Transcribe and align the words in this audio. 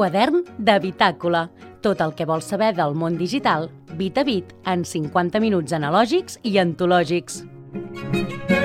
Quadern 0.00 0.46
de 0.56 0.78
Bitàcola. 0.80 1.42
Tot 1.84 2.00
el 2.00 2.14
que 2.16 2.24
vols 2.24 2.46
saber 2.48 2.70
del 2.78 2.96
món 2.96 3.18
digital, 3.20 3.68
bit 3.98 4.16
a 4.16 4.24
bit, 4.24 4.54
en 4.64 4.86
50 4.88 5.44
minuts 5.44 5.76
analògics 5.76 6.40
i 6.40 6.56
antològics. 6.62 7.42
Que 8.48 8.59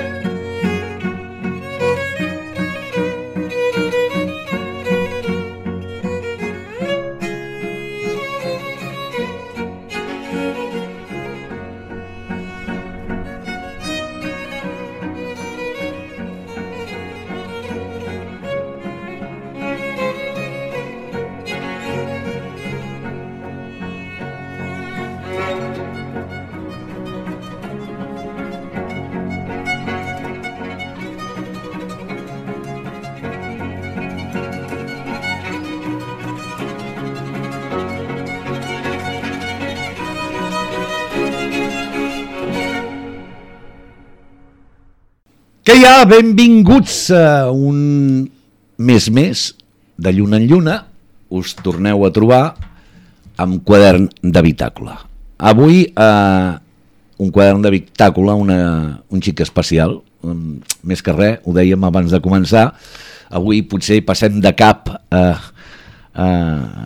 ha? 45.84 46.06
Benvinguts 46.08 47.10
a 47.12 47.52
un 47.52 48.30
mes 48.78 49.08
més 49.12 49.42
de 49.98 50.12
lluna 50.16 50.38
en 50.40 50.48
lluna. 50.48 50.76
Us 51.36 51.56
torneu 51.60 52.06
a 52.06 52.12
trobar 52.16 52.56
amb 53.42 53.60
quadern 53.68 54.08
de 54.22 54.44
bitàcola. 54.46 54.96
Avui 55.36 55.84
eh, 55.90 56.52
un 57.20 57.32
quadern 57.32 57.66
una, 58.40 59.02
un 59.10 59.22
xic 59.22 59.42
especial, 59.42 60.00
més 60.84 61.02
que 61.02 61.14
res, 61.14 61.40
ho 61.44 61.54
dèiem 61.54 61.84
abans 61.84 62.12
de 62.12 62.22
començar, 62.24 62.72
avui 63.30 63.62
potser 63.64 64.02
passem 64.06 64.40
de 64.42 64.52
cap 64.56 64.90
a, 64.90 65.24
a 66.14 66.28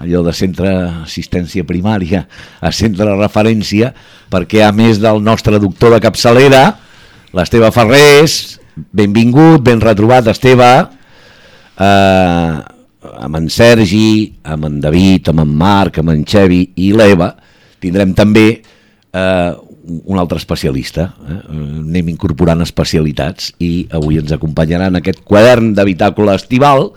allò 0.02 0.24
de 0.26 0.34
centre 0.34 0.72
assistència 1.06 1.64
primària 1.64 2.26
a 2.60 2.72
centre 2.72 3.06
de 3.06 3.16
referència, 3.16 3.94
perquè 4.32 4.64
a 4.66 4.72
més 4.72 5.00
del 5.00 5.22
nostre 5.24 5.60
doctor 5.60 5.94
de 5.94 6.02
capçalera, 6.04 6.64
l'Esteve 7.34 7.70
Ferrés, 7.72 8.59
benvingut, 8.92 9.64
ben 9.66 9.82
retrobat, 9.82 10.28
Esteve, 10.32 10.72
eh, 11.80 12.58
amb 13.00 13.40
en 13.40 13.50
Sergi, 13.50 14.34
amb 14.44 14.66
en 14.66 14.80
David, 14.84 15.30
amb 15.32 15.44
en 15.46 15.56
Marc, 15.56 16.00
amb 16.00 16.14
en 16.14 16.26
Xevi 16.28 16.62
i 16.84 16.92
l'Eva, 16.96 17.32
tindrem 17.80 18.14
també 18.14 18.48
eh, 18.60 19.52
un 20.06 20.20
altre 20.20 20.38
especialista. 20.38 21.10
Eh? 21.28 21.40
Anem 21.50 22.12
incorporant 22.14 22.62
especialitats 22.66 23.54
i 23.64 23.88
avui 23.96 24.20
ens 24.22 24.34
acompanyarà 24.36 24.90
en 24.92 25.00
aquest 25.00 25.24
quadern 25.28 25.74
de 25.78 25.86
bitàcola 25.88 26.38
estival 26.40 26.92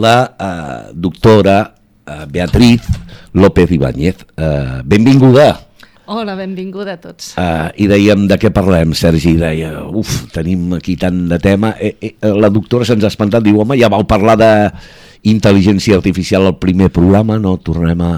la 0.00 0.16
eh, 0.30 0.92
doctora 0.94 1.58
eh, 1.66 2.24
Beatriz 2.30 2.86
López 3.32 3.70
Ibáñez. 3.70 4.26
Eh, 4.36 4.80
benvinguda. 4.84 5.69
Hola, 6.10 6.34
benvinguda 6.34 6.96
a 6.96 6.98
tots. 6.98 7.36
Uh, 7.38 7.68
I 7.78 7.86
dèiem 7.86 8.24
de 8.26 8.34
què 8.42 8.50
parlem, 8.50 8.96
Sergi, 8.98 9.36
deia, 9.38 9.84
uf, 9.86 10.24
tenim 10.34 10.72
aquí 10.74 10.96
tant 10.98 11.20
de 11.30 11.38
tema. 11.38 11.70
Eh, 11.78 11.92
eh, 12.02 12.32
la 12.34 12.50
doctora 12.50 12.82
se'ns 12.88 13.06
ha 13.06 13.10
espantat, 13.12 13.44
diu, 13.46 13.60
home, 13.62 13.76
ja 13.78 13.86
vau 13.92 14.02
parlar 14.10 14.34
d'intel·ligència 14.40 15.94
artificial 16.00 16.48
al 16.50 16.58
primer 16.58 16.90
programa, 16.90 17.38
no 17.38 17.54
tornem 17.62 18.02
a, 18.02 18.10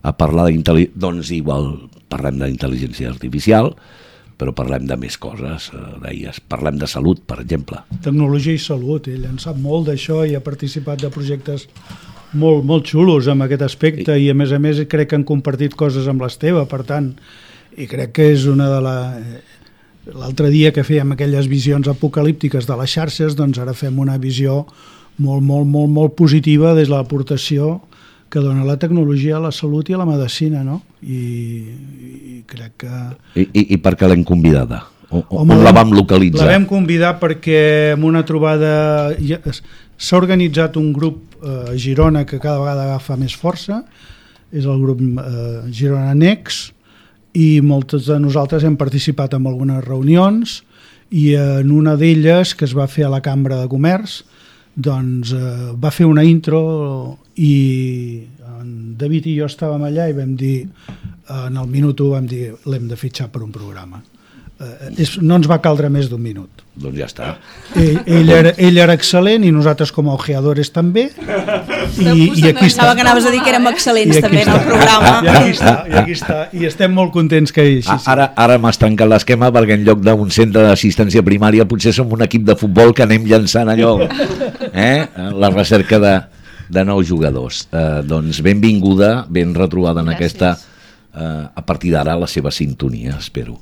a 0.00 0.14
parlar 0.16 0.48
d'intel·ligència... 0.48 1.04
Doncs 1.04 1.34
igual 1.36 1.68
parlem 2.08 2.40
d'intel·ligència 2.40 3.12
artificial, 3.12 3.74
però 4.40 4.56
parlem 4.56 4.88
de 4.88 4.96
més 4.96 5.20
coses, 5.20 5.68
eh, 5.76 5.86
deies, 6.06 6.40
parlem 6.48 6.80
de 6.80 6.88
salut, 6.88 7.20
per 7.28 7.42
exemple. 7.44 7.84
Tecnologia 8.08 8.56
i 8.56 8.64
salut, 8.70 9.12
ell 9.12 9.28
en 9.28 9.36
sap 9.36 9.60
molt 9.60 9.92
d'això 9.92 10.22
i 10.24 10.32
ha 10.32 10.40
participat 10.40 11.04
de 11.04 11.12
projectes 11.12 11.68
molt, 12.32 12.64
molt 12.66 12.88
xulos 12.88 13.28
en 13.30 13.44
aquest 13.44 13.64
aspecte 13.64 14.16
i, 14.18 14.26
i 14.26 14.32
a 14.32 14.36
més 14.36 14.52
a 14.52 14.58
més 14.62 14.80
crec 14.90 15.10
que 15.10 15.18
han 15.18 15.26
compartit 15.28 15.76
coses 15.78 16.08
amb 16.10 16.24
l'Esteve, 16.24 16.64
per 16.68 16.82
tant, 16.88 17.12
i 17.78 17.86
crec 17.88 18.16
que 18.18 18.32
és 18.34 18.48
una 18.50 18.68
de 18.72 18.82
la... 18.84 18.98
L'altre 20.08 20.48
dia 20.48 20.70
que 20.72 20.86
fèiem 20.86 21.10
aquelles 21.12 21.50
visions 21.52 21.84
apocalíptiques 21.90 22.64
de 22.64 22.76
les 22.80 22.92
xarxes, 22.96 23.34
doncs 23.36 23.58
ara 23.60 23.74
fem 23.76 23.98
una 24.00 24.16
visió 24.16 24.62
molt, 25.18 25.42
molt, 25.44 25.66
molt, 25.68 25.90
molt 25.92 26.14
positiva 26.16 26.72
des 26.72 26.88
de 26.88 26.94
l'aportació 26.94 27.74
que 28.32 28.40
dona 28.40 28.64
la 28.64 28.78
tecnologia 28.80 29.36
a 29.36 29.42
la 29.42 29.52
salut 29.52 29.88
i 29.88 29.96
a 29.96 30.00
la 30.00 30.06
medicina, 30.08 30.62
no? 30.64 30.82
I, 31.02 31.20
i 32.38 32.38
crec 32.48 32.84
que... 32.84 32.94
I, 33.34 33.44
i, 33.44 33.66
i 33.76 33.78
per 33.84 33.96
què 34.00 34.08
l'hem 34.08 34.24
convidada? 34.28 34.82
O, 35.08 35.22
Home, 35.40 35.56
on 35.56 35.64
la 35.64 35.72
vam 35.72 35.94
localitzar? 35.96 36.44
La 36.44 36.58
vam 36.58 36.66
convidar 36.68 37.14
perquè 37.20 37.60
en 37.94 38.04
una 38.04 38.26
trobada 38.28 39.14
s'ha 39.98 40.16
organitzat 40.16 40.78
un 40.78 40.92
grup 40.94 41.36
eh, 41.42 41.74
a 41.74 41.76
Girona 41.76 42.24
que 42.24 42.38
cada 42.38 42.62
vegada 42.62 42.86
agafa 42.86 43.18
més 43.18 43.34
força, 43.36 43.82
és 44.54 44.64
el 44.64 44.80
grup 44.80 45.02
eh, 45.02 45.68
Girona 45.74 46.14
Nex, 46.14 46.68
i 47.38 47.60
moltes 47.60 48.08
de 48.08 48.16
nosaltres 48.22 48.64
hem 48.64 48.78
participat 48.80 49.36
en 49.36 49.46
algunes 49.46 49.84
reunions 49.84 50.62
i 51.14 51.34
en 51.38 51.70
una 51.74 51.94
d'elles, 51.96 52.54
que 52.56 52.66
es 52.66 52.74
va 52.74 52.88
fer 52.88 53.06
a 53.06 53.12
la 53.12 53.20
Cambra 53.24 53.60
de 53.60 53.68
Comerç, 53.70 54.22
doncs 54.74 55.34
eh, 55.34 55.72
va 55.74 55.92
fer 55.94 56.06
una 56.06 56.24
intro 56.24 56.60
i 57.36 58.22
en 58.58 58.94
David 58.98 59.26
i 59.26 59.38
jo 59.38 59.48
estàvem 59.50 59.84
allà 59.86 60.08
i 60.08 60.16
vam 60.16 60.36
dir, 60.38 60.62
en 61.28 61.58
el 61.58 61.66
minut 61.68 62.00
1 62.00 62.14
vam 62.14 62.30
dir 62.30 62.54
l'hem 62.70 62.86
de 62.88 62.96
fitxar 62.96 63.28
per 63.30 63.42
un 63.44 63.52
programa 63.52 64.00
eh, 64.60 65.02
és, 65.04 65.16
no 65.22 65.38
ens 65.38 65.48
va 65.50 65.60
caldre 65.64 65.90
més 65.92 66.08
d'un 66.10 66.20
minut. 66.22 66.64
Doncs 66.78 66.98
ja 66.98 67.06
està. 67.08 67.28
Ell, 67.74 67.98
ell, 68.06 68.30
era, 68.30 68.52
ell 68.54 68.78
era 68.78 68.94
excel·lent 68.94 69.42
i 69.46 69.50
nosaltres 69.54 69.90
com 69.94 70.10
a 70.10 70.14
ojeadores 70.14 70.70
també. 70.74 71.08
I, 71.98 72.28
i 72.38 72.44
aquí 72.52 72.68
està. 72.68 72.92
que 72.94 73.02
anaves 73.02 73.26
a 73.26 73.32
dir 73.34 73.40
que 73.42 73.50
érem 73.50 73.66
excel·lents 73.72 74.20
també 74.22 74.44
en 74.44 74.52
el 74.54 74.62
programa. 74.68 75.12
I 75.24 75.32
aquí 75.32 75.54
està, 75.56 75.74
i 75.88 75.98
aquí 76.02 76.16
està. 76.18 76.38
I 76.54 76.70
estem 76.70 76.94
molt 76.94 77.12
contents 77.14 77.54
que 77.54 77.66
hi 77.66 77.76
així. 77.80 77.90
Sí. 77.90 78.10
Ara, 78.14 78.30
ara 78.38 78.58
m'has 78.62 78.78
trencat 78.78 79.10
l'esquema 79.10 79.50
perquè 79.54 79.78
en 79.78 79.86
lloc 79.88 80.02
d'un 80.06 80.34
centre 80.34 80.64
d'assistència 80.68 81.24
primària 81.26 81.66
potser 81.68 81.94
som 81.96 82.14
un 82.14 82.22
equip 82.26 82.46
de 82.46 82.58
futbol 82.58 82.94
que 82.94 83.06
anem 83.06 83.26
llançant 83.26 83.70
allò, 83.72 83.96
eh? 84.70 85.06
la 85.34 85.50
recerca 85.54 85.98
de, 86.02 86.16
de 86.68 86.84
nous 86.84 87.06
jugadors. 87.08 87.66
Eh, 87.72 88.02
doncs 88.06 88.42
benvinguda, 88.44 89.24
ben 89.28 89.54
retrobada 89.56 90.04
en 90.04 90.12
Gràcies. 90.12 90.36
aquesta, 90.38 90.58
eh, 91.14 91.46
a 91.54 91.66
partir 91.66 91.92
d'ara, 91.96 92.16
la 92.16 92.30
seva 92.30 92.52
sintonia, 92.54 93.16
espero. 93.18 93.58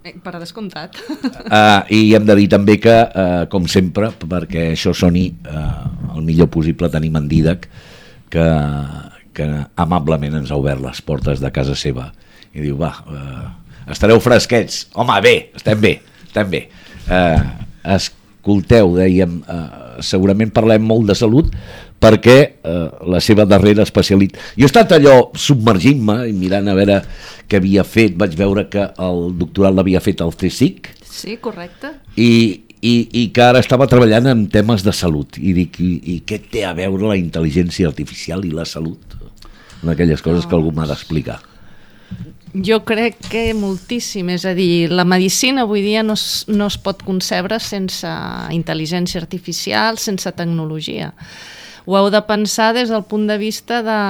Eh, 0.00 0.14
per 0.16 0.32
descomptat. 0.40 0.96
Uh, 1.12 1.84
I 1.92 2.14
hem 2.16 2.24
de 2.24 2.36
dir 2.38 2.46
també 2.48 2.78
que, 2.80 2.94
uh, 3.04 3.44
com 3.52 3.66
sempre, 3.68 4.08
perquè 4.16 4.70
això 4.72 4.94
soni 4.96 5.26
uh, 5.44 6.14
el 6.14 6.24
millor 6.24 6.48
possible, 6.52 6.88
tenim 6.88 7.18
en 7.20 7.26
Didac, 7.28 7.66
que, 8.32 8.46
que 9.36 9.48
amablement 9.84 10.38
ens 10.40 10.52
ha 10.52 10.56
obert 10.56 10.80
les 10.80 11.02
portes 11.04 11.42
de 11.44 11.50
casa 11.52 11.76
seva 11.76 12.08
i 12.54 12.64
diu, 12.64 12.78
va, 12.80 12.94
uh, 13.12 13.90
estareu 13.92 14.22
fresquets. 14.24 14.86
Home, 14.96 15.18
bé, 15.20 15.34
estem 15.60 15.84
bé, 15.84 15.92
estem 16.24 16.48
bé. 16.48 16.62
Uh, 17.04 17.44
escolteu, 17.98 18.96
dèiem, 18.96 19.36
uh, 19.44 20.00
segurament 20.00 20.54
parlem 20.54 20.86
molt 20.86 21.12
de 21.12 21.18
salut, 21.18 21.52
perquè 22.00 22.38
eh, 22.40 22.88
la 23.12 23.20
seva 23.20 23.44
darrera 23.44 23.84
especialitat... 23.84 24.40
Jo 24.56 24.64
he 24.64 24.70
estat 24.70 24.94
allò 24.96 25.30
submergint-me 25.36 26.22
i 26.30 26.32
mirant 26.36 26.70
a 26.72 26.76
veure 26.78 27.02
què 27.50 27.60
havia 27.60 27.84
fet, 27.84 28.16
vaig 28.18 28.34
veure 28.38 28.66
que 28.72 28.86
el 29.04 29.28
doctorat 29.38 29.76
l'havia 29.76 30.00
fet 30.02 30.24
al 30.24 30.32
CSIC. 30.32 30.88
Sí, 31.04 31.36
correcte. 31.42 31.92
I, 32.16 32.30
i, 32.80 32.94
i 33.20 33.26
que 33.34 33.44
ara 33.44 33.60
estava 33.60 33.88
treballant 33.90 34.30
en 34.32 34.46
temes 34.52 34.86
de 34.86 34.96
salut. 34.96 35.36
I 35.36 35.52
dic, 35.56 35.76
i, 35.84 35.92
i 36.14 36.16
què 36.24 36.40
té 36.40 36.64
a 36.64 36.72
veure 36.78 37.12
la 37.12 37.20
intel·ligència 37.20 37.90
artificial 37.90 38.46
i 38.48 38.54
la 38.56 38.64
salut? 38.64 39.18
En 39.84 39.92
aquelles 39.92 40.24
coses 40.24 40.48
que 40.48 40.56
algú 40.56 40.72
m'ha 40.76 40.88
d'explicar. 40.88 41.40
Jo 42.50 42.80
crec 42.82 43.20
que 43.30 43.44
moltíssim, 43.54 44.32
és 44.34 44.42
a 44.48 44.56
dir, 44.56 44.88
la 44.90 45.04
medicina 45.06 45.62
avui 45.62 45.84
dia 45.84 46.02
no 46.02 46.16
es, 46.18 46.48
no 46.50 46.66
es 46.66 46.80
pot 46.82 47.04
concebre 47.06 47.60
sense 47.62 48.10
intel·ligència 48.50 49.20
artificial, 49.22 50.00
sense 50.02 50.32
tecnologia 50.34 51.12
ho 51.86 51.96
heu 51.96 52.10
de 52.12 52.20
pensar 52.28 52.72
des 52.76 52.90
del 52.92 53.04
punt 53.08 53.26
de 53.30 53.38
vista 53.40 53.80
de, 53.86 54.00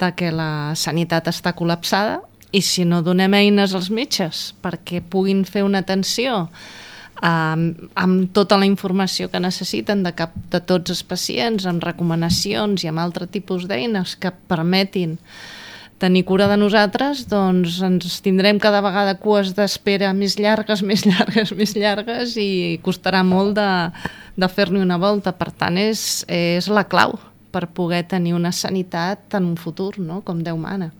de 0.00 0.10
que 0.16 0.32
la 0.32 0.74
sanitat 0.78 1.28
està 1.32 1.54
col·lapsada 1.56 2.20
i 2.52 2.62
si 2.64 2.86
no 2.88 3.02
donem 3.04 3.34
eines 3.36 3.74
als 3.76 3.90
metges 3.92 4.52
perquè 4.64 5.02
puguin 5.04 5.44
fer 5.44 5.66
una 5.66 5.82
atenció 5.84 6.46
amb, 7.20 7.88
amb 7.98 8.32
tota 8.32 8.58
la 8.58 8.66
informació 8.68 9.28
que 9.30 9.42
necessiten 9.42 10.02
de 10.06 10.14
cap 10.16 10.34
de 10.52 10.60
tots 10.60 10.94
els 10.94 11.04
pacients, 11.04 11.66
amb 11.66 11.84
recomanacions 11.84 12.84
i 12.84 12.90
amb 12.90 13.02
altre 13.02 13.26
tipus 13.26 13.68
d'eines 13.68 14.16
que 14.16 14.32
permetin 14.48 15.18
tenir 15.98 16.22
cura 16.24 16.46
de 16.46 16.56
nosaltres, 16.56 17.24
doncs 17.26 17.80
ens 17.82 18.20
tindrem 18.22 18.60
cada 18.62 18.80
vegada 18.84 19.16
cues 19.18 19.50
d'espera 19.56 20.12
més 20.14 20.38
llargues, 20.38 20.84
més 20.88 21.04
llargues, 21.06 21.52
més 21.58 21.74
llargues 21.76 22.36
i 22.38 22.78
costarà 22.86 23.24
molt 23.26 23.56
de, 23.58 23.68
de 24.38 24.48
fer-ne 24.48 24.80
una 24.84 24.98
volta. 25.02 25.34
Per 25.36 25.50
tant, 25.50 25.78
és, 25.80 26.22
és 26.30 26.70
la 26.70 26.86
clau 26.88 27.18
per 27.52 27.66
poder 27.74 28.04
tenir 28.08 28.34
una 28.36 28.52
sanitat 28.52 29.38
en 29.38 29.48
un 29.50 29.56
futur, 29.58 29.94
no? 29.98 30.22
com 30.24 30.42
Déu 30.44 30.58
mana. 30.60 30.92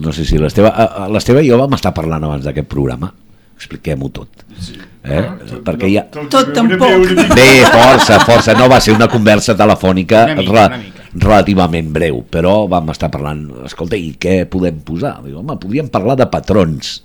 No 0.00 0.12
sé 0.14 0.24
si 0.24 0.38
l'Esteve... 0.38 0.70
L'Esteve 1.10 1.42
i 1.42 1.50
jo 1.50 1.58
vam 1.58 1.74
estar 1.76 1.92
parlant 1.96 2.24
abans 2.24 2.46
d'aquest 2.46 2.68
programa. 2.70 3.10
Expliquem-ho 3.58 4.08
tot. 4.14 4.44
Sí. 4.56 4.78
Eh? 5.02 5.18
Ah, 5.18 5.34
tot, 5.42 5.60
Perquè 5.66 5.90
ja... 5.90 6.06
Tot, 6.14 6.30
tot 6.32 6.52
tampoc. 6.56 7.10
Bé, 7.34 7.48
força, 7.66 8.20
força. 8.24 8.54
No 8.56 8.70
va 8.70 8.78
ser 8.80 8.94
una 8.96 9.10
conversa 9.10 9.56
telefònica 9.58 10.22
una 10.30 10.38
mica, 10.38 10.52
una 10.54 10.80
mica. 10.80 11.06
relativament 11.26 11.90
breu, 11.92 12.22
però 12.30 12.54
vam 12.70 12.94
estar 12.94 13.10
parlant... 13.12 13.42
Escolta, 13.68 13.98
i 13.98 14.14
què 14.20 14.44
podem 14.48 14.80
posar? 14.86 15.18
Diu, 15.26 15.40
home, 15.42 15.58
podríem 15.60 15.90
parlar 15.92 16.16
de 16.22 16.30
patrons. 16.32 17.00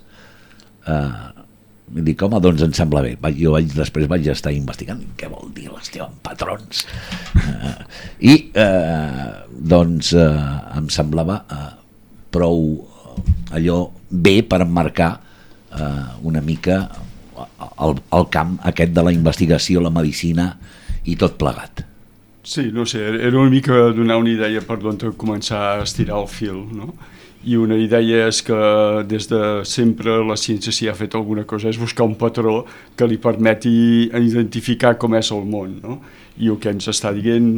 Uh, 0.86 1.35
dic, 1.88 2.22
home, 2.26 2.42
doncs 2.44 2.66
em 2.66 2.74
sembla 2.76 3.04
bé. 3.06 3.16
Jo 3.38 3.56
vaig, 3.56 3.70
després 3.76 4.10
vaig 4.12 4.28
estar 4.34 4.54
investigant 4.56 5.02
què 5.20 5.30
vol 5.32 5.54
dir 5.56 5.70
l'Esteve 5.72 6.10
en 6.10 6.20
patrons. 6.26 6.86
Uh, 7.36 7.74
I, 8.20 8.36
uh, 8.58 9.50
doncs, 9.76 10.14
uh, 10.18 10.78
em 10.78 10.92
semblava... 10.94 11.42
Uh, 11.50 11.74
prou 12.36 12.62
allò 13.56 13.80
bé 14.10 14.42
per 14.44 14.62
emmarcar 14.66 15.12
eh, 15.16 16.06
una 16.28 16.42
mica 16.44 16.80
el, 17.84 17.98
el 18.16 18.30
camp 18.32 18.58
aquest 18.72 18.94
de 18.96 19.04
la 19.06 19.14
investigació, 19.16 19.84
la 19.84 19.94
medicina 19.94 20.50
i 21.06 21.16
tot 21.20 21.38
plegat. 21.40 21.84
Sí, 22.46 22.70
no 22.74 22.86
sé, 22.86 23.02
era 23.10 23.40
una 23.40 23.50
mica 23.50 23.88
donar 23.96 24.20
una 24.22 24.32
idea 24.32 24.62
per 24.62 24.78
d'on 24.82 25.00
començar 25.18 25.62
a 25.72 25.84
estirar 25.84 26.20
el 26.22 26.30
fil, 26.30 26.60
no? 26.78 26.94
I 27.46 27.60
una 27.62 27.76
idea 27.78 28.26
és 28.26 28.40
que 28.42 28.58
des 29.06 29.28
de 29.30 29.40
sempre 29.70 30.18
la 30.26 30.38
ciència 30.40 30.74
si 30.74 30.88
ha 30.90 30.96
fet 30.98 31.14
alguna 31.14 31.44
cosa 31.46 31.70
és 31.70 31.78
buscar 31.78 32.08
un 32.10 32.16
patró 32.18 32.64
que 32.98 33.06
li 33.06 33.20
permeti 33.22 34.10
identificar 34.10 34.96
com 34.98 35.14
és 35.14 35.30
el 35.36 35.46
món, 35.46 35.76
no? 35.84 36.00
I 36.42 36.50
el 36.50 36.58
que 36.60 36.74
ens 36.74 36.90
està 36.90 37.14
dient 37.16 37.52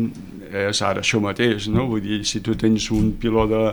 és 0.52 0.82
ara 0.84 1.02
això 1.02 1.22
mateix, 1.24 1.70
no? 1.72 1.88
Vull 1.88 2.04
dir, 2.04 2.20
si 2.28 2.42
tu 2.44 2.56
tens 2.60 2.90
un 2.92 3.14
piló 3.20 3.48
de, 3.48 3.64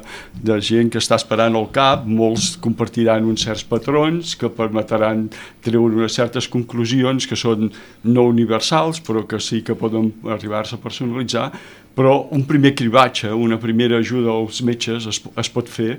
de 0.46 0.60
gent 0.62 0.90
que 0.92 1.02
està 1.02 1.18
esperant 1.18 1.58
al 1.58 1.68
cap, 1.74 2.06
molts 2.06 2.54
compartiran 2.62 3.26
uns 3.26 3.44
certs 3.46 3.66
patrons 3.68 4.34
que 4.38 4.50
permetran 4.54 5.28
treure 5.66 5.98
unes 5.98 6.14
certes 6.14 6.48
conclusions 6.50 7.26
que 7.26 7.38
són 7.38 7.70
no 8.06 8.28
universals, 8.30 9.02
però 9.02 9.26
que 9.26 9.42
sí 9.42 9.62
que 9.66 9.78
poden 9.78 10.12
arribar-se 10.30 10.78
a 10.78 10.82
personalitzar, 10.82 11.50
però 11.94 12.14
un 12.34 12.44
primer 12.48 12.74
cribatge, 12.74 13.30
una 13.30 13.58
primera 13.62 13.98
ajuda 14.02 14.32
als 14.34 14.62
metges 14.66 15.06
es, 15.10 15.20
es 15.22 15.50
pot 15.54 15.70
fer, 15.70 15.98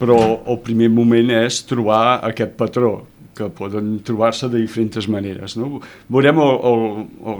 però 0.00 0.18
el 0.46 0.58
primer 0.66 0.90
moment 0.92 1.30
és 1.38 1.62
trobar 1.68 2.18
aquest 2.26 2.56
patró, 2.58 2.96
que 3.36 3.50
poden 3.52 3.98
trobar-se 4.04 4.48
de 4.48 4.62
diferents 4.62 5.08
maneres. 5.12 5.56
No? 5.60 5.82
Veurem 6.08 6.40
el, 6.40 6.54
el, 6.70 6.86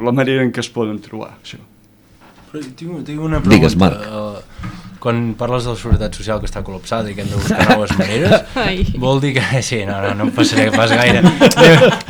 la 0.05 0.13
manera 0.13 0.45
en 0.45 0.53
què 0.53 0.63
es 0.63 0.71
poden 0.73 1.01
trobar, 1.03 1.33
això. 1.41 1.59
Però 2.51 2.63
tinc, 2.63 2.99
tinc 3.07 3.23
una 3.23 3.41
pregunta. 3.41 3.55
Digues, 3.57 3.79
Marc. 3.81 4.05
Uh, 4.05 4.75
quan 5.03 5.35
parles 5.39 5.67
de 5.67 5.73
la 5.73 5.79
seguretat 5.79 6.17
social 6.19 6.41
que 6.43 6.49
està 6.49 6.63
col·lapsada 6.67 7.11
i 7.11 7.17
que 7.17 7.23
hem 7.25 7.31
de 7.31 7.41
buscar 7.41 7.67
noves 7.71 7.93
maneres, 7.99 8.47
Ai. 8.67 8.85
vol 9.01 9.21
dir 9.25 9.35
que... 9.37 9.45
Sí, 9.65 9.83
no, 9.89 9.99
no, 10.05 10.15
no 10.19 10.29
em 10.29 10.33
passaré 10.37 10.69
pas 10.75 10.93
gaire. 10.93 11.23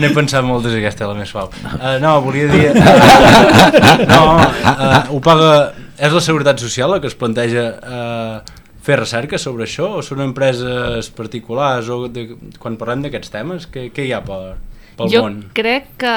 N'he 0.00 0.12
pensat 0.16 0.46
moltes 0.46 0.74
i 0.74 0.82
aquesta 0.82 1.06
és 1.06 1.12
la 1.12 1.18
més 1.18 1.32
suau. 1.32 1.50
Uh, 1.76 1.96
no, 2.02 2.18
volia 2.26 2.50
dir... 2.52 2.70
Uh, 2.74 4.06
no, 4.12 4.22
uh, 4.36 5.02
ho 5.14 5.20
paga... 5.24 5.50
És 5.96 6.12
la 6.12 6.22
seguretat 6.24 6.60
social 6.60 6.92
la 6.92 7.00
que 7.00 7.08
es 7.10 7.16
planteja 7.18 7.66
uh, 7.80 8.56
fer 8.86 9.00
recerca 9.00 9.40
sobre 9.40 9.66
això 9.66 9.96
o 9.98 10.04
són 10.04 10.22
empreses 10.24 11.10
particulars 11.16 11.90
o 11.90 12.04
de, 12.12 12.28
quan 12.62 12.78
parlem 12.80 13.06
d'aquests 13.06 13.32
temes, 13.32 13.68
què, 13.72 13.88
què 13.94 14.06
hi 14.06 14.12
ha 14.14 14.22
per, 14.24 14.56
pel 14.98 15.12
jo 15.12 15.24
món? 15.24 15.40
Jo 15.48 15.54
crec 15.56 15.94
que 16.04 16.16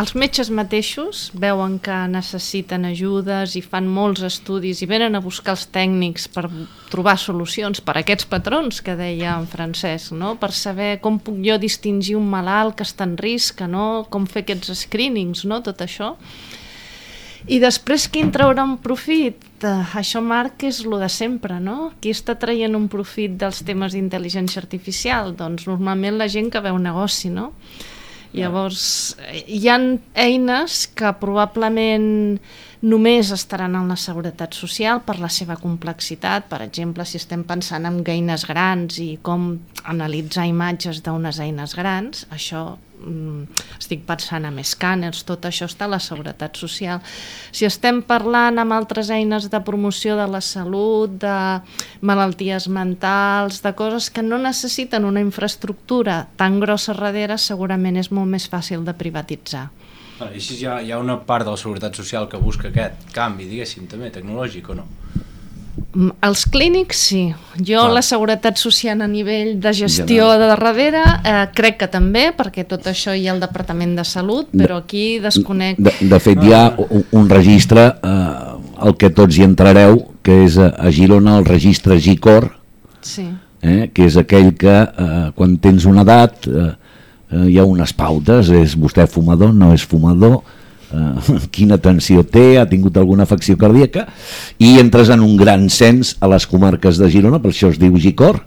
els 0.00 0.12
metges 0.14 0.48
mateixos 0.54 1.24
veuen 1.34 1.74
que 1.82 1.96
necessiten 2.12 2.86
ajudes 2.86 3.56
i 3.58 3.62
fan 3.64 3.88
molts 3.90 4.22
estudis 4.24 4.80
i 4.80 4.88
venen 4.88 5.18
a 5.18 5.22
buscar 5.24 5.56
els 5.56 5.66
tècnics 5.74 6.28
per 6.30 6.46
trobar 6.92 7.16
solucions 7.18 7.82
per 7.82 7.96
a 7.96 8.04
aquests 8.04 8.28
patrons 8.30 8.78
que 8.86 8.94
deia 8.96 9.34
en 9.34 9.50
Francesc, 9.50 10.14
no? 10.14 10.36
per 10.40 10.52
saber 10.54 11.00
com 11.02 11.18
puc 11.18 11.42
jo 11.42 11.58
distingir 11.58 12.14
un 12.16 12.30
malalt 12.30 12.78
que 12.78 12.86
està 12.86 13.08
en 13.10 13.18
risc, 13.18 13.66
no? 13.66 14.06
com 14.08 14.30
fer 14.30 14.46
aquests 14.46 14.86
screenings, 14.86 15.44
no? 15.50 15.58
tot 15.66 15.82
això. 15.82 16.14
I 17.48 17.60
després 17.62 18.08
qui 18.12 18.20
en 18.24 18.32
traurà 18.34 18.64
un 18.66 18.76
profit? 18.82 19.46
Uh, 19.64 19.84
això, 19.96 20.20
Marc, 20.24 20.64
és 20.68 20.82
lo 20.84 20.98
de 21.00 21.08
sempre, 21.12 21.60
no? 21.60 21.92
Qui 22.00 22.12
està 22.12 22.36
traient 22.40 22.76
un 22.76 22.88
profit 22.92 23.38
dels 23.40 23.62
temes 23.64 23.96
d'intel·ligència 23.96 24.60
artificial? 24.60 25.32
Doncs 25.36 25.68
normalment 25.70 26.20
la 26.20 26.28
gent 26.28 26.50
que 26.52 26.64
veu 26.64 26.76
negoci, 26.78 27.32
no? 27.32 27.52
Llavors, 28.30 29.16
hi 29.50 29.64
han 29.72 29.96
eines 30.14 30.84
que 30.94 31.10
probablement 31.18 32.38
només 32.80 33.32
estaran 33.34 33.74
en 33.74 33.88
la 33.90 33.96
seguretat 33.98 34.54
social 34.54 35.00
per 35.02 35.18
la 35.18 35.28
seva 35.32 35.56
complexitat. 35.58 36.46
Per 36.52 36.60
exemple, 36.62 37.04
si 37.04 37.18
estem 37.18 37.42
pensant 37.48 37.88
en 37.88 37.98
eines 38.06 38.46
grans 38.46 39.00
i 39.02 39.16
com 39.22 39.50
analitzar 39.82 40.46
imatges 40.46 41.02
d'unes 41.02 41.40
eines 41.42 41.74
grans, 41.74 42.28
això 42.30 42.78
estic 43.78 44.04
pensant 44.08 44.46
en 44.48 44.58
escàners, 44.62 45.22
tot 45.28 45.46
això 45.48 45.68
està 45.70 45.86
a 45.86 45.94
la 45.94 46.00
seguretat 46.02 46.58
social. 46.60 47.00
Si 47.52 47.66
estem 47.68 48.02
parlant 48.06 48.60
amb 48.60 48.76
altres 48.76 49.10
eines 49.10 49.48
de 49.50 49.60
promoció 49.64 50.16
de 50.18 50.26
la 50.30 50.40
salut, 50.44 51.16
de 51.22 51.36
malalties 52.06 52.68
mentals, 52.68 53.62
de 53.64 53.74
coses 53.74 54.10
que 54.10 54.22
no 54.22 54.38
necessiten 54.38 55.04
una 55.08 55.24
infraestructura 55.24 56.26
tan 56.36 56.60
grossa 56.60 56.94
darrere, 56.94 57.38
segurament 57.38 57.96
és 58.00 58.10
molt 58.12 58.30
més 58.30 58.48
fàcil 58.50 58.84
de 58.84 58.94
privatitzar. 58.94 59.68
Així 60.20 60.58
hi 60.60 60.66
ha, 60.68 60.80
hi 60.84 60.92
ha 60.92 61.00
una 61.00 61.16
part 61.24 61.46
de 61.48 61.54
la 61.54 61.60
seguretat 61.60 61.96
social 61.96 62.28
que 62.28 62.40
busca 62.40 62.68
aquest 62.68 63.08
canvi, 63.16 63.48
diguéssim, 63.48 63.86
també 63.88 64.10
tecnològic 64.12 64.68
o 64.68 64.76
no? 64.82 64.88
Mm, 65.94 66.12
els 66.22 66.44
clínics, 66.46 66.98
sí. 67.10 67.22
Jo 67.58 67.82
Clar. 67.82 67.94
la 67.96 68.02
seguretat 68.06 68.60
social 68.60 69.00
a 69.02 69.08
nivell 69.10 69.56
de 69.60 69.72
gestió 69.74 70.30
de 70.38 70.46
darrere 70.52 71.02
eh, 71.02 71.46
crec 71.56 71.80
que 71.82 71.88
també, 71.90 72.28
perquè 72.36 72.64
tot 72.68 72.86
això 72.90 73.14
hi 73.16 73.26
ha 73.26 73.34
el 73.34 73.42
Departament 73.42 73.96
de 73.98 74.04
Salut, 74.06 74.50
però 74.54 74.80
aquí 74.84 75.18
desconec... 75.22 75.80
De, 75.82 75.92
de 76.12 76.20
fet, 76.22 76.42
hi 76.44 76.54
ha 76.54 76.64
un, 76.86 77.04
un 77.18 77.28
registre, 77.30 77.88
eh, 77.90 78.86
el 78.86 78.96
que 79.00 79.10
tots 79.14 79.38
hi 79.38 79.46
entrareu, 79.48 79.98
que 80.22 80.42
és 80.46 80.58
a, 80.60 80.70
a 80.78 80.92
Girona 80.94 81.38
el 81.40 81.48
registre 81.48 81.98
GICOR, 82.00 82.50
sí. 83.02 83.26
eh, 83.62 83.90
que 83.92 84.06
és 84.06 84.20
aquell 84.20 84.54
que 84.60 84.76
eh, 84.84 85.26
quan 85.36 85.58
tens 85.62 85.88
una 85.90 86.06
edat 86.06 86.46
eh, 86.46 86.70
eh, 87.32 87.44
hi 87.50 87.58
ha 87.58 87.66
unes 87.66 87.92
pautes, 87.96 88.52
és 88.54 88.78
vostè 88.78 89.08
fumador, 89.10 89.52
no 89.56 89.74
és 89.74 89.84
fumador, 89.86 90.40
eh, 90.92 91.38
quina 91.54 91.78
tensió 91.82 92.24
té, 92.24 92.58
ha 92.60 92.68
tingut 92.68 92.96
alguna 93.00 93.26
afecció 93.28 93.56
cardíaca, 93.60 94.06
i 94.58 94.76
entres 94.82 95.10
en 95.14 95.24
un 95.24 95.36
gran 95.40 95.68
cens 95.70 96.16
a 96.20 96.30
les 96.30 96.46
comarques 96.50 97.00
de 97.00 97.10
Girona, 97.12 97.40
per 97.42 97.54
això 97.54 97.72
es 97.72 97.80
diu 97.80 97.96
GICOR, 97.98 98.42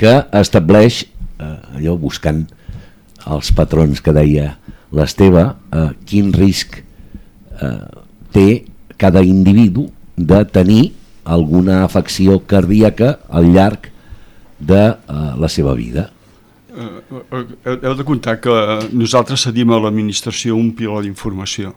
que 0.00 0.16
estableix, 0.40 1.04
eh, 1.38 1.56
allò 1.78 1.96
buscant 2.00 2.44
els 3.30 3.52
patrons 3.54 4.02
que 4.02 4.14
deia 4.16 4.56
l'Esteve, 4.92 5.44
eh, 5.72 5.88
quin 6.08 6.32
risc 6.34 6.80
eh, 6.80 7.76
té 8.32 8.48
cada 9.00 9.22
individu 9.24 9.88
de 10.16 10.42
tenir 10.44 10.92
alguna 11.24 11.82
afecció 11.84 12.40
cardíaca 12.46 13.18
al 13.30 13.52
llarg 13.54 13.88
de 14.58 14.82
eh, 14.90 14.96
la 15.38 15.48
seva 15.48 15.74
vida. 15.74 16.10
Heu 17.10 17.94
de 17.98 18.04
comptar 18.04 18.38
que 18.40 18.52
nosaltres 18.92 19.46
cedim 19.48 19.72
a 19.72 19.80
l'administració 19.82 20.56
un 20.56 20.72
piló 20.76 21.00
d'informació 21.02 21.74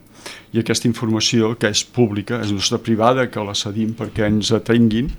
i 0.53 0.61
aquesta 0.61 0.87
informació 0.89 1.53
que 1.59 1.69
és 1.69 1.83
pública, 1.83 2.39
és 2.41 2.53
nostra 2.53 2.79
privada, 2.81 3.27
que 3.29 3.43
la 3.43 3.55
cedim 3.57 3.93
perquè 3.97 4.29
ens 4.29 4.51
atenguin, 4.55 5.11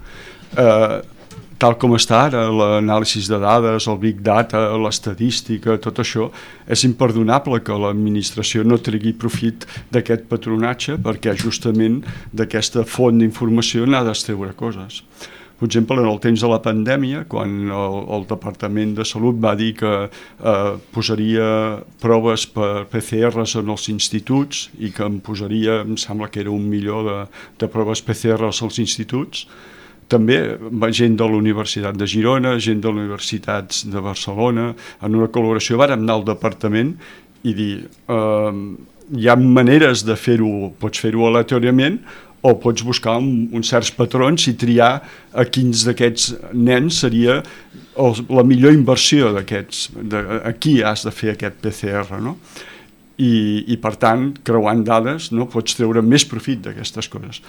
eh, 0.56 0.96
tal 1.58 1.76
com 1.80 1.94
està 1.96 2.26
ara, 2.26 2.46
l'anàlisi 2.52 3.22
de 3.28 3.38
dades, 3.40 3.86
el 3.88 3.98
big 4.00 4.20
data, 4.24 4.60
l'estadística, 4.76 5.78
tot 5.80 6.00
això, 6.02 6.28
és 6.68 6.84
imperdonable 6.88 7.62
que 7.64 7.76
l'administració 7.80 8.64
no 8.64 8.78
tregui 8.78 9.14
profit 9.16 9.64
d'aquest 9.92 10.26
patronatge 10.28 10.98
perquè 11.02 11.36
justament 11.40 12.02
d'aquesta 12.32 12.84
font 12.84 13.22
d'informació 13.22 13.86
n'ha 13.86 14.04
d'estreure 14.04 14.52
coses. 14.56 15.02
Per 15.56 15.64
exemple, 15.64 15.96
en 16.02 16.08
el 16.10 16.18
temps 16.20 16.42
de 16.44 16.48
la 16.50 16.58
pandèmia, 16.60 17.22
quan 17.32 17.52
el, 17.72 17.94
el 18.12 18.26
Departament 18.28 18.92
de 18.98 19.06
Salut 19.08 19.38
va 19.40 19.54
dir 19.56 19.70
que 19.78 19.92
eh, 20.04 20.72
posaria 20.92 21.46
proves 22.02 22.44
per 22.52 22.84
PCRs 22.92 23.56
en 23.62 23.72
els 23.72 23.88
instituts 23.92 24.66
i 24.76 24.92
que 24.92 25.06
em 25.06 25.16
posaria, 25.24 25.80
em 25.86 25.96
sembla 25.96 26.28
que 26.28 26.42
era 26.44 26.52
un 26.52 26.66
milió 26.68 27.00
de, 27.06 27.16
de 27.62 27.70
proves 27.72 28.04
PCRs 28.04 28.60
als 28.66 28.80
instituts, 28.84 29.46
també 30.12 30.36
gent 30.94 31.16
de 31.18 31.26
la 31.26 31.40
Universitat 31.40 31.96
de 31.98 32.06
Girona, 32.06 32.58
gent 32.62 32.82
de 32.84 32.92
les 32.92 33.06
universitats 33.08 33.86
de 33.90 34.02
Barcelona, 34.04 34.74
en 35.02 35.16
una 35.18 35.30
col·laboració 35.32 35.80
vàrem 35.80 36.04
anar 36.04 36.20
al 36.20 36.28
departament 36.28 36.92
i 37.46 37.56
dir 37.56 37.72
eh, 37.86 38.52
hi 39.14 39.28
ha 39.28 39.36
maneres 39.38 40.04
de 40.06 40.16
fer-ho, 40.18 40.70
pots 40.80 41.00
fer-ho 41.02 41.26
aleatòriament 41.28 42.00
o 42.46 42.54
pots 42.62 42.84
buscar 42.86 43.16
un, 43.18 43.48
uns 43.56 43.72
certs 43.72 43.90
patrons 43.96 44.46
i 44.50 44.54
triar 44.58 44.92
a 45.34 45.46
quins 45.50 45.82
d'aquests 45.88 46.30
nens 46.54 47.02
seria 47.02 47.40
el, 47.40 48.22
la 48.30 48.44
millor 48.46 48.76
inversió 48.76 49.32
d'aquests, 49.34 49.90
a 50.44 50.54
qui 50.54 50.78
has 50.84 51.06
de 51.06 51.14
fer 51.14 51.34
aquest 51.34 51.60
PCR, 51.64 52.20
no? 52.22 52.36
i, 53.16 53.64
i 53.72 53.76
per 53.80 53.94
tant, 54.00 54.28
creuant 54.44 54.82
dades, 54.84 55.30
no, 55.32 55.46
pots 55.48 55.76
treure 55.78 56.02
més 56.04 56.26
profit 56.28 56.60
d'aquestes 56.66 57.08
coses. 57.12 57.40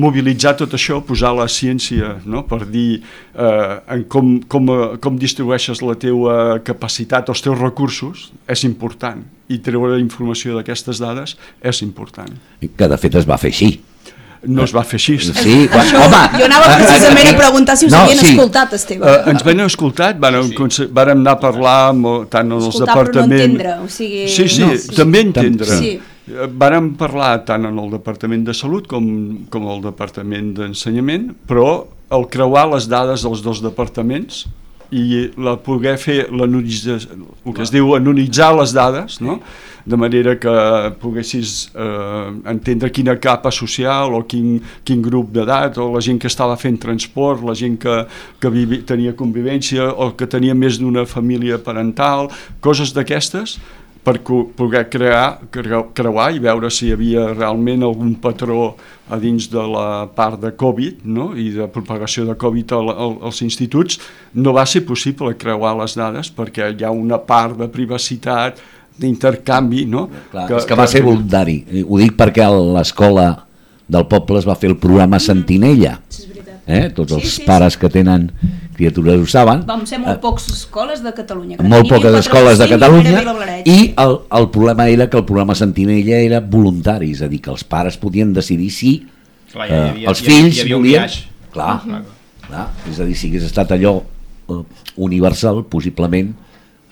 Mobilitzar 0.00 0.54
tot 0.60 0.76
això, 0.76 1.00
posar 1.06 1.32
la 1.36 1.46
ciència 1.48 2.18
no, 2.28 2.44
per 2.48 2.64
dir 2.68 3.00
eh, 3.00 3.78
en 3.96 4.04
com, 4.12 4.34
com, 4.50 4.68
com 5.00 5.16
distribueixes 5.20 5.80
la 5.84 5.96
teua 6.00 6.60
capacitat, 6.64 7.32
els 7.32 7.44
teus 7.44 7.60
recursos, 7.60 8.28
és 8.50 8.66
important, 8.68 9.24
i 9.48 9.60
treure 9.64 9.96
informació 10.02 10.58
d'aquestes 10.58 11.00
dades 11.00 11.38
és 11.64 11.82
important. 11.84 12.36
Que 12.60 12.88
de 12.90 13.00
fet 13.00 13.20
es 13.20 13.28
va 13.28 13.40
fer 13.40 13.52
així 13.54 13.72
no 14.46 14.64
es 14.64 14.72
va 14.74 14.84
fer 14.86 14.98
així. 15.00 15.16
Sí, 15.24 15.56
quan, 15.72 15.84
Això, 15.84 16.00
home, 16.04 16.22
jo 16.38 16.46
anava 16.48 16.70
eh, 16.70 16.78
precisament 16.80 17.30
a 17.30 17.34
preguntar 17.38 17.76
si 17.80 17.88
us 17.88 17.94
no, 17.94 18.00
havien 18.04 18.20
sí. 18.20 18.32
escoltat, 18.32 18.74
Esteve. 18.78 19.04
Uh, 19.04 19.28
ens 19.32 19.44
van 19.46 19.62
escoltat, 19.66 20.18
van, 20.22 20.40
sí. 20.74 20.88
van 20.94 21.12
anar 21.16 21.36
a 21.36 21.40
parlar 21.42 21.76
amb, 21.92 22.10
tant 22.32 22.50
en 22.50 22.58
els 22.58 22.80
departaments... 22.82 23.30
no 23.30 23.38
entendre, 23.40 23.76
o 23.84 23.88
sigui... 23.92 24.26
Sí, 24.32 24.48
sí, 24.48 24.64
no, 24.64 24.74
sí. 24.80 24.96
també 24.96 25.24
entendre. 25.28 25.78
Sí. 25.80 25.94
Eh, 26.24 26.48
vàrem 26.48 26.94
parlar 27.00 27.36
tant 27.48 27.68
en 27.68 27.78
el 27.80 27.90
Departament 27.92 28.46
de 28.46 28.56
Salut 28.56 28.88
com, 28.88 29.06
com 29.52 29.70
el 29.72 29.82
Departament 29.84 30.54
d'Ensenyament, 30.56 31.30
però 31.48 31.68
el 32.14 32.28
creuar 32.32 32.68
les 32.72 32.88
dades 32.88 33.24
dels 33.26 33.42
dos 33.44 33.60
departaments 33.64 34.44
i 34.92 35.30
la 35.40 35.56
poder 35.56 35.96
fer 35.98 36.24
el 36.30 36.44
que 37.54 37.62
es 37.62 37.72
diu 37.72 37.94
anonitzar 37.96 38.52
les 38.56 38.74
dades, 38.76 39.20
no? 39.20 39.40
de 39.84 39.96
manera 39.96 40.36
que 40.40 40.52
poguessis 41.00 41.70
eh, 41.74 42.30
entendre 42.48 42.88
quina 42.90 43.18
capa 43.20 43.50
social 43.52 44.14
o 44.16 44.22
quin, 44.24 44.56
quin 44.84 45.02
grup 45.04 45.28
d'edat 45.34 45.76
o 45.78 45.90
la 45.92 46.00
gent 46.00 46.18
que 46.22 46.30
estava 46.30 46.56
fent 46.56 46.78
transport, 46.80 47.44
la 47.44 47.54
gent 47.54 47.76
que, 47.82 47.98
que 48.40 48.52
vivi, 48.52 48.80
tenia 48.88 49.12
convivència 49.12 49.90
o 49.92 50.14
que 50.16 50.28
tenia 50.30 50.56
més 50.56 50.80
d'una 50.80 51.04
família 51.04 51.60
parental, 51.60 52.30
coses 52.64 52.96
d'aquestes 52.96 53.58
per 54.04 54.18
poder 54.20 54.84
crear, 54.92 55.38
creuar 55.48 56.26
i 56.34 56.40
veure 56.44 56.68
si 56.70 56.90
hi 56.90 56.92
havia 56.92 57.30
realment 57.32 57.86
algun 57.86 58.14
patró 58.20 58.74
a 59.08 59.16
dins 59.20 59.48
de 59.52 59.64
la 59.72 60.04
part 60.12 60.42
de 60.42 60.52
Covid 60.60 61.06
no? 61.08 61.30
i 61.36 61.48
de 61.54 61.68
propagació 61.72 62.26
de 62.28 62.36
Covid 62.40 62.76
al, 62.76 62.92
al, 62.92 63.16
als 63.30 63.40
instituts, 63.44 63.98
no 64.36 64.52
va 64.56 64.66
ser 64.68 64.84
possible 64.84 65.32
creuar 65.40 65.72
les 65.80 65.96
dades 65.96 66.30
perquè 66.36 66.70
hi 66.74 66.84
ha 66.84 66.92
una 66.92 67.20
part 67.24 67.56
de 67.60 67.70
privacitat, 67.72 68.60
d'intercanvi, 68.94 69.84
no? 69.90 70.06
Clar, 70.30 70.46
que, 70.46 70.58
és 70.60 70.68
que 70.68 70.76
va 70.78 70.86
ser 70.86 71.02
voluntari. 71.02 71.56
Ho 71.82 71.98
dic 71.98 72.14
perquè 72.18 72.44
a 72.44 72.52
l'escola 72.54 73.26
del 73.90 74.06
poble 74.10 74.38
es 74.40 74.46
va 74.48 74.56
fer 74.58 74.70
el 74.70 74.78
programa 74.80 75.18
Sentinella. 75.20 75.98
Eh? 76.64 76.88
Tots 76.96 77.16
els 77.16 77.26
sí, 77.26 77.40
sí, 77.40 77.44
pares 77.44 77.76
que 77.76 77.90
tenen 77.92 78.30
criatures 78.74 79.22
ho 79.22 79.26
saben. 79.30 79.64
Vam 79.68 79.84
ser 79.88 80.00
molt 80.02 80.16
eh, 80.16 80.20
poques 80.22 80.48
escoles 80.52 81.02
de 81.04 81.12
Catalunya. 81.16 81.58
Molt 81.62 81.88
poques 81.90 82.18
escoles 82.20 82.60
de 82.60 82.68
Catalunya 82.70 83.22
i 83.64 83.78
el, 84.00 84.16
el 84.38 84.48
problema 84.54 84.88
era 84.92 85.08
que 85.10 85.18
el 85.20 85.24
programa 85.24 85.56
Sentinella 85.58 86.20
era 86.20 86.40
voluntari, 86.40 87.12
és 87.14 87.22
a 87.24 87.30
dir, 87.30 87.40
que 87.44 87.52
els 87.54 87.64
pares 87.64 87.98
podien 88.00 88.32
decidir 88.36 88.70
si 88.74 88.94
clar, 89.52 89.68
ja, 89.68 89.82
havia, 89.90 90.04
eh, 90.04 90.10
els 90.12 90.24
fills 90.24 90.58
hi 90.58 90.66
havia, 90.66 90.76
volien... 90.76 91.20
Clar, 91.54 91.74
uh 91.78 91.86
-huh. 91.86 92.02
clar, 92.48 92.68
és 92.90 92.98
a 92.98 93.04
dir, 93.06 93.14
si 93.14 93.28
hagués 93.30 93.44
estat 93.46 93.70
allò 93.70 94.00
eh, 94.50 94.62
universal, 94.96 95.64
possiblement 95.70 96.34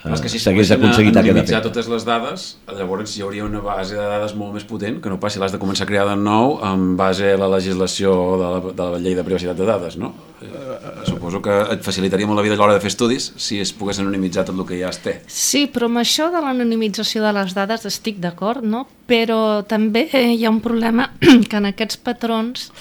però 0.02 0.16
és 0.16 0.23
que 0.25 0.30
si 0.32 0.40
s'hagués 0.42 0.73
aconseguit 0.75 1.14
anonimitzar 1.14 1.61
totes 1.62 1.87
les 1.90 2.04
dades, 2.06 2.47
llavors 2.75 3.12
hi 3.14 3.23
hauria 3.23 3.44
una 3.47 3.61
base 3.62 3.94
de 3.94 4.02
dades 4.02 4.35
molt 4.38 4.56
més 4.56 4.66
potent 4.66 4.99
que 5.02 5.12
no 5.12 5.21
passi 5.23 5.38
l'has 5.38 5.54
de 5.54 5.61
començar 5.62 5.87
a 5.87 5.90
crear 5.90 6.09
de 6.09 6.16
nou 6.18 6.56
en 6.66 6.97
base 6.99 7.30
a 7.30 7.38
la 7.38 7.49
legislació 7.52 8.14
de 8.40 8.49
la, 8.50 8.73
de 8.80 8.88
la 8.97 9.00
llei 9.04 9.14
de 9.14 9.25
privacitat 9.26 9.59
de 9.59 9.68
dades, 9.68 9.99
no? 10.00 10.11
Uh, 10.42 11.04
suposo 11.06 11.38
que 11.44 11.54
et 11.76 11.87
facilitaria 11.87 12.26
molt 12.26 12.40
la 12.40 12.42
vida 12.42 12.56
a 12.56 12.59
l'hora 12.59 12.75
de 12.75 12.82
fer 12.82 12.90
estudis 12.90 13.28
si 13.38 13.61
es 13.62 13.71
pogués 13.78 14.00
anonimitzar 14.02 14.42
tot 14.49 14.59
el 14.59 14.66
que 14.66 14.80
ja 14.80 14.90
es 14.90 14.99
té. 15.04 15.21
Sí, 15.30 15.68
però 15.71 15.87
amb 15.87 16.02
això 16.02 16.32
de 16.35 16.42
l'anonimització 16.42 17.23
de 17.23 17.30
les 17.38 17.54
dades 17.54 17.87
estic 17.87 18.18
d'acord, 18.25 18.66
no? 18.66 18.88
Però 19.06 19.62
també 19.71 20.09
hi 20.11 20.42
ha 20.42 20.50
un 20.50 20.59
problema 20.64 21.12
que 21.49 21.62
en 21.62 21.71
aquests 21.71 22.02
patrons 22.02 22.73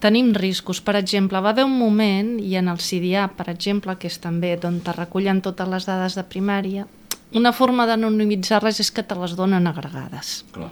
tenim 0.00 0.32
riscos. 0.34 0.80
Per 0.84 0.96
exemple, 0.98 1.40
va 1.40 1.50
haver 1.54 1.64
un 1.64 1.78
moment, 1.78 2.36
i 2.40 2.56
en 2.60 2.68
el 2.68 2.80
CIDIA, 2.80 3.28
per 3.36 3.48
exemple, 3.52 3.96
que 4.00 4.10
és 4.10 4.18
també 4.22 4.56
d'on 4.60 4.80
te 4.84 4.94
recullen 4.96 5.42
totes 5.44 5.68
les 5.68 5.88
dades 5.88 6.18
de 6.18 6.24
primària, 6.24 6.86
una 7.34 7.52
forma 7.52 7.86
d'anonimitzar-les 7.88 8.80
és 8.80 8.92
que 8.94 9.02
te 9.02 9.16
les 9.18 9.34
donen 9.36 9.66
agregades. 9.66 10.44
Clar. 10.54 10.70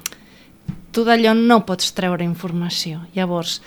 Tu 0.94 1.02
d'allò 1.04 1.34
no 1.34 1.64
pots 1.66 1.90
treure 1.96 2.24
informació. 2.24 3.02
Llavors, 3.16 3.58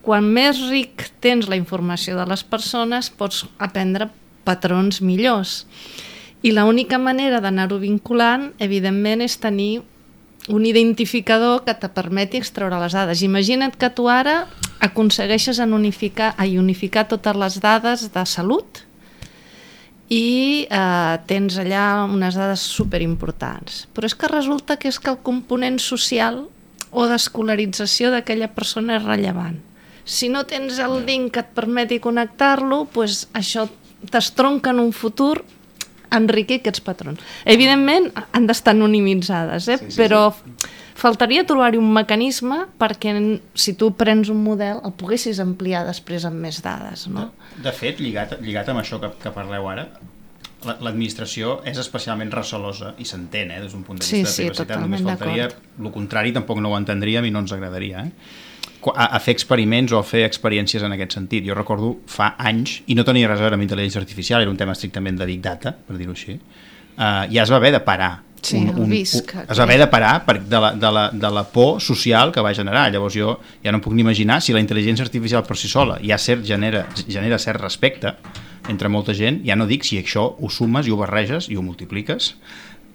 quan 0.00 0.24
més 0.24 0.60
ric 0.70 1.08
tens 1.20 1.50
la 1.50 1.58
informació 1.58 2.16
de 2.16 2.24
les 2.30 2.44
persones, 2.46 3.10
pots 3.10 3.42
aprendre 3.58 4.08
patrons 4.46 5.02
millors. 5.02 5.64
I 6.46 6.54
l'única 6.56 6.96
manera 6.96 7.42
d'anar-ho 7.42 7.80
vinculant, 7.82 8.52
evidentment, 8.62 9.20
és 9.20 9.36
tenir 9.42 9.82
un 10.48 10.64
identificador 10.64 11.66
que 11.66 11.74
te 11.76 11.90
permeti 11.92 12.40
extreure 12.40 12.78
les 12.80 12.96
dades. 12.96 13.20
Imagina't 13.26 13.76
que 13.76 13.90
tu 13.92 14.08
ara 14.08 14.46
aconsegueixes 14.80 15.60
en 15.60 15.74
unificar, 15.76 16.34
a 16.36 16.44
unificar 16.44 17.06
totes 17.08 17.36
les 17.36 17.58
dades 17.60 18.06
de 18.12 18.24
salut 18.26 18.84
i 20.10 20.66
eh, 20.66 21.16
tens 21.30 21.58
allà 21.62 22.04
unes 22.10 22.34
dades 22.34 22.64
superimportants. 22.74 23.84
Però 23.94 24.08
és 24.08 24.16
que 24.16 24.30
resulta 24.32 24.76
que 24.80 24.90
és 24.90 24.98
que 24.98 25.12
el 25.12 25.20
component 25.22 25.78
social 25.78 26.42
o 26.90 27.06
d'escolarització 27.06 28.10
d'aquella 28.10 28.50
persona 28.50 28.98
és 28.98 29.06
rellevant. 29.06 29.60
Si 30.02 30.28
no 30.32 30.42
tens 30.48 30.80
el 30.82 31.04
link 31.06 31.36
que 31.36 31.44
et 31.44 31.52
permeti 31.54 32.00
connectar-lo, 32.02 32.86
pues 32.90 33.28
això 33.36 33.68
t'estronca 34.10 34.72
en 34.74 34.80
un 34.82 34.92
futur 34.96 35.44
enriquir 36.14 36.60
aquests 36.60 36.82
patrons. 36.84 37.22
Evidentment, 37.48 38.10
han 38.36 38.46
d'estar 38.48 38.74
anonimitzades, 38.76 39.68
eh? 39.68 39.78
sí, 39.80 39.90
sí, 39.90 39.98
però 40.00 40.26
sí. 40.34 40.70
faltaria 41.00 41.44
trobar-hi 41.48 41.80
un 41.80 41.90
mecanisme 41.94 42.64
perquè 42.80 43.14
si 43.54 43.76
tu 43.78 43.92
prens 43.98 44.30
un 44.32 44.42
model 44.44 44.82
el 44.84 44.94
poguessis 44.98 45.40
ampliar 45.42 45.84
després 45.88 46.26
amb 46.28 46.42
més 46.46 46.60
dades. 46.64 47.06
No? 47.08 47.30
De, 47.56 47.66
de 47.68 47.76
fet, 47.76 48.02
lligat, 48.02 48.38
lligat 48.44 48.72
amb 48.72 48.82
això 48.82 49.00
que, 49.02 49.12
que 49.22 49.34
parleu 49.34 49.68
ara, 49.70 49.88
l'administració 50.60 51.60
és 51.68 51.78
especialment 51.80 52.30
recelosa 52.34 52.92
i 53.00 53.06
s'entén 53.08 53.52
eh, 53.54 53.60
des 53.62 53.72
d'un 53.72 53.84
punt 53.86 54.00
de 54.00 54.04
vista 54.04 54.28
sí, 54.28 54.44
de 54.44 54.50
privacitat, 54.50 54.82
només 54.82 55.04
faltaria 55.06 55.48
el 55.48 55.92
contrari 55.94 56.34
tampoc 56.36 56.60
no 56.60 56.74
ho 56.74 56.76
entendríem 56.76 57.24
i 57.24 57.32
no 57.32 57.40
ens 57.44 57.54
agradaria 57.56 58.04
eh? 58.04 58.10
A, 58.94 59.10
a 59.16 59.20
fer 59.20 59.34
experiments 59.36 59.92
o 59.92 60.00
a 60.00 60.06
fer 60.06 60.24
experiències 60.26 60.84
en 60.86 60.96
aquest 60.96 61.18
sentit. 61.18 61.44
Jo 61.46 61.56
recordo 61.58 61.96
fa 62.10 62.34
anys, 62.38 62.80
i 62.88 62.96
no 62.98 63.04
tenia 63.06 63.28
res 63.28 63.40
a 63.40 63.46
veure 63.46 63.58
amb 63.58 63.66
intel·ligència 63.66 64.00
artificial, 64.02 64.42
era 64.44 64.52
un 64.52 64.58
tema 64.60 64.76
estrictament 64.76 65.20
de 65.20 65.28
Big 65.28 65.44
Data, 65.44 65.74
per 65.86 65.98
dir-ho 65.98 66.16
així, 66.16 66.36
uh, 66.38 67.24
ja 67.30 67.44
es 67.44 67.52
va 67.52 67.60
haver 67.60 67.74
de 67.76 67.84
parar 67.84 68.12
Sí, 68.40 68.56
un, 68.56 68.70
un, 68.72 68.88
visc, 68.88 69.34
un, 69.34 69.44
es 69.52 69.58
va 69.58 69.64
haver 69.66 69.76
de 69.82 69.86
parar 69.92 70.14
per, 70.24 70.38
de, 70.40 70.60
la, 70.62 70.70
de, 70.72 70.90
la, 70.96 71.02
de 71.12 71.30
la 71.30 71.42
por 71.52 71.80
social 71.84 72.32
que 72.32 72.40
va 72.40 72.54
generar. 72.56 72.86
Llavors 72.92 73.16
jo 73.16 73.34
ja 73.64 73.72
no 73.74 73.82
puc 73.84 73.92
ni 73.92 74.00
imaginar 74.00 74.40
si 74.40 74.54
la 74.56 74.62
intel·ligència 74.64 75.04
artificial 75.04 75.44
per 75.44 75.58
si 75.60 75.68
sola 75.68 75.98
ja 76.00 76.16
cert, 76.18 76.46
genera, 76.48 76.86
genera 77.06 77.38
cert 77.38 77.60
respecte 77.60 78.14
entre 78.72 78.88
molta 78.88 79.12
gent, 79.16 79.42
ja 79.44 79.56
no 79.58 79.66
dic 79.68 79.84
si 79.84 79.98
això 80.00 80.24
ho 80.38 80.50
sumes 80.52 80.88
i 80.88 80.92
ho 80.94 80.98
barreges 81.00 81.50
i 81.50 81.58
ho 81.58 81.64
multipliques 81.64 82.34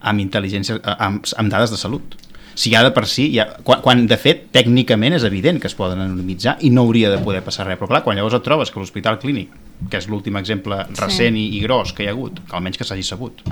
amb, 0.01 0.21
intel·ligència, 0.23 0.79
amb, 0.97 1.25
amb 1.37 1.51
dades 1.51 1.73
de 1.73 1.79
salut 1.81 2.17
si 2.55 2.71
ja 2.71 2.81
de 2.85 2.91
per 2.95 3.03
si, 3.11 3.27
ja, 3.35 3.45
quan, 3.67 3.81
quan 3.83 4.05
de 4.07 4.17
fet 4.19 4.45
tècnicament 4.55 5.17
és 5.17 5.25
evident 5.27 5.59
que 5.59 5.67
es 5.67 5.75
poden 5.75 5.99
anonimitzar 5.99 6.55
i 6.63 6.71
no 6.71 6.85
hauria 6.87 7.11
de 7.11 7.19
poder 7.23 7.43
passar 7.43 7.67
res, 7.67 7.77
però 7.79 7.89
clar, 7.91 8.01
quan 8.05 8.15
llavors 8.15 8.37
et 8.37 8.45
trobes 8.47 8.71
que 8.71 8.79
l'Hospital 8.79 9.19
Clínic, 9.19 9.51
que 9.91 9.99
és 9.99 10.07
l'últim 10.07 10.39
exemple 10.39 10.79
recent 10.95 11.35
sí. 11.35 11.43
i, 11.43 11.57
i 11.59 11.63
gros 11.65 11.91
que 11.93 12.05
hi 12.05 12.07
ha 12.07 12.13
hagut, 12.15 12.39
que 12.47 12.55
almenys 12.55 12.79
que 12.79 12.87
s'hagi 12.87 13.03
sabut, 13.03 13.43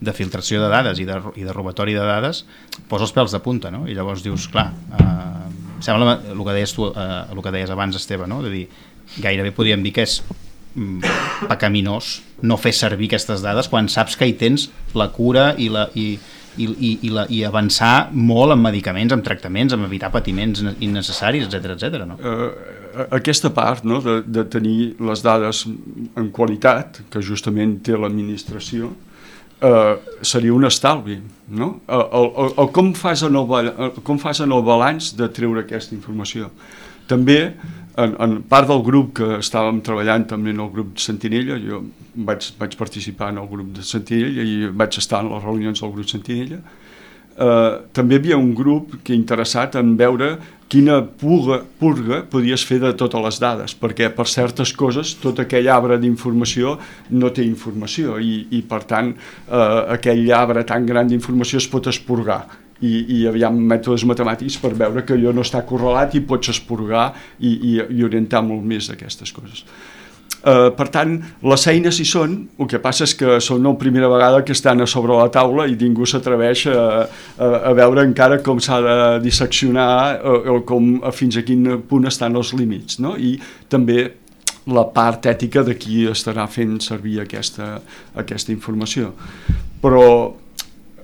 de 0.00 0.14
filtració 0.16 0.60
de 0.60 0.68
dades 0.72 1.00
i 1.00 1.08
de, 1.08 1.16
i 1.40 1.46
de 1.48 1.56
robatori 1.56 1.96
de 1.96 2.04
dades, 2.04 2.44
posa 2.90 3.08
els 3.08 3.16
pèls 3.16 3.32
de 3.32 3.40
punta, 3.44 3.72
no? 3.72 3.86
I 3.88 3.96
llavors 3.96 4.24
dius, 4.26 4.50
clar, 4.52 4.68
eh, 5.00 5.80
sembla 5.80 6.18
el 6.20 6.44
que 6.44 6.56
deies 6.58 6.76
tu, 6.76 6.90
eh, 6.92 7.08
el 7.32 7.42
que 7.42 7.54
deies 7.56 7.72
abans, 7.72 7.96
Esteve, 7.96 8.28
no? 8.28 8.42
De 8.44 8.52
dir, 8.52 8.66
gairebé 9.24 9.54
podríem 9.56 9.82
dir 9.82 9.94
que 9.96 10.04
és 10.04 10.20
mm, 10.74 11.48
pecaminós 11.48 12.18
no 12.44 12.60
fer 12.60 12.74
servir 12.76 13.08
aquestes 13.10 13.40
dades 13.44 13.72
quan 13.72 13.88
saps 13.88 14.16
que 14.20 14.28
hi 14.28 14.36
tens 14.38 14.68
la 14.94 15.10
cura 15.16 15.54
i 15.58 15.70
la, 15.72 15.88
i, 15.96 16.12
i, 16.56 16.66
i, 16.66 16.90
i, 17.06 17.10
la, 17.14 17.26
i 17.30 17.42
avançar 17.46 18.10
molt 18.12 18.54
en 18.54 18.62
medicaments, 18.62 19.14
en 19.14 19.22
tractaments, 19.24 19.74
en 19.76 19.84
evitar 19.86 20.10
patiments 20.14 20.62
innecessaris, 20.80 21.46
etc 21.46 21.76
etc. 21.76 22.00
no? 22.08 22.18
Uh, 22.18 23.06
aquesta 23.14 23.52
part 23.54 23.86
no, 23.86 24.00
de, 24.04 24.20
de 24.26 24.44
tenir 24.50 24.94
les 24.98 25.22
dades 25.22 25.62
en 25.68 26.30
qualitat, 26.34 27.02
que 27.12 27.22
justament 27.24 27.78
té 27.86 27.94
l'administració, 27.96 28.90
uh, 28.90 29.94
seria 30.26 30.56
un 30.56 30.66
estalvi. 30.68 31.20
No? 31.54 31.72
El, 31.86 32.06
el, 32.20 32.52
el, 32.56 32.70
com, 32.74 32.92
fas 32.98 33.24
en 33.26 33.38
el, 33.38 34.00
com 34.06 34.20
fas 34.22 34.42
en 34.42 34.54
el 34.56 34.64
balanç 34.66 35.14
de 35.18 35.30
treure 35.34 35.64
aquesta 35.64 35.96
informació? 35.96 36.50
També 37.10 37.40
en, 37.96 38.14
en 38.18 38.36
part 38.48 38.68
del 38.70 38.82
grup 38.86 39.14
que 39.18 39.28
estàvem 39.40 39.80
treballant 39.86 40.26
també 40.30 40.54
en 40.54 40.62
el 40.62 40.70
grup 40.72 40.94
de 40.94 41.02
Sentinella, 41.02 41.58
jo 41.62 41.82
vaig, 42.14 42.52
vaig 42.60 42.76
participar 42.78 43.32
en 43.32 43.42
el 43.42 43.50
grup 43.50 43.74
de 43.78 43.86
Sentinella 43.86 44.46
i 44.46 44.70
vaig 44.70 45.00
estar 45.00 45.24
en 45.24 45.32
les 45.34 45.44
reunions 45.44 45.82
del 45.82 45.92
grup 45.96 46.08
Sentinella, 46.10 46.60
eh, 46.60 47.74
també 47.96 48.16
hi 48.16 48.22
havia 48.22 48.38
un 48.40 48.54
grup 48.54 48.96
que 49.04 49.16
interessat 49.16 49.76
en 49.80 49.96
veure 49.98 50.36
quina 50.70 51.00
purga, 51.02 51.64
purga 51.80 52.20
podies 52.30 52.62
fer 52.66 52.78
de 52.84 52.92
totes 52.94 53.24
les 53.24 53.40
dades, 53.42 53.74
perquè 53.74 54.12
per 54.14 54.28
certes 54.30 54.72
coses 54.72 55.16
tot 55.18 55.42
aquell 55.42 55.68
arbre 55.68 55.98
d'informació 55.98 56.76
no 57.10 57.32
té 57.34 57.42
informació 57.42 58.20
i, 58.22 58.46
i 58.54 58.62
per 58.62 58.84
tant 58.86 59.12
eh, 59.12 59.94
aquell 59.98 60.28
arbre 60.36 60.64
tan 60.68 60.86
gran 60.86 61.10
d'informació 61.10 61.58
es 61.58 61.70
pot 61.70 61.90
esporgar 61.90 62.44
i, 62.80 62.92
i 63.20 63.22
hi 63.28 63.44
ha 63.44 63.52
mètodes 63.52 64.04
matemàtics 64.08 64.58
per 64.62 64.72
veure 64.78 65.04
que 65.06 65.16
allò 65.16 65.34
no 65.36 65.44
està 65.46 65.62
correlat 65.68 66.16
i 66.16 66.24
pots 66.26 66.52
esporgar 66.54 67.10
i, 67.38 67.52
i, 67.52 67.72
i 67.98 68.04
orientar 68.06 68.42
molt 68.46 68.64
més 68.66 68.90
aquestes 68.92 69.32
coses. 69.36 69.64
Uh, 70.40 70.70
per 70.72 70.86
tant, 70.88 71.18
les 71.44 71.66
eines 71.68 71.98
hi 72.00 72.06
són, 72.08 72.36
el 72.56 72.68
que 72.70 72.78
passa 72.80 73.04
és 73.04 73.12
que 73.12 73.34
són 73.44 73.66
la 73.66 73.74
primera 73.76 74.08
vegada 74.08 74.40
que 74.40 74.54
estan 74.56 74.80
a 74.80 74.86
sobre 74.88 75.12
la 75.12 75.28
taula 75.28 75.66
i 75.68 75.74
ningú 75.76 76.08
s'atreveix 76.08 76.62
a, 76.72 76.84
a, 77.36 77.50
a 77.68 77.72
veure 77.76 78.06
encara 78.08 78.38
com 78.40 78.62
s'ha 78.62 78.78
de 78.86 78.96
disseccionar 79.26 79.90
o, 80.24 80.38
o 80.54 80.56
com 80.64 80.94
a 81.04 81.12
fins 81.12 81.36
a 81.36 81.44
quin 81.44 81.82
punt 81.90 82.08
estan 82.08 82.40
els 82.40 82.54
límits. 82.56 82.96
No? 83.04 83.18
I 83.20 83.34
també 83.68 84.06
la 84.72 84.86
part 84.94 85.28
ètica 85.28 85.60
de 85.66 85.76
qui 85.76 86.06
estarà 86.08 86.46
fent 86.48 86.78
servir 86.80 87.18
aquesta, 87.20 87.74
aquesta 88.24 88.54
informació. 88.54 89.12
Però 89.84 90.06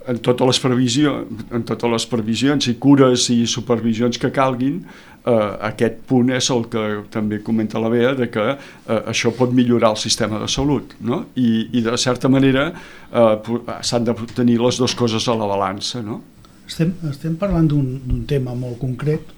en 0.09 0.19
totes 0.23 0.47
les 0.47 0.61
previsions, 0.63 1.45
en 1.55 1.67
totes 1.67 1.93
les 1.93 2.07
previsions 2.11 2.69
i 2.71 2.77
cures 2.83 3.29
i 3.35 3.43
supervisions 3.51 4.19
que 4.23 4.31
calguin, 4.35 4.81
eh, 5.27 5.51
aquest 5.69 5.99
punt 6.09 6.31
és 6.35 6.51
el 6.55 6.67
que 6.73 6.85
també 7.13 7.41
comenta 7.47 7.83
la 7.83 7.91
Bea, 7.93 8.15
de 8.19 8.29
que 8.33 8.47
eh, 8.55 9.01
això 9.13 9.33
pot 9.37 9.53
millorar 9.55 9.93
el 9.95 10.01
sistema 10.01 10.41
de 10.43 10.49
salut, 10.49 10.95
no? 11.01 11.25
I, 11.35 11.69
i 11.73 11.85
de 11.87 11.97
certa 11.99 12.31
manera 12.33 12.69
eh, 12.71 13.55
s'han 13.83 14.07
de 14.07 14.17
tenir 14.35 14.61
les 14.63 14.79
dues 14.81 14.95
coses 14.99 15.29
a 15.29 15.37
la 15.39 15.51
balança, 15.51 16.03
no? 16.03 16.23
Estem, 16.67 16.95
estem 17.11 17.37
parlant 17.39 17.69
d'un 17.71 18.25
tema 18.27 18.55
molt 18.59 18.81
concret, 18.83 19.35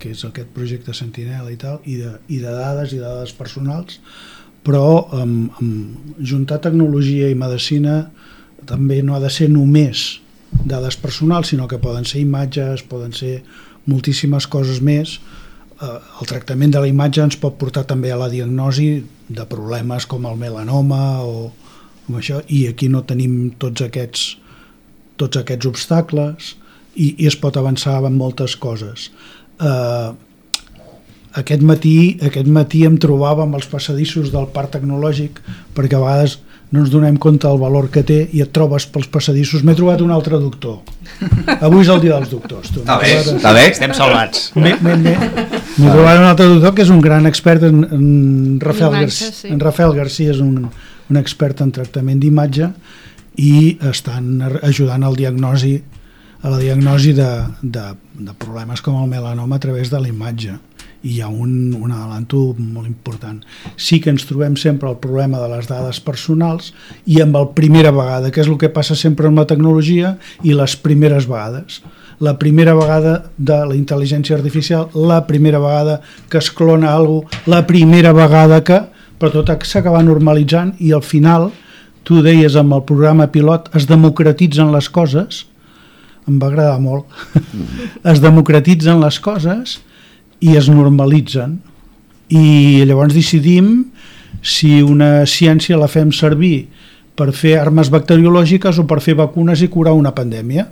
que 0.00 0.10
és 0.12 0.24
aquest 0.26 0.50
projecte 0.52 0.92
Sentinela 0.96 1.52
i 1.52 1.56
tal, 1.60 1.78
i 1.88 1.96
de, 2.00 2.16
i 2.28 2.40
de 2.42 2.50
dades 2.50 2.92
i 2.92 2.98
de 2.98 3.06
dades 3.06 3.32
personals, 3.36 4.00
però 4.66 5.08
amb, 5.18 5.54
amb 5.60 6.18
juntar 6.22 6.60
tecnologia 6.62 7.30
i 7.30 7.38
medicina 7.38 8.02
també 8.68 9.02
no 9.02 9.16
ha 9.16 9.22
de 9.22 9.30
ser 9.32 9.48
només 9.52 10.20
dades 10.52 10.96
personals, 11.00 11.50
sinó 11.52 11.68
que 11.68 11.80
poden 11.82 12.04
ser 12.08 12.20
imatges, 12.22 12.84
poden 12.86 13.14
ser 13.16 13.42
moltíssimes 13.88 14.46
coses 14.46 14.82
més. 14.84 15.18
Eh, 15.80 15.98
el 16.20 16.30
tractament 16.30 16.74
de 16.74 16.82
la 16.82 16.90
imatge 16.90 17.24
ens 17.24 17.38
pot 17.40 17.56
portar 17.58 17.84
també 17.88 18.12
a 18.12 18.20
la 18.20 18.30
diagnosi 18.32 19.02
de 19.28 19.46
problemes 19.48 20.06
com 20.06 20.26
el 20.28 20.38
melanoma 20.38 21.22
o 21.24 21.50
com 22.06 22.18
això, 22.18 22.42
i 22.50 22.66
aquí 22.68 22.88
no 22.90 23.04
tenim 23.06 23.52
tots 23.62 23.84
aquests, 23.84 24.26
tots 25.16 25.38
aquests 25.38 25.68
obstacles 25.70 26.54
i, 26.94 27.14
i 27.14 27.28
es 27.30 27.38
pot 27.38 27.56
avançar 27.56 28.00
en 28.04 28.18
moltes 28.18 28.56
coses. 28.60 29.10
Eh, 29.62 30.12
aquest 31.40 31.62
matí, 31.64 32.18
aquest 32.20 32.48
matí 32.52 32.82
em 32.84 32.98
trobava 33.00 33.46
amb 33.46 33.56
els 33.56 33.68
passadissos 33.70 34.32
del 34.34 34.50
parc 34.52 34.74
tecnològic 34.74 35.38
perquè 35.76 35.96
a 35.96 36.02
vegades 36.02 36.40
no 36.72 36.80
ens 36.80 36.90
donem 36.92 37.18
compte 37.20 37.44
del 37.44 37.58
valor 37.60 37.90
que 37.92 38.00
té 38.06 38.18
i 38.32 38.40
et 38.40 38.52
trobes 38.56 38.86
pels 38.88 39.08
passadissos. 39.12 39.60
M'he 39.66 39.74
trobat 39.76 40.00
un 40.00 40.12
altre 40.14 40.38
doctor. 40.40 40.78
Avui 41.58 41.82
és 41.84 41.90
el 41.92 42.00
dia 42.00 42.16
dels 42.16 42.32
doctors. 42.32 42.70
Tu. 42.72 42.80
Està 42.80 42.96
bé, 43.02 43.10
està 43.20 43.52
bé. 43.52 43.66
Estem 43.74 43.92
salvats. 43.96 44.48
M'he 44.56 44.72
trobat 44.80 46.16
un 46.16 46.28
altre 46.30 46.48
doctor 46.48 46.72
que 46.76 46.86
és 46.86 46.92
un 46.94 47.02
gran 47.04 47.28
expert 47.28 47.68
en, 47.68 47.84
en, 47.84 48.06
Rafael, 48.64 48.96
Garcia, 49.02 49.30
sí. 49.36 49.52
en 49.52 49.60
Rafael 49.60 49.92
Garcia, 49.98 50.32
és 50.32 50.40
un, 50.40 50.70
un 51.12 51.20
expert 51.20 51.60
en 51.60 51.74
tractament 51.76 52.20
d'imatge 52.22 52.72
i 53.42 53.76
estan 53.92 54.40
ajudant 54.62 55.04
al 55.04 55.16
diagnosi 55.16 55.76
a 56.42 56.50
la 56.50 56.58
diagnosi 56.58 57.12
de, 57.14 57.28
de, 57.62 57.84
de 58.18 58.32
problemes 58.40 58.82
com 58.82 58.96
el 58.98 59.08
melanoma 59.12 59.60
a 59.60 59.62
través 59.62 59.92
de 59.92 60.00
la 60.00 60.10
imatge 60.10 60.56
i 61.02 61.16
hi 61.16 61.20
ha 61.20 61.28
un, 61.28 61.74
un 61.74 61.90
adelanto 61.90 62.40
molt 62.58 62.86
important. 62.86 63.40
Sí 63.76 63.98
que 64.00 64.12
ens 64.12 64.24
trobem 64.28 64.54
sempre 64.56 64.90
el 64.90 65.00
problema 65.02 65.40
de 65.42 65.48
les 65.50 65.68
dades 65.70 65.98
personals 66.02 66.70
i 67.06 67.20
amb 67.22 67.36
el 67.38 67.50
primera 67.56 67.92
vegada, 67.94 68.30
que 68.30 68.42
és 68.42 68.50
el 68.50 68.58
que 68.60 68.70
passa 68.72 68.96
sempre 68.98 69.28
amb 69.28 69.42
la 69.42 69.48
tecnologia 69.50 70.16
i 70.42 70.54
les 70.54 70.76
primeres 70.78 71.26
vegades. 71.30 71.82
La 72.22 72.36
primera 72.38 72.76
vegada 72.78 73.16
de 73.36 73.58
la 73.66 73.74
intel·ligència 73.74 74.36
artificial, 74.38 74.88
la 74.94 75.24
primera 75.26 75.58
vegada 75.62 76.00
que 76.30 76.38
es 76.38 76.50
clona 76.54 76.94
alguna 76.94 77.26
cosa, 77.26 77.44
la 77.50 77.66
primera 77.66 78.14
vegada 78.16 78.62
que... 78.64 78.80
Però 79.22 79.30
tot 79.30 79.62
s'acaba 79.70 80.00
normalitzant 80.02 80.72
i 80.82 80.88
al 80.90 81.02
final, 81.06 81.52
tu 82.02 82.24
deies 82.26 82.56
amb 82.58 82.74
el 82.74 82.80
programa 82.82 83.28
pilot, 83.30 83.68
es 83.78 83.86
democratitzen 83.86 84.72
les 84.74 84.88
coses, 84.90 85.44
em 86.26 86.40
va 86.42 86.48
agradar 86.50 86.80
molt, 86.82 87.06
es 88.12 88.18
democratitzen 88.22 88.98
les 88.98 89.20
coses 89.22 89.76
i 90.42 90.56
es 90.58 90.68
normalitzen 90.72 91.58
i 92.32 92.82
llavors 92.88 93.14
decidim 93.14 93.72
si 94.42 94.80
una 94.82 95.26
ciència 95.28 95.78
la 95.78 95.90
fem 95.90 96.12
servir 96.12 96.66
per 97.18 97.30
fer 97.36 97.58
armes 97.60 97.90
bacteriològiques 97.92 98.80
o 98.80 98.86
per 98.88 99.02
fer 99.04 99.14
vacunes 99.18 99.62
i 99.62 99.70
curar 99.70 99.92
una 99.94 100.14
pandèmia 100.16 100.66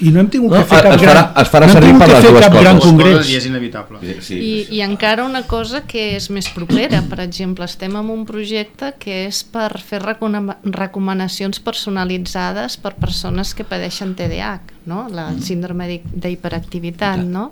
i 0.00 0.08
no 0.08 0.22
hem 0.22 0.28
tingut 0.32 0.54
no, 0.54 0.62
que 0.62 0.68
fer 0.70 0.78
cap 0.86 0.94
es 0.94 1.02
farà, 1.02 1.12
gran, 1.12 1.26
es 1.42 1.50
farà 1.52 1.66
no 1.68 1.74
servir 1.74 1.92
per 2.00 2.06
les 2.08 2.24
dues 2.24 2.46
coses. 2.46 2.62
Gran 2.64 2.78
congrés. 2.80 3.28
I 3.28 3.36
és 3.36 3.46
inevitable. 3.50 3.98
Sí, 4.00 4.14
sí, 4.24 4.38
I, 4.38 4.52
sí. 4.64 4.78
I 4.78 4.80
encara 4.86 5.26
una 5.28 5.42
cosa 5.50 5.82
que 5.88 6.06
és 6.16 6.30
més 6.32 6.48
propera, 6.54 7.02
per 7.10 7.20
exemple, 7.22 7.68
estem 7.68 7.98
en 8.00 8.08
un 8.14 8.24
projecte 8.28 8.94
que 9.02 9.26
és 9.26 9.42
per 9.44 9.68
fer 9.84 10.00
recomanacions 10.00 11.60
personalitzades 11.60 12.78
per 12.80 12.94
persones 12.96 13.52
que 13.54 13.68
padeixen 13.68 14.16
TDAH, 14.16 14.72
no? 14.88 15.04
la 15.12 15.28
mm. 15.28 15.44
síndrome 15.44 15.90
d'hiperactivitat, 16.08 17.20
no? 17.28 17.50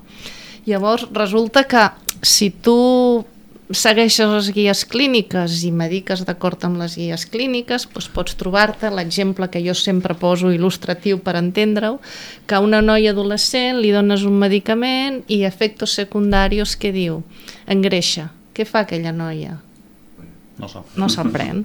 Llavors, 0.66 1.07
resulta 1.12 1.64
que 1.64 1.88
si 2.23 2.51
tu 2.51 3.25
segueixes 3.70 4.27
les 4.27 4.49
guies 4.51 4.83
clíniques 4.90 5.61
i 5.62 5.70
mediques 5.70 6.25
d'acord 6.27 6.64
amb 6.66 6.81
les 6.81 6.96
guies 6.99 7.25
clíniques, 7.31 7.87
doncs 7.92 8.09
pots 8.11 8.35
trobar-te 8.38 8.90
l'exemple 8.90 9.46
que 9.51 9.62
jo 9.62 9.77
sempre 9.79 10.16
poso 10.18 10.51
il·lustratiu 10.51 11.20
per 11.23 11.37
entendre-ho, 11.38 12.01
que 12.46 12.59
a 12.59 12.64
una 12.64 12.83
noia 12.83 13.14
adolescent 13.14 13.79
li 13.79 13.92
dones 13.94 14.27
un 14.27 14.37
medicament 14.42 15.23
i 15.31 15.44
efectes 15.46 15.94
secundaris 16.03 16.75
que 16.77 16.92
diu 16.92 17.23
engreixa. 17.70 18.31
Què 18.55 18.66
fa 18.66 18.83
aquella 18.85 19.14
noia? 19.14 19.61
No 20.59 20.68
sap. 20.68 20.90
No 20.99 21.09
s'aprèn. 21.09 21.64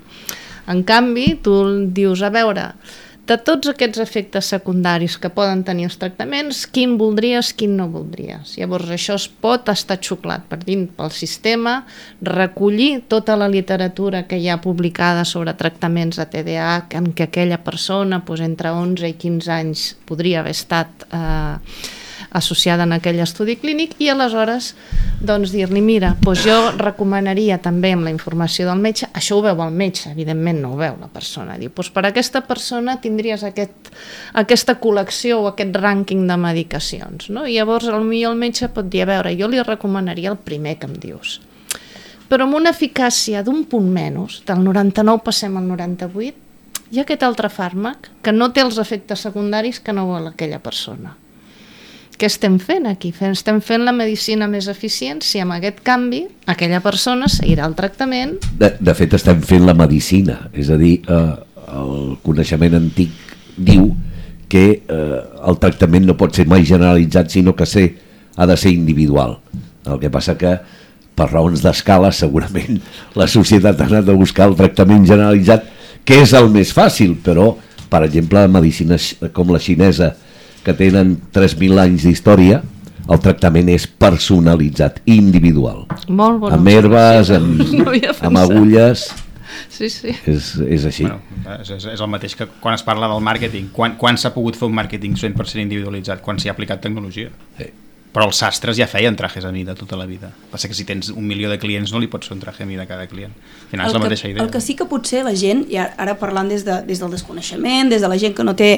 En 0.70 0.86
canvi, 0.86 1.34
tu 1.42 1.58
dius, 1.94 2.22
a 2.26 2.30
veure, 2.34 2.70
de 3.26 3.38
tots 3.42 3.70
aquests 3.72 4.00
efectes 4.04 4.52
secundaris 4.54 5.16
que 5.18 5.32
poden 5.34 5.64
tenir 5.66 5.88
els 5.90 5.98
tractaments, 5.98 6.66
quin 6.70 6.94
voldries, 7.00 7.52
quin 7.58 7.74
no 7.80 7.88
voldries. 7.90 8.54
Llavors 8.60 8.92
això 8.94 9.18
es 9.18 9.26
pot 9.28 9.70
estar 9.74 9.98
xuclat 9.98 10.46
per 10.50 10.60
dins 10.62 10.92
pel 10.98 11.10
sistema, 11.16 11.80
recollir 12.22 13.02
tota 13.10 13.38
la 13.40 13.50
literatura 13.50 14.26
que 14.30 14.38
hi 14.38 14.50
ha 14.50 14.62
publicada 14.62 15.26
sobre 15.26 15.56
tractaments 15.58 16.22
de 16.22 16.28
TDAH 16.30 17.00
en 17.02 17.12
què 17.18 17.30
aquella 17.30 17.62
persona 17.66 18.22
doncs, 18.26 18.46
entre 18.46 18.72
11 18.72 19.10
i 19.10 19.18
15 19.18 19.54
anys 19.54 19.86
podria 20.06 20.42
haver 20.44 20.54
estat 20.54 21.08
eh, 21.10 22.05
associada 22.36 22.84
en 22.84 22.94
aquell 22.96 23.22
estudi 23.24 23.56
clínic 23.62 23.96
i 24.04 24.10
aleshores 24.12 24.74
doncs 25.26 25.54
dir-li 25.54 25.82
mira, 25.82 26.12
doncs 26.22 26.44
jo 26.46 26.58
recomanaria 26.78 27.58
també 27.64 27.94
amb 27.96 28.06
la 28.06 28.12
informació 28.14 28.68
del 28.68 28.82
metge, 28.84 29.08
això 29.16 29.40
ho 29.40 29.44
veu 29.46 29.62
el 29.64 29.74
metge, 29.74 30.12
evidentment 30.12 30.62
no 30.62 30.74
ho 30.74 30.80
veu 30.80 30.98
la 31.00 31.10
persona, 31.12 31.58
diu, 31.60 31.72
doncs 31.76 31.92
per 31.96 32.06
aquesta 32.10 32.44
persona 32.46 32.98
tindries 33.02 33.46
aquest, 33.48 33.92
aquesta 34.44 34.78
col·lecció 34.82 35.42
o 35.42 35.50
aquest 35.54 35.76
rànquing 35.80 36.28
de 36.28 36.38
medicacions, 36.38 37.30
no? 37.32 37.48
i 37.48 37.58
llavors 37.58 37.90
potser 37.90 38.30
el 38.30 38.40
metge 38.40 38.70
pot 38.76 38.90
dir, 38.92 39.04
a 39.06 39.12
veure, 39.14 39.36
jo 39.40 39.50
li 39.50 39.62
recomanaria 39.64 40.32
el 40.34 40.38
primer 40.38 40.78
que 40.80 40.90
em 40.90 40.96
dius, 41.00 41.40
però 42.30 42.48
amb 42.48 42.58
una 42.58 42.74
eficàcia 42.76 43.44
d'un 43.46 43.66
punt 43.70 43.92
menys, 43.92 44.42
del 44.48 44.64
99 44.66 45.24
passem 45.26 45.58
al 45.58 45.70
98, 45.70 46.42
hi 46.92 47.00
ha 47.00 47.06
aquest 47.06 47.24
altre 47.26 47.50
fàrmac 47.50 48.12
que 48.22 48.34
no 48.34 48.52
té 48.54 48.62
els 48.62 48.78
efectes 48.82 49.26
secundaris 49.26 49.80
que 49.80 49.94
no 49.94 50.06
vol 50.12 50.30
aquella 50.30 50.62
persona 50.62 51.16
què 52.20 52.30
estem 52.30 52.58
fent 52.64 52.88
aquí? 52.90 53.12
Estem 53.28 53.60
fent 53.64 53.84
la 53.86 53.94
medicina 53.96 54.48
més 54.52 54.70
eficient 54.72 55.22
si 55.26 55.42
amb 55.44 55.56
aquest 55.56 55.82
canvi 55.86 56.24
aquella 56.52 56.82
persona 56.84 57.30
seguirà 57.32 57.68
el 57.68 57.76
tractament. 57.78 58.38
De, 58.60 58.72
de 58.80 58.96
fet, 58.98 59.16
estem 59.18 59.42
fent 59.46 59.66
la 59.68 59.76
medicina, 59.78 60.40
és 60.54 60.72
a 60.72 60.80
dir, 60.80 61.00
eh, 61.02 61.34
el 61.76 62.16
coneixement 62.24 62.78
antic 62.78 63.14
diu 63.58 63.90
que 64.52 64.66
eh, 64.80 65.22
el 65.50 65.60
tractament 65.62 66.06
no 66.08 66.18
pot 66.20 66.36
ser 66.38 66.48
mai 66.48 66.66
generalitzat, 66.68 67.32
sinó 67.34 67.56
que 67.56 67.68
ser, 67.68 67.88
ha 68.36 68.48
de 68.48 68.58
ser 68.58 68.74
individual. 68.76 69.40
El 69.86 70.00
que 70.02 70.12
passa 70.14 70.38
que 70.38 70.56
per 71.16 71.30
raons 71.32 71.64
d'escala 71.64 72.12
segurament 72.16 72.82
la 73.20 73.28
societat 73.32 73.82
ha 73.82 73.90
anat 73.90 74.12
a 74.12 74.18
buscar 74.18 74.50
el 74.52 74.58
tractament 74.60 75.08
generalitzat, 75.08 75.66
que 76.06 76.22
és 76.22 76.36
el 76.38 76.52
més 76.54 76.72
fàcil, 76.76 77.16
però, 77.24 77.56
per 77.90 78.04
exemple, 78.06 78.46
medicines 78.52 79.16
com 79.34 79.52
la 79.54 79.62
xinesa, 79.62 80.14
que 80.66 80.74
tenen 80.78 81.16
3.000 81.36 81.82
anys 81.84 82.08
d'història, 82.08 82.62
el 83.06 83.22
tractament 83.22 83.70
és 83.70 83.86
personalitzat, 83.86 85.04
individual. 85.06 85.86
Molt 86.10 86.42
bona 86.42 86.58
amb 86.58 86.72
herbes, 86.72 87.32
amb, 87.36 87.62
no 87.84 87.94
amb 87.94 88.42
agulles... 88.42 89.12
Sí, 89.72 89.88
sí. 89.88 90.12
És, 90.28 90.50
és 90.60 90.84
així. 90.90 91.06
Bueno, 91.06 91.22
és, 91.62 91.70
és 91.94 92.02
el 92.02 92.10
mateix 92.12 92.34
que 92.36 92.48
quan 92.60 92.76
es 92.76 92.84
parla 92.84 93.08
del 93.08 93.22
màrqueting. 93.24 93.70
Quan, 93.76 93.94
quan 94.00 94.18
s'ha 94.20 94.34
pogut 94.36 94.58
fer 94.60 94.68
un 94.68 94.76
màrqueting 94.76 95.16
100% 95.16 95.62
individualitzat? 95.64 96.20
Quan 96.26 96.42
s'hi 96.42 96.52
ha 96.52 96.56
aplicat 96.56 96.82
tecnologia. 96.84 97.32
Sí. 97.60 97.70
Però 98.16 98.30
els 98.30 98.38
sastres 98.40 98.78
ja 98.80 98.86
feien 98.88 99.18
trajes 99.20 99.44
a 99.44 99.50
mida 99.52 99.74
tota 99.76 99.98
la 100.00 100.06
vida. 100.08 100.30
Passa 100.48 100.70
que 100.72 100.76
si 100.78 100.86
tens 100.88 101.10
un 101.12 101.26
milió 101.28 101.50
de 101.52 101.58
clients 101.60 101.92
no 101.92 102.00
li 102.00 102.08
pots 102.08 102.30
fer 102.30 102.38
un 102.38 102.40
traje 102.40 102.64
a 102.64 102.68
mida 102.70 102.86
a 102.86 102.88
cada 102.88 103.10
client. 103.12 103.34
Al 103.36 103.74
final 103.74 103.84
el 103.84 103.90
és 103.90 103.94
la 103.94 104.00
que, 104.00 104.06
mateixa 104.06 104.30
idea. 104.30 104.46
El 104.46 104.52
que 104.54 104.62
sí 104.64 104.76
que 104.80 104.88
potser 104.88 105.26
la 105.28 105.34
gent, 105.36 105.66
i 105.68 105.76
ara 105.82 106.16
parlant 106.22 106.48
des, 106.48 106.64
de, 106.64 106.78
des 106.88 107.02
del 107.04 107.12
desconeixement, 107.12 107.92
des 107.92 108.06
de 108.06 108.08
la 108.08 108.16
gent 108.22 108.38
que 108.38 108.46
no 108.48 108.56
té 108.56 108.70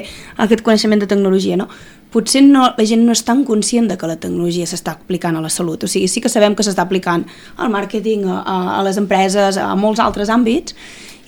aquest 0.42 0.64
coneixement 0.66 0.98
de 1.04 1.06
tecnologia, 1.06 1.60
no? 1.60 1.68
potser 2.10 2.42
no, 2.42 2.64
la 2.74 2.88
gent 2.88 3.04
no 3.06 3.14
és 3.14 3.22
tan 3.22 3.44
conscient 3.46 3.86
de 3.86 3.94
que 4.00 4.10
la 4.10 4.16
tecnologia 4.18 4.66
s'està 4.66 4.96
aplicant 4.96 5.38
a 5.38 5.44
la 5.44 5.52
salut. 5.52 5.84
O 5.84 5.90
sigui, 5.92 6.08
sí 6.10 6.22
que 6.24 6.32
sabem 6.32 6.56
que 6.58 6.66
s'està 6.66 6.88
aplicant 6.88 7.22
al 7.60 7.70
màrqueting, 7.70 8.26
a, 8.32 8.58
a 8.78 8.82
les 8.86 8.98
empreses, 8.98 9.60
a 9.60 9.70
molts 9.78 10.02
altres 10.02 10.32
àmbits, 10.34 10.74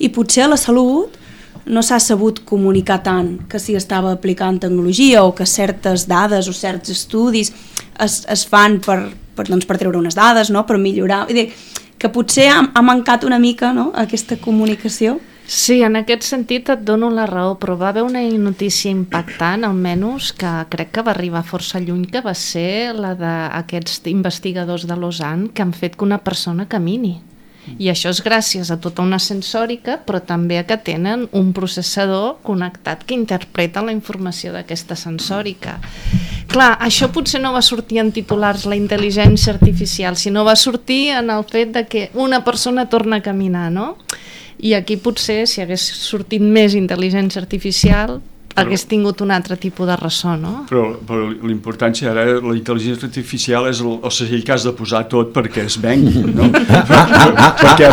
i 0.00 0.10
potser 0.10 0.48
a 0.48 0.50
la 0.50 0.58
salut 0.58 1.20
no 1.70 1.82
s'ha 1.84 2.00
sabut 2.00 2.40
comunicar 2.48 3.02
tant 3.04 3.34
que 3.50 3.60
s'hi 3.60 3.76
estava 3.78 4.14
aplicant 4.16 4.58
tecnologia 4.62 5.22
o 5.22 5.34
que 5.36 5.46
certes 5.46 6.06
dades 6.08 6.48
o 6.48 6.54
certs 6.56 6.90
estudis 6.90 7.52
es, 8.04 8.22
es 8.28 8.46
fan 8.48 8.78
per, 8.84 9.00
per, 9.36 9.48
doncs, 9.48 9.66
per 9.68 9.78
treure 9.80 10.00
unes 10.00 10.16
dades, 10.18 10.50
no? 10.50 10.64
per 10.66 10.78
millorar. 10.78 11.24
Vull 11.28 11.42
dir, 11.42 11.48
que 12.00 12.08
potser 12.12 12.48
ha, 12.52 12.62
ha 12.74 12.82
mancat 12.82 13.26
una 13.28 13.38
mica 13.38 13.74
no? 13.76 13.90
aquesta 13.94 14.38
comunicació. 14.40 15.18
Sí, 15.50 15.80
en 15.82 15.98
aquest 15.98 16.22
sentit 16.22 16.68
et 16.70 16.84
dono 16.86 17.08
la 17.10 17.24
raó, 17.26 17.56
però 17.58 17.74
va 17.74 17.88
haver 17.90 18.04
una 18.06 18.20
notícia 18.38 18.90
impactant, 18.92 19.64
almenys, 19.66 20.28
que 20.38 20.52
crec 20.70 20.92
que 20.94 21.02
va 21.02 21.10
arribar 21.10 21.42
força 21.42 21.80
lluny, 21.82 22.04
que 22.06 22.22
va 22.22 22.36
ser 22.38 22.94
la 22.94 23.16
d'aquests 23.18 24.04
investigadors 24.12 24.86
de 24.86 24.94
Lausanne 24.94 25.50
que 25.50 25.66
han 25.66 25.74
fet 25.74 25.98
que 25.98 26.06
una 26.06 26.20
persona 26.22 26.68
camini. 26.70 27.16
I 27.78 27.90
això 27.92 28.10
és 28.10 28.22
gràcies 28.24 28.70
a 28.70 28.78
tota 28.80 29.04
una 29.04 29.18
sensòrica, 29.22 29.98
però 30.06 30.20
també 30.24 30.58
a 30.58 30.64
que 30.68 30.78
tenen 30.80 31.28
un 31.36 31.52
processador 31.56 32.40
connectat 32.42 33.04
que 33.04 33.14
interpreta 33.14 33.84
la 33.84 33.94
informació 33.94 34.52
d'aquesta 34.54 34.96
sensòrica. 34.98 35.78
Clar, 36.50 36.72
això 36.82 37.10
potser 37.14 37.38
no 37.40 37.52
va 37.54 37.62
sortir 37.62 38.00
en 38.02 38.10
titulars 38.10 38.66
la 38.66 38.78
intel·ligència 38.78 39.54
artificial, 39.54 40.16
sinó 40.18 40.42
va 40.44 40.56
sortir 40.58 41.12
en 41.14 41.30
el 41.30 41.44
fet 41.46 41.70
de 41.76 41.84
que 41.86 42.08
una 42.14 42.42
persona 42.44 42.88
torna 42.90 43.20
a 43.20 43.22
caminar, 43.22 43.70
no? 43.70 43.94
I 44.58 44.74
aquí 44.74 44.98
potser, 45.00 45.46
si 45.46 45.62
hagués 45.62 45.80
sortit 45.80 46.42
més 46.42 46.74
intel·ligència 46.76 47.40
artificial, 47.40 48.18
però, 48.54 48.66
hagués 48.66 48.84
tingut 48.90 49.20
un 49.24 49.30
altre 49.34 49.56
tipus 49.60 49.88
de 49.88 49.96
ressò, 50.00 50.34
no? 50.36 50.64
Però, 50.68 50.84
però 51.06 51.28
l'importància 51.30 52.10
ara, 52.12 52.26
la 52.42 52.54
intel·ligència 52.58 53.08
artificial 53.08 53.68
és 53.70 53.82
el, 53.84 53.98
el 54.02 54.14
segell 54.14 54.44
que 54.46 54.54
has 54.56 54.66
de 54.66 54.74
posar 54.76 55.04
tot 55.12 55.32
perquè 55.34 55.64
es 55.70 55.78
vengui, 55.80 56.24
no? 56.34 56.50
perquè 57.62 57.90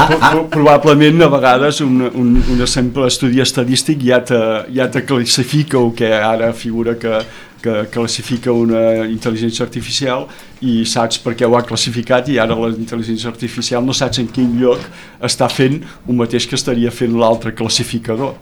probablement 0.54 1.26
a 1.26 1.32
vegades 1.34 1.82
un, 1.86 2.02
un, 2.10 2.38
un 2.41 2.67
simple 2.67 3.08
estudi 3.12 3.43
estadístic 3.43 4.02
ja 4.08 4.22
te, 4.26 4.39
ja 4.74 4.89
te 4.91 5.06
classifica 5.06 5.80
el 5.82 5.93
que 5.98 6.13
ara 6.17 6.54
figura 6.58 6.98
que, 7.00 7.22
que 7.62 7.86
classifica 7.93 8.54
una 8.54 9.06
intel·ligència 9.08 9.65
artificial 9.65 10.28
i 10.65 10.80
saps 10.89 11.20
per 11.24 11.36
què 11.38 11.48
ho 11.48 11.58
ha 11.58 11.65
classificat 11.67 12.30
i 12.32 12.39
ara 12.41 12.58
la 12.58 12.72
intel·ligència 12.74 13.30
artificial 13.32 13.86
no 13.86 13.96
saps 13.98 14.22
en 14.24 14.30
quin 14.34 14.58
lloc 14.62 14.82
està 15.24 15.50
fent 15.52 15.80
el 15.84 16.17
mateix 16.17 16.48
que 16.50 16.58
estaria 16.58 16.93
fent 16.93 17.17
l'altre 17.17 17.54
classificador 17.58 18.36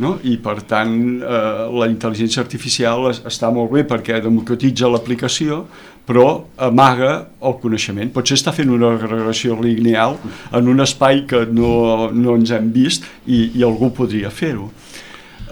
no? 0.00 0.16
i 0.24 0.36
per 0.40 0.60
tant 0.68 0.94
eh, 1.20 1.64
la 1.72 1.88
intel·ligència 1.90 2.42
artificial 2.44 3.10
es, 3.10 3.22
està 3.28 3.50
molt 3.52 3.72
bé 3.74 3.84
perquè 3.88 4.22
democratitza 4.24 4.90
l'aplicació 4.90 5.66
però 6.06 6.26
amaga 6.58 7.12
el 7.46 7.58
coneixement. 7.62 8.10
Potser 8.14 8.34
està 8.38 8.52
fent 8.54 8.72
una 8.74 8.96
regressió 8.96 9.54
lineal 9.62 10.16
en 10.52 10.70
un 10.72 10.82
espai 10.82 11.22
que 11.30 11.44
no, 11.46 12.10
no 12.10 12.34
ens 12.38 12.50
hem 12.54 12.72
vist 12.74 13.06
i, 13.26 13.52
i 13.54 13.62
algú 13.66 13.92
podria 13.94 14.32
fer-ho. 14.34 14.70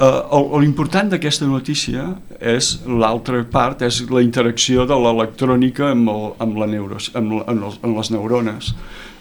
Uh, 0.00 0.57
L'important 0.62 1.11
d'aquesta 1.12 1.44
notícia 1.44 2.07
és 2.40 2.70
l'altra 2.88 3.42
part, 3.44 3.83
és 3.85 3.98
la 4.09 4.22
interacció 4.24 4.87
de 4.88 4.96
l'electrònica 4.96 5.90
amb, 5.92 6.09
el, 6.09 6.22
amb, 6.40 6.57
la 6.57 6.68
neuros, 6.70 7.11
amb, 7.18 7.42
amb, 7.44 7.66
amb 7.85 7.98
les 7.98 8.11
neurones. 8.14 8.70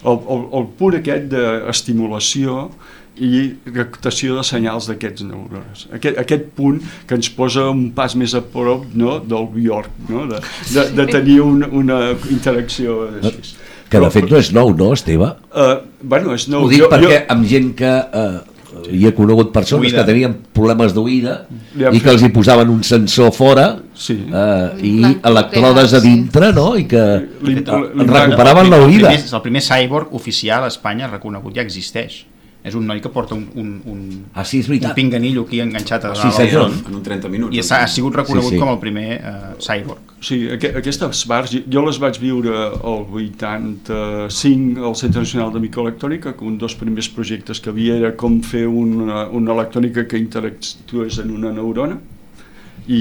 El, 0.00 0.16
el, 0.16 0.46
el 0.56 0.70
punt 0.78 0.96
aquest 0.96 1.28
d'estimulació 1.34 2.70
i 3.16 3.40
captació 3.74 4.36
de 4.38 4.44
senyals 4.46 4.88
d'aquests 4.90 5.24
neurones. 5.28 5.86
Aquest, 5.96 6.18
aquest 6.22 6.46
punt 6.56 6.80
que 7.08 7.18
ens 7.18 7.30
posa 7.36 7.68
un 7.72 7.90
pas 7.96 8.14
més 8.16 8.34
a 8.36 8.42
prop 8.42 8.86
no, 8.94 9.18
del 9.20 9.48
Bjork, 9.54 9.90
no? 10.08 10.26
de, 10.30 10.40
de, 10.74 10.86
de 10.96 11.08
tenir 11.10 11.40
un, 11.44 11.64
una 11.82 12.00
interacció 12.30 13.02
així. 13.20 13.56
Que 13.90 13.98
de 13.98 14.10
fet 14.14 14.28
no 14.30 14.38
és 14.38 14.52
nou, 14.54 14.70
no, 14.78 14.92
Esteve? 14.94 15.32
Uh, 15.50 15.80
bueno, 16.06 16.36
és 16.38 16.46
nou. 16.46 16.62
Ho 16.62 16.70
dic 16.70 16.84
jo, 16.84 16.88
perquè 16.92 17.16
jo... 17.16 17.24
amb 17.34 17.48
gent 17.50 17.72
que 17.74 17.90
uh, 17.90 18.38
hi 18.86 19.02
he 19.08 19.12
conegut 19.16 19.50
persones 19.54 19.88
Oïda. 19.88 19.98
que 19.98 20.12
tenien 20.12 20.36
problemes 20.54 20.94
d'oïda 20.94 21.36
i 21.90 21.98
que 21.98 22.12
els 22.12 22.22
hi 22.22 22.30
posaven 22.30 22.70
un 22.70 22.84
sensor 22.86 23.32
fora 23.34 23.66
sí. 23.98 24.14
uh, 24.30 24.78
i 24.78 25.16
electrodes 25.26 25.96
a 25.98 26.02
dintre 26.04 26.52
no? 26.54 26.68
i 26.78 26.86
que 26.90 27.02
recuperaven 27.42 28.70
l'oïda. 28.70 29.10
El 29.18 29.42
primer 29.42 29.64
cyborg 29.66 30.14
oficial 30.14 30.66
a 30.66 30.70
Espanya 30.70 31.10
reconegut 31.10 31.58
ja 31.58 31.66
existeix 31.66 32.22
és 32.62 32.74
un 32.76 32.84
noi 32.84 33.00
que 33.00 33.08
porta 33.08 33.34
un, 33.34 33.46
un, 33.56 33.68
un, 33.88 34.00
ah, 34.34 34.44
sí, 34.44 34.60
un 34.68 34.92
pinganillo 34.94 35.46
aquí 35.46 35.62
enganxat 35.64 36.04
a 36.04 36.12
sí, 36.14 36.28
front 36.52 36.76
en 36.90 36.98
un 36.98 37.02
30 37.02 37.30
minuts 37.32 37.56
i 37.56 37.62
ha, 37.62 37.78
ha 37.86 37.88
sigut 37.88 38.18
reconegut 38.20 38.50
sí, 38.50 38.58
sí. 38.58 38.60
com 38.60 38.72
el 38.74 38.78
primer 38.82 39.06
uh, 39.16 39.54
cyborg. 39.56 40.12
Sí, 40.20 40.42
aqu 40.52 40.74
aquestes 40.82 41.22
bars 41.30 41.54
jo 41.56 41.84
les 41.86 41.98
vaig 42.02 42.20
viure 42.20 42.52
el 42.76 43.06
85 43.22 44.84
al 44.84 44.96
Centre 45.00 45.24
Nacional 45.24 45.54
de 45.54 45.62
Microelectrònica 45.64 46.34
que 46.36 46.44
un 46.44 46.58
dels 46.60 46.76
primers 46.76 47.08
projectes 47.16 47.62
que 47.64 47.72
havia 47.72 47.96
era 47.96 48.12
com 48.20 48.42
fer 48.44 48.66
una, 48.68 49.24
una 49.32 49.54
electrònica 49.56 50.04
que 50.10 50.20
interactués 50.20 51.22
en 51.24 51.32
una 51.38 51.54
neurona 51.56 51.96
i, 52.90 53.00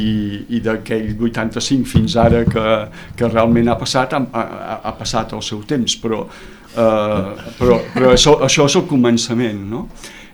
i 0.56 0.62
d'aquell 0.64 1.18
85 1.20 1.90
fins 1.90 2.16
ara 2.20 2.46
que, 2.48 2.70
que 3.20 3.28
realment 3.28 3.68
ha 3.68 3.76
passat 3.80 4.16
ha, 4.16 4.24
ha, 4.32 4.80
ha 4.88 4.96
passat 5.00 5.36
el 5.36 5.44
seu 5.44 5.66
temps 5.68 5.98
però 6.00 6.24
Uh, 6.70 7.34
però 7.58 7.80
però 7.96 8.14
això, 8.14 8.36
això 8.46 8.68
és 8.70 8.76
el 8.78 8.86
començament 8.86 9.64
no? 9.72 9.88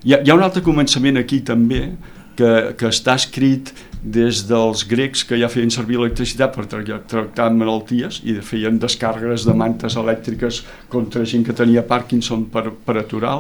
hi, 0.04 0.14
ha, 0.14 0.20
hi 0.20 0.30
ha 0.30 0.36
un 0.36 0.44
altre 0.44 0.60
començament 0.66 1.16
aquí 1.22 1.40
també 1.48 1.86
que, 2.36 2.50
que 2.76 2.90
està 2.92 3.16
escrit 3.16 3.72
des 4.06 4.44
dels 4.50 4.84
grecs 4.86 5.24
que 5.26 5.40
ja 5.40 5.48
feien 5.50 5.72
servir 5.74 5.98
electricitat 5.98 6.54
per 6.54 6.68
tra 6.70 7.00
tractar 7.10 7.48
malalties 7.56 8.20
i 8.28 8.36
feien 8.46 8.78
descàrregues 8.82 9.48
de 9.48 9.56
mantes 9.58 9.96
elèctriques 9.98 10.62
contra 10.92 11.26
gent 11.26 11.46
que 11.48 11.56
tenia 11.58 11.86
Parkinson 11.88 12.46
per, 12.52 12.68
per 12.86 13.00
aturar 13.02 13.40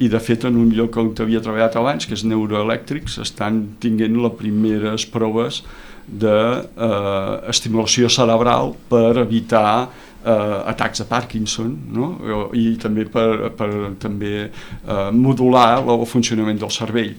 i 0.00 0.08
de 0.08 0.16
fet 0.22 0.46
en 0.48 0.56
un 0.56 0.70
lloc 0.72 0.96
on 0.96 1.10
havia 1.20 1.42
treballat 1.44 1.74
abans, 1.76 2.06
que 2.08 2.16
és 2.16 2.22
neuroelèctrics, 2.24 3.18
estan 3.20 3.76
tinguent 3.82 4.16
les 4.22 4.32
primeres 4.38 5.04
proves 5.12 5.60
d'estimulació 6.08 8.08
eh, 8.08 8.14
cerebral 8.14 8.72
per 8.88 9.20
evitar 9.20 9.90
eh, 10.24 10.70
atacs 10.72 11.02
de 11.02 11.06
Parkinson 11.08 11.70
no? 11.92 12.10
i 12.56 12.74
també 12.80 13.06
per, 13.10 13.52
per 13.56 13.70
també 14.02 14.34
eh, 14.46 15.10
modular 15.12 15.80
el 15.80 16.04
funcionament 16.08 16.60
del 16.60 16.72
cervell. 16.74 17.14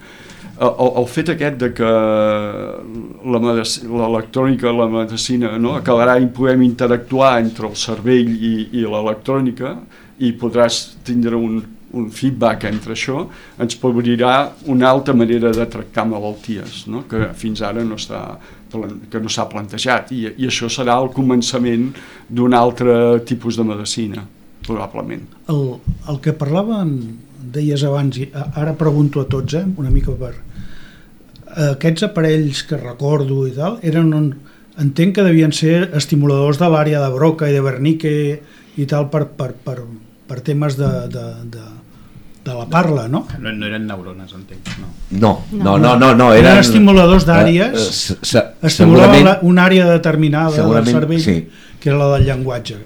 El, 0.62 0.90
el 1.02 1.08
fet 1.10 1.32
aquest 1.34 1.58
de 1.58 1.72
que 1.74 1.92
l'electrònica 3.26 4.70
i 4.70 4.78
la 4.78 4.88
medicina 4.92 5.56
no, 5.58 5.74
acabarà 5.80 6.20
i 6.22 6.28
podem 6.30 6.62
interactuar 6.68 7.40
entre 7.42 7.70
el 7.72 7.78
cervell 7.80 8.30
i, 8.30 8.54
i 8.78 8.86
l'electrònica 8.86 9.76
i 10.22 10.34
podràs 10.38 10.84
tindre 11.08 11.40
un, 11.40 11.64
un 11.98 12.10
feedback 12.14 12.66
entre 12.70 12.96
això, 12.96 13.26
ens 13.62 13.78
obrirà 13.84 14.52
una 14.72 14.90
altra 14.90 15.14
manera 15.18 15.52
de 15.56 15.66
tractar 15.68 16.06
malalties, 16.08 16.86
no? 16.88 17.06
que 17.10 17.32
fins 17.38 17.62
ara 17.62 17.84
no 17.84 18.00
està 18.00 18.24
que 18.72 19.20
no 19.20 19.28
s'ha 19.28 19.50
plantejat 19.52 20.14
i, 20.16 20.22
i 20.40 20.48
això 20.48 20.70
serà 20.72 20.96
el 21.02 21.10
començament 21.12 21.90
d'un 22.30 22.54
altre 22.56 22.94
tipus 23.28 23.58
de 23.60 23.66
medicina 23.68 24.24
probablement. 24.64 25.26
El, 25.52 25.66
el 26.08 26.22
que 26.24 26.32
parlàvem 26.38 26.94
deies 27.52 27.84
abans 27.84 28.22
i 28.22 28.30
ara 28.32 28.76
pregunto 28.80 29.20
a 29.20 29.28
tots 29.28 29.58
eh, 29.60 29.66
una 29.82 29.92
mica 29.92 30.16
per 30.16 30.32
aquests 31.52 32.06
aparells 32.08 32.64
que 32.64 32.80
recordo 32.80 33.44
i 33.48 33.52
tal 33.58 33.80
eren 33.84 34.14
un, 34.16 34.30
entenc 34.80 35.18
que 35.18 35.26
devien 35.26 35.52
ser 35.52 35.90
estimuladors 35.98 36.62
de 36.62 36.70
l'àrea 36.72 37.02
de 37.04 37.12
Broca 37.16 37.50
i 37.50 37.56
de 37.58 37.64
Wernicke 37.66 38.16
i 38.80 38.88
tal 38.88 39.10
per, 39.12 39.26
per, 39.36 39.52
per, 39.66 39.82
per 40.30 40.40
temes 40.46 40.78
de, 40.80 40.92
de, 41.12 41.26
de, 41.52 41.66
de 42.44 42.54
la 42.54 42.66
parla, 42.66 43.08
no? 43.08 43.28
No, 43.40 43.52
no 43.54 43.66
eren 43.68 43.86
neurones, 43.88 44.32
entenc. 44.34 44.70
No, 45.12 45.42
no, 45.52 45.78
no, 45.78 45.78
no, 45.78 45.96
no, 45.98 46.14
no 46.16 46.30
eren, 46.34 46.48
eren 46.52 46.64
estimuladors 46.64 47.28
d'àrees, 47.28 47.90
uh, 48.16 48.18
uh, 48.18 48.46
estimulaven 48.70 49.30
una 49.48 49.68
àrea 49.70 49.90
determinada 49.92 50.66
del 50.66 50.88
cervell, 50.90 51.22
sí. 51.22 51.38
que 51.80 51.92
era 51.92 52.00
la 52.00 52.16
del 52.16 52.26
llenguatge, 52.30 52.80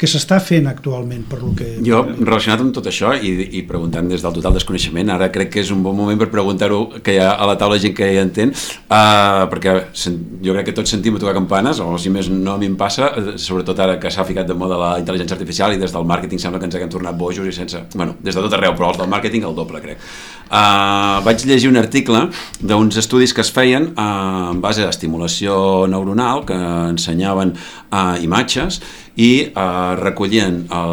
que 0.00 0.08
s'està 0.08 0.38
fent 0.40 0.64
actualment 0.70 1.26
per 1.28 1.42
lo 1.42 1.50
que... 1.56 1.66
Jo, 1.84 1.98
relacionat 2.22 2.62
amb 2.64 2.72
tot 2.72 2.86
això 2.88 3.12
i, 3.12 3.34
i 3.58 3.60
preguntant 3.68 4.06
des 4.08 4.22
del 4.24 4.32
total 4.38 4.56
desconeixement, 4.56 5.12
ara 5.12 5.28
crec 5.32 5.50
que 5.52 5.60
és 5.60 5.72
un 5.74 5.82
bon 5.84 5.96
moment 5.98 6.16
per 6.20 6.30
preguntar-ho 6.32 6.78
que 7.04 7.18
hi 7.18 7.20
ha 7.20 7.34
a 7.34 7.48
la 7.50 7.58
taula 7.60 7.76
gent 7.82 7.92
que 7.98 8.08
ja 8.08 8.22
entén, 8.24 8.54
uh, 8.54 9.44
perquè 9.52 9.74
jo 9.92 10.54
crec 10.56 10.70
que 10.70 10.76
tots 10.78 10.94
sentim 10.96 11.18
a 11.18 11.20
tocar 11.20 11.34
campanes, 11.36 11.82
o 11.84 11.98
si 12.00 12.12
més 12.12 12.30
no 12.32 12.56
a 12.56 12.60
mi 12.62 12.70
em 12.70 12.78
passa, 12.80 13.10
eh, 13.12 13.36
sobretot 13.36 13.84
ara 13.84 13.98
que 14.00 14.12
s'ha 14.12 14.24
ficat 14.24 14.48
de 14.48 14.56
moda 14.56 14.80
la 14.80 14.90
intel·ligència 15.02 15.36
artificial 15.36 15.76
i 15.76 15.82
des 15.82 15.92
del 15.92 16.08
màrqueting 16.08 16.40
sembla 16.40 16.62
que 16.62 16.70
ens 16.70 16.80
haguem 16.80 16.94
tornat 16.96 17.20
bojos 17.20 17.44
i 17.44 17.52
sense... 17.52 17.84
Bueno, 17.92 18.16
des 18.24 18.32
de 18.32 18.40
tot 18.40 18.56
arreu, 18.56 18.72
però 18.78 18.94
els 18.94 19.02
del 19.02 19.12
màrqueting 19.12 19.44
el 19.44 19.58
doble, 19.58 19.84
crec. 19.84 20.00
Uh, 20.48 21.20
vaig 21.22 21.44
llegir 21.46 21.68
un 21.70 21.78
article 21.78 22.24
d'uns 22.64 22.96
estudis 22.98 23.36
que 23.36 23.44
es 23.44 23.52
feien 23.54 23.92
uh, 23.92 24.50
en 24.50 24.64
base 24.64 24.82
a 24.82 24.90
estimulació 24.90 25.86
neuronal 25.86 26.42
que 26.48 26.56
ensenyaven 26.56 27.52
uh, 27.54 28.16
imatges 28.24 28.80
i 29.16 29.30
eh, 29.48 29.94
recollien 30.00 30.60
el, 30.70 30.92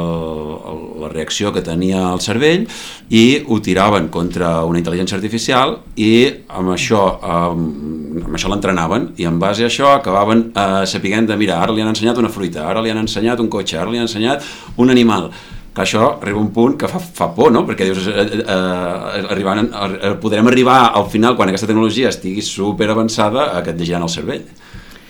el, 0.71 0.79
la 1.03 1.09
reacció 1.11 1.51
que 1.53 1.63
tenia 1.65 2.01
el 2.11 2.21
cervell 2.23 2.65
i 3.09 3.25
ho 3.45 3.59
tiraven 3.63 4.09
contra 4.13 4.63
una 4.67 4.81
intel·ligència 4.81 5.17
artificial 5.19 5.77
i 5.95 6.13
amb 6.47 6.73
això, 6.75 7.03
eh, 7.17 8.23
amb 8.23 8.33
això 8.33 8.53
l'entrenaven 8.53 9.11
i 9.21 9.27
en 9.29 9.37
base 9.41 9.65
a 9.65 9.69
això 9.71 9.93
acabaven 9.95 10.47
eh, 10.53 10.85
sapiguent 10.89 11.29
de 11.29 11.37
mira, 11.37 11.61
ara 11.61 11.75
li 11.75 11.85
han 11.85 11.93
ensenyat 11.93 12.17
una 12.17 12.33
fruita, 12.33 12.65
ara 12.67 12.81
li 12.81 12.93
han 12.93 13.03
ensenyat 13.03 13.43
un 13.43 13.51
cotxe, 13.53 13.77
ara 13.77 13.91
li 13.91 14.01
han 14.01 14.09
ensenyat 14.09 14.43
un 14.77 14.89
animal 14.93 15.31
que 15.77 15.83
això 15.83 16.07
arriba 16.15 16.41
un 16.41 16.49
punt 16.49 16.73
que 16.81 16.87
fa, 16.89 16.97
fa 16.97 17.27
por, 17.35 17.51
no? 17.53 17.61
perquè 17.67 17.85
dius, 17.85 18.07
eh, 18.09 18.23
eh, 18.25 18.39
eh 18.41 19.27
arribant, 19.29 19.67
eh, 19.69 20.15
podrem 20.21 20.49
arribar 20.49 20.79
al 20.97 21.05
final, 21.11 21.35
quan 21.37 21.51
aquesta 21.51 21.69
tecnologia 21.69 22.09
estigui 22.09 22.41
super 22.41 22.89
avançada, 22.89 23.51
a 23.53 23.61
que 23.61 23.75
et 23.75 23.77
llegiran 23.77 24.07
el 24.07 24.09
cervell 24.09 24.47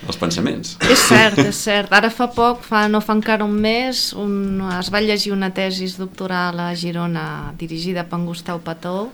els 0.08 0.20
pensaments. 0.20 0.76
És 0.90 1.06
cert, 1.10 1.40
és 1.44 1.60
cert. 1.68 1.94
Ara 1.94 2.10
fa 2.14 2.30
poc, 2.34 2.64
fa, 2.66 2.86
no 2.92 3.02
fa 3.04 3.16
encara 3.18 3.46
un 3.46 3.56
mes, 3.62 4.12
un, 4.18 4.62
es 4.78 4.92
va 4.94 5.04
llegir 5.04 5.34
una 5.36 5.52
tesis 5.56 5.98
doctoral 6.00 6.60
a 6.64 6.74
Girona 6.76 7.54
dirigida 7.60 8.08
per 8.08 8.20
en 8.20 8.28
Gustau 8.30 8.62
Pató 8.64 9.10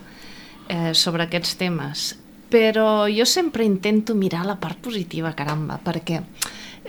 eh, 0.68 0.92
sobre 0.94 1.26
aquests 1.26 1.56
temes. 1.60 2.12
Però 2.54 3.06
jo 3.10 3.26
sempre 3.26 3.64
intento 3.66 4.14
mirar 4.14 4.44
la 4.46 4.58
part 4.60 4.78
positiva, 4.78 5.34
caramba, 5.34 5.80
perquè 5.82 6.20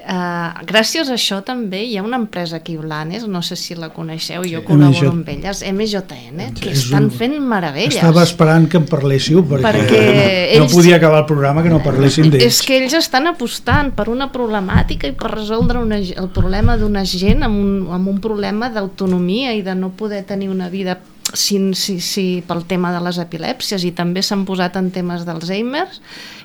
Uh, 0.05 0.51
gràcies 0.69 1.07
a 1.09 1.15
això 1.15 1.39
també 1.41 1.79
hi 1.81 1.95
ha 1.97 2.03
una 2.05 2.19
empresa 2.21 2.59
aquí 2.59 2.75
a 2.77 2.81
Blanes, 2.83 3.23
no 3.25 3.39
sé 3.41 3.55
si 3.57 3.73
la 3.73 3.87
coneixeu, 3.89 4.43
jo 4.45 4.59
sí, 4.59 4.65
col·laboro 4.67 5.09
amb 5.09 5.31
elles, 5.33 5.63
MJN, 5.65 6.43
que 6.59 6.75
és 6.75 6.83
estan 6.83 7.07
un... 7.07 7.09
fent 7.09 7.33
meravelles. 7.41 7.97
Estava 7.97 8.21
esperant 8.21 8.67
que 8.69 8.77
em 8.77 8.85
parléssiu 8.85 9.41
perquè, 9.49 9.65
perquè 9.65 10.03
ells... 10.03 10.61
no 10.61 10.67
podia 10.69 10.99
acabar 10.99 11.23
el 11.23 11.25
programa 11.31 11.63
que 11.65 11.73
no 11.73 11.81
parlessin 11.81 12.29
d'ells. 12.29 12.45
És 12.45 12.61
que 12.61 12.77
ells 12.77 12.93
estan 13.01 13.31
apostant 13.31 13.89
per 13.97 14.05
una 14.13 14.29
problemàtica 14.29 15.09
i 15.09 15.17
per 15.17 15.33
resoldre 15.33 15.81
una, 15.81 15.97
el 15.97 16.29
problema 16.37 16.77
d'una 16.77 17.01
gent 17.09 17.41
amb 17.49 17.57
un, 17.63 17.73
amb 17.97 18.13
un 18.13 18.21
problema 18.21 18.69
d'autonomia 18.69 19.57
i 19.57 19.65
de 19.65 19.73
no 19.73 19.89
poder 19.97 20.21
tenir 20.29 20.53
una 20.53 20.69
vida 20.69 20.99
si, 21.35 21.59
si, 21.75 21.99
si 22.01 22.25
pel 22.47 22.63
tema 22.67 22.91
de 22.95 23.01
les 23.05 23.19
epilèpsies 23.21 23.85
i 23.85 23.91
també 23.95 24.23
s'han 24.25 24.45
posat 24.47 24.77
en 24.79 24.89
temes 24.95 25.25
d'Alzheimer 25.27 25.85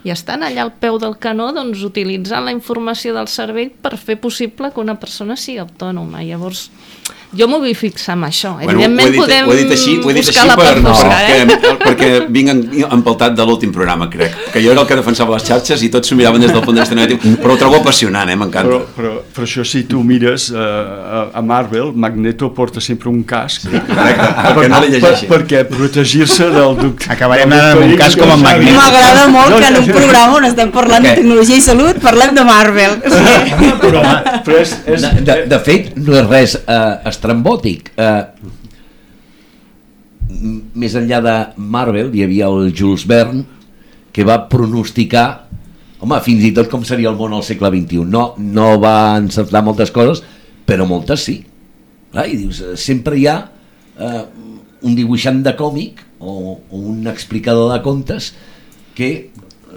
i 0.05 0.13
estan 0.13 0.45
allà 0.47 0.67
al 0.67 0.75
peu 0.83 0.99
del 1.03 1.17
canó 1.23 1.51
doncs, 1.57 1.85
utilitzant 1.87 2.47
la 2.47 2.55
informació 2.55 3.15
del 3.17 3.31
cervell 3.31 3.71
per 3.71 3.97
fer 4.01 4.19
possible 4.21 4.73
que 4.75 4.83
una 4.83 4.99
persona 5.01 5.37
sigui 5.39 5.61
autònoma. 5.63 6.25
Llavors, 6.27 6.69
jo 7.37 7.47
m'ho 7.47 7.61
vull 7.63 7.75
fixar 7.79 8.17
amb 8.17 8.27
això. 8.27 8.55
Bueno, 8.59 8.75
Evidentment 8.75 9.13
dit, 9.13 9.21
podem 9.23 9.49
ho 9.49 9.55
he 9.55 9.59
dit 9.61 9.75
així, 9.77 9.93
ho 10.03 10.11
he 10.11 10.15
dit 10.17 10.31
així 10.33 10.47
per, 10.59 10.73
no, 10.83 10.95
perquè, 10.99 11.37
eh? 11.39 11.75
perquè 11.85 12.09
vinc 12.33 12.81
empaltat 12.91 13.37
de 13.39 13.47
l'últim 13.47 13.71
programa, 13.75 14.09
crec. 14.11 14.35
Que 14.51 14.63
jo 14.65 14.73
era 14.75 14.83
el 14.83 14.89
que 14.89 14.99
defensava 14.99 15.37
les 15.37 15.47
xarxes 15.47 15.85
i 15.87 15.91
tots 15.95 16.11
s'ho 16.11 16.19
miraven 16.19 16.43
des 16.43 16.51
del 16.51 16.65
punt 16.65 16.79
de 16.79 16.83
vista 16.83 16.99
negatiu, 16.99 17.37
però 17.41 17.55
ho 17.55 17.61
trobo 17.61 17.79
apassionant, 17.79 18.33
eh? 18.33 18.37
m'encanta. 18.41 18.81
Però, 18.81 18.81
però, 18.97 19.13
però 19.37 19.47
això 19.47 19.65
si 19.67 19.85
tu 19.91 20.03
mires 20.07 20.49
uh, 20.51 21.31
a 21.31 21.45
Marvel, 21.47 21.93
Magneto 21.95 22.51
porta 22.57 22.83
sempre 22.83 23.13
un 23.13 23.23
casc. 23.29 23.69
Correcte, 23.71 24.27
perquè 24.41 24.73
no 24.73 24.83
li 24.83 24.93
llegeixi. 24.97 25.31
Per, 25.31 25.41
perquè 25.45 25.63
protegir-se 25.71 26.51
del 26.51 26.77
doctor. 26.81 27.13
Acabarem 27.15 27.55
anant 27.55 27.77
amb 27.77 27.87
un 27.87 27.95
casc 28.01 28.19
com 28.19 28.35
en 28.35 28.43
Magneto. 28.43 28.75
M'agrada 28.81 29.29
molt 29.31 29.55
que 29.55 29.71
en 29.71 29.81
un 29.85 29.89
programa 29.95 30.41
on 30.41 30.51
estem 30.51 30.75
parlant 30.75 31.07
de 31.07 31.15
tecnologia 31.21 31.63
i 31.63 31.65
salut 31.65 32.03
parlem 32.03 32.35
de 32.35 32.47
Marvel. 32.51 32.99
Sí. 33.07 33.71
Però, 33.87 34.03
però 34.47 34.59
és, 34.59 34.75
és... 34.91 35.07
De, 35.07 35.25
de, 35.27 35.39
de 35.51 35.59
fet, 35.65 35.90
no 36.01 36.17
és 36.19 36.27
res 36.29 36.57
eh, 36.61 36.97
estrambòtic. 37.11 37.93
Eh, 38.01 38.25
més 40.81 40.95
enllà 40.99 41.21
de 41.25 41.37
Marvel 41.57 42.13
hi 42.15 42.25
havia 42.25 42.51
el 42.51 42.71
Jules 42.77 43.07
Verne 43.09 43.45
que 44.15 44.27
va 44.27 44.39
pronosticar 44.51 45.27
home, 46.01 46.19
fins 46.25 46.45
i 46.47 46.53
tot 46.57 46.71
com 46.71 46.85
seria 46.87 47.11
el 47.11 47.19
món 47.19 47.35
al 47.35 47.45
segle 47.47 47.71
XXI 47.75 48.07
no, 48.09 48.23
no 48.39 48.69
va 48.83 49.17
encertar 49.19 49.63
moltes 49.67 49.91
coses 49.95 50.23
però 50.67 50.87
moltes 50.87 51.27
sí. 51.27 51.41
Clar, 52.11 52.27
i 52.31 52.39
dius, 52.39 52.61
eh, 52.63 52.77
sempre 52.79 53.19
hi 53.19 53.27
ha 53.31 53.37
eh, 53.99 54.23
un 54.87 54.97
dibuixant 54.99 55.43
de 55.47 55.55
còmic 55.59 56.03
o, 56.19 56.57
o 56.59 56.83
un 56.93 57.07
explicador 57.11 57.73
de 57.75 57.81
contes 57.85 58.33
que 58.95 59.11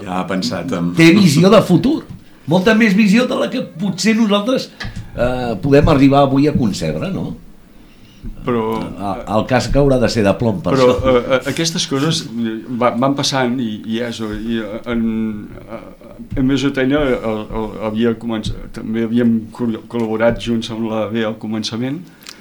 ja 0.02 0.20
ha 0.22 0.26
pensat 0.30 0.72
en... 0.74 0.92
té 0.98 1.12
visió 1.16 1.52
de 1.54 1.62
futur. 1.66 2.02
Molta 2.50 2.74
més 2.76 2.96
visió 2.98 3.28
de 3.30 3.38
la 3.40 3.50
que 3.52 3.62
potser 3.80 4.16
nosaltres 4.18 4.70
eh, 5.16 5.56
podem 5.64 5.90
arribar 5.94 6.28
avui 6.28 6.48
a 6.50 6.56
concebre 6.58 7.12
no? 7.14 7.32
però 8.44 8.64
el 9.36 9.46
cas 9.48 9.68
que 9.72 9.80
haurà 9.80 9.98
de 10.00 10.08
ser 10.12 10.24
de 10.24 10.32
plom 10.40 10.62
per 10.64 10.76
però 10.76 10.88
uh, 10.94 11.14
uh, 11.20 11.40
aquestes 11.52 11.86
coses 11.92 12.24
va, 12.80 12.94
van 12.96 13.16
passant 13.18 13.58
i, 13.60 13.82
i 13.84 14.00
és 14.04 14.20
i 14.24 14.62
en, 14.92 15.04
en 16.40 16.48
més 16.48 16.64
Atena 16.68 17.02
havia 17.90 18.14
començat, 18.20 18.70
també 18.78 19.04
havíem 19.08 19.36
col·laborat 19.56 20.40
junts 20.44 20.72
amb 20.72 20.88
la 20.92 21.08
B 21.12 21.26
al 21.28 21.36
començament 21.42 22.00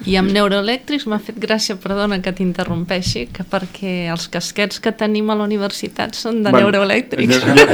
i 0.09 0.17
amb 0.19 0.33
neuroelèctrics 0.35 1.05
m'ha 1.09 1.19
fet 1.23 1.37
gràcia, 1.41 1.77
perdona 1.79 2.19
que 2.23 2.33
t'interrompeixi, 2.35 3.27
que 3.33 3.45
perquè 3.47 3.93
els 4.13 4.27
casquets 4.31 4.81
que 4.83 4.91
tenim 4.95 5.29
a 5.31 5.37
la 5.39 5.47
universitat 5.47 6.17
són 6.17 6.41
de 6.43 6.51
bueno, 6.51 6.71
neuroelèctrics. 6.71 7.43
Jo, 7.43 7.67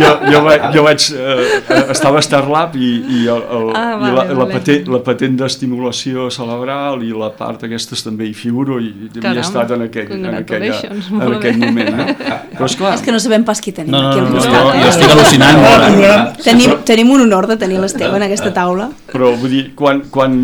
jo, 0.00 0.10
jo, 0.32 0.40
vaig, 0.46 0.64
jo 0.74 0.84
vaig 0.86 1.06
eh, 1.12 1.84
estava 1.92 2.20
a 2.20 2.24
Starlab 2.24 2.76
i, 2.78 2.90
i, 3.00 3.20
el, 3.30 3.42
el, 3.56 3.68
ah, 3.76 3.94
vale, 4.00 4.10
i 4.10 4.16
la, 4.16 4.24
la, 4.40 4.48
patent, 4.50 4.90
la 4.94 5.00
patent 5.04 5.38
d'estimulació 5.42 6.28
cerebral 6.34 7.04
i 7.04 7.12
la 7.14 7.30
part 7.36 7.66
aquestes 7.68 8.04
també 8.06 8.28
hi 8.30 8.34
figuro 8.36 8.80
i 8.82 8.92
Caram, 9.14 9.30
havia 9.30 9.44
estat 9.44 9.74
en 9.76 9.86
aquell, 9.86 10.12
en, 10.16 10.26
aquella, 10.40 10.80
en 10.94 11.36
aquell 11.38 11.60
moment. 11.60 11.92
No? 11.94 12.08
Però 12.54 12.68
esclar... 12.70 12.94
És 12.98 13.04
que 13.04 13.14
no 13.14 13.20
sabem 13.22 13.44
pas 13.46 13.60
qui 13.62 13.74
tenim 13.76 13.94
no, 13.94 14.02
no, 14.08 14.24
no, 14.28 14.38
costat. 14.38 14.54
No, 14.54 14.64
no, 14.70 14.80
jo 14.80 14.90
estic 14.92 15.14
al·lucinant. 15.14 15.60
No, 15.60 16.16
tenim, 16.44 16.76
tenim 16.86 17.12
un 17.14 17.24
honor 17.26 17.48
de 17.50 17.58
tenir 17.60 17.80
l'Esteve 17.82 18.18
en 18.18 18.26
aquesta 18.26 18.52
taula. 18.56 18.88
Però 19.10 19.32
vull 19.38 19.52
dir, 19.52 19.64
quan, 19.78 20.04
quan, 20.14 20.36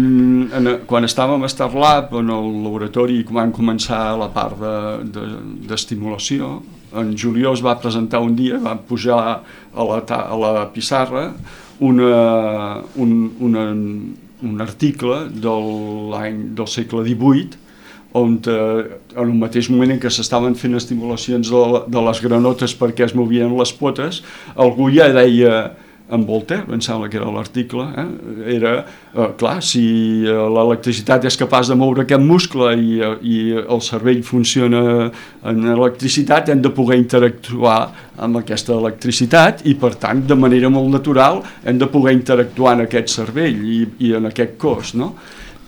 quan 0.90 1.08
estava 1.08 1.29
estàvem 1.30 1.44
a 1.44 1.48
StarLab 1.48 2.14
en 2.18 2.30
el 2.34 2.46
laboratori 2.64 3.20
i 3.20 3.24
van 3.30 3.52
començar 3.54 4.16
la 4.18 4.28
part 4.34 4.58
d'estimulació, 5.68 6.58
de, 6.58 6.76
de 6.90 7.00
en 7.00 7.16
Julió 7.16 7.52
es 7.54 7.62
va 7.62 7.78
presentar 7.78 8.20
un 8.20 8.34
dia, 8.34 8.58
va 8.58 8.74
pujar 8.74 9.18
a 9.20 9.84
la, 9.86 10.00
a 10.02 10.36
la 10.36 10.66
pissarra 10.74 11.32
una, 11.78 12.82
un, 12.96 13.12
una, 13.38 13.64
un 14.42 14.60
article 14.60 15.28
del, 15.30 16.10
del 16.56 16.66
segle 16.66 17.04
XVIII 17.06 17.68
on 18.12 18.40
eh, 18.42 18.98
en 19.14 19.28
un 19.28 19.38
mateix 19.38 19.68
moment 19.70 19.92
en 19.94 20.00
què 20.02 20.10
s'estaven 20.10 20.56
fent 20.58 20.74
estimulacions 20.74 21.46
de, 21.46 21.62
de 21.86 22.02
les 22.08 22.22
granotes 22.24 22.74
perquè 22.74 23.06
es 23.06 23.14
movien 23.14 23.54
les 23.54 23.70
potes, 23.70 24.24
algú 24.56 24.90
ja 24.90 25.06
deia 25.14 25.76
en 26.10 26.24
Voltaire, 26.26 26.66
em 26.72 26.80
sembla 26.82 27.08
que 27.08 27.18
era 27.20 27.30
l'article, 27.30 27.86
eh? 28.02 28.06
era, 28.56 28.72
eh, 29.14 29.28
clar, 29.38 29.58
si 29.64 29.82
eh, 30.26 30.36
l'electricitat 30.56 31.24
és 31.30 31.38
capaç 31.38 31.70
de 31.70 31.76
moure 31.78 32.04
aquest 32.04 32.24
muscle 32.24 32.72
i, 32.76 33.00
eh, 33.00 33.12
i 33.22 33.38
el 33.60 33.82
cervell 33.86 34.22
funciona 34.26 34.82
en 35.46 35.66
electricitat, 35.74 36.50
hem 36.50 36.62
de 36.64 36.72
poder 36.74 36.98
interactuar 37.00 37.80
amb 38.20 38.40
aquesta 38.42 38.74
electricitat 38.76 39.64
i, 39.70 39.76
per 39.78 39.94
tant, 40.02 40.24
de 40.26 40.38
manera 40.38 40.70
molt 40.72 40.90
natural, 40.92 41.44
hem 41.64 41.78
de 41.80 41.90
poder 41.90 42.16
interactuar 42.18 42.76
en 42.78 42.86
aquest 42.88 43.14
cervell 43.14 43.62
i, 43.62 43.84
i 44.06 44.14
en 44.18 44.30
aquest 44.30 44.58
cos, 44.60 44.96
no? 44.98 45.14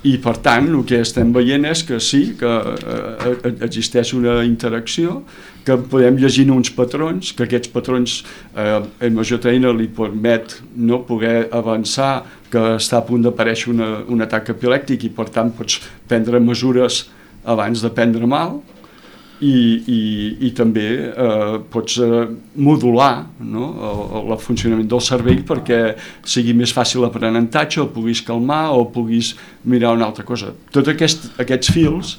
I 0.03 0.17
per 0.19 0.35
tant 0.43 0.67
el 0.67 0.83
que 0.88 0.99
estem 1.03 1.31
veient 1.35 1.65
és 1.69 1.85
que 1.87 2.01
sí, 2.03 2.35
que 2.38 2.51
eh, 2.51 3.35
eh 3.47 3.53
existeix 3.69 4.12
una 4.19 4.41
interacció 4.45 5.23
que 5.65 5.77
podem 5.77 6.17
llegir 6.19 6.49
uns 6.51 6.73
patrons, 6.75 7.31
que 7.33 7.45
aquests 7.47 7.71
patrons 7.71 8.25
eh, 8.57 8.81
MJN 9.09 9.71
li 9.79 9.87
permet 9.87 10.59
no 10.75 11.05
poder 11.07 11.49
avançar 11.53 12.25
que 12.51 12.62
està 12.77 12.99
a 12.99 13.07
punt 13.07 13.23
d'aparèixer 13.23 13.71
un 13.73 14.27
atac 14.27 14.51
epilèctic 14.57 15.07
i 15.07 15.11
per 15.15 15.29
tant 15.31 15.55
pots 15.55 15.79
prendre 16.09 16.41
mesures 16.41 17.07
abans 17.45 17.81
de 17.83 17.91
prendre 17.91 18.27
mal 18.27 18.61
i, 19.42 19.55
i, 19.90 20.00
i 20.46 20.50
també 20.55 20.87
eh, 21.11 21.55
pots 21.72 21.98
eh, 22.02 22.24
modular 22.62 23.26
no, 23.42 23.70
el, 23.88 24.28
el 24.37 24.42
funcionament 24.42 24.87
del 24.90 25.02
cervell 25.02 25.42
perquè 25.48 25.81
sigui 26.22 26.55
més 26.55 26.74
fàcil 26.74 27.02
l'aprenentatge 27.02 27.83
o 27.83 27.88
puguis 27.90 28.22
calmar 28.26 28.68
o 28.76 28.87
puguis 28.94 29.33
mirar 29.66 29.96
una 29.96 30.07
altra 30.11 30.26
cosa. 30.28 30.52
Tots 30.74 30.94
aquest, 30.94 31.33
aquests 31.42 31.74
fils 31.74 32.16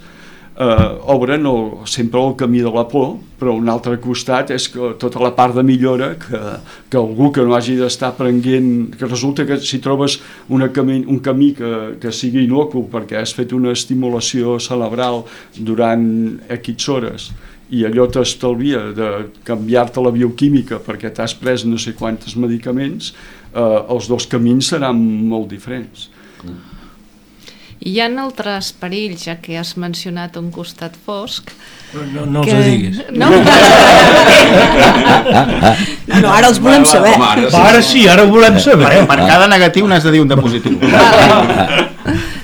eh, 0.58 1.00
obren 1.14 1.46
el, 1.46 1.88
sempre 1.88 2.22
el 2.22 2.36
camí 2.36 2.60
de 2.62 2.72
la 2.72 2.86
por, 2.88 3.18
però 3.40 3.56
un 3.58 3.70
altre 3.70 3.98
costat 4.02 4.54
és 4.56 4.68
que 4.72 4.94
tota 5.02 5.22
la 5.24 5.34
part 5.36 5.56
de 5.58 5.64
millora 5.66 6.14
que, 6.20 6.42
que 6.90 7.00
algú 7.00 7.32
que 7.34 7.44
no 7.44 7.56
hagi 7.58 7.76
d'estar 7.80 8.14
aprenent, 8.14 8.94
que 8.98 9.10
resulta 9.10 9.46
que 9.46 9.58
si 9.60 9.80
trobes 9.84 10.20
una 10.50 10.70
camí, 10.72 11.04
un 11.08 11.20
camí 11.20 11.54
que, 11.58 11.98
que 12.00 12.12
sigui 12.12 12.46
inocu 12.46 12.86
perquè 12.92 13.20
has 13.22 13.34
fet 13.36 13.54
una 13.54 13.74
estimulació 13.74 14.60
cerebral 14.64 15.24
durant 15.58 16.06
X 16.62 16.90
hores 16.90 17.32
i 17.74 17.86
allò 17.88 18.06
t'estalvia 18.12 18.92
de 18.94 19.10
canviar-te 19.48 20.02
la 20.04 20.12
bioquímica 20.14 20.78
perquè 20.84 21.10
t'has 21.10 21.34
pres 21.40 21.66
no 21.66 21.80
sé 21.82 21.96
quantes 21.98 22.36
medicaments, 22.38 23.14
eh, 23.54 23.80
els 23.90 24.10
dos 24.12 24.30
camins 24.30 24.70
seran 24.76 25.00
molt 25.32 25.50
diferents. 25.50 26.10
Mm. 26.44 26.73
Hi 27.84 27.98
ha 28.00 28.06
altres 28.24 28.72
perills, 28.80 29.26
ja 29.28 29.36
que 29.44 29.58
has 29.60 29.74
mencionat 29.76 30.38
un 30.40 30.52
costat 30.56 30.94
fosc. 31.06 31.52
No, 31.94 32.24
no 32.26 32.42
que... 32.46 32.52
els 32.54 32.60
ho 32.60 32.64
diguis. 32.64 32.98
No? 33.12 33.28
no, 36.08 36.22
no, 36.22 36.30
ara 36.32 36.48
els 36.48 36.60
volem 36.64 36.86
saber. 36.88 37.12
Va, 37.20 37.34
ara, 37.34 37.50
sí, 37.50 37.58
ara 37.60 37.82
sí, 37.90 38.06
ara 38.08 38.24
ho 38.24 38.32
volem 38.32 38.60
saber. 38.64 38.88
Per, 38.88 39.04
per 39.12 39.20
cada 39.28 39.50
negatiu 39.52 39.90
n'has 39.90 40.08
de 40.08 40.12
dir 40.16 40.22
un 40.24 40.32
de 40.32 40.40
positiu. 40.40 40.80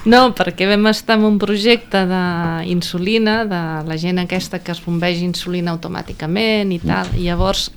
No, 0.10 0.32
perquè 0.34 0.66
vam 0.66 0.88
estar 0.90 1.18
en 1.20 1.26
un 1.28 1.36
projecte 1.38 2.00
d'insulina, 2.08 3.44
de 3.46 3.60
la 3.86 3.98
gent 4.00 4.22
aquesta 4.22 4.62
que 4.64 4.72
es 4.74 4.80
bombeix 4.82 5.20
insulina 5.22 5.74
automàticament 5.76 6.72
i 6.74 6.80
tal, 6.82 7.12
i 7.20 7.28
llavors 7.28 7.68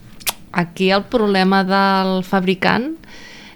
aquí 0.53 0.91
el 0.95 1.03
problema 1.13 1.63
del 1.67 2.23
fabricant 2.25 2.95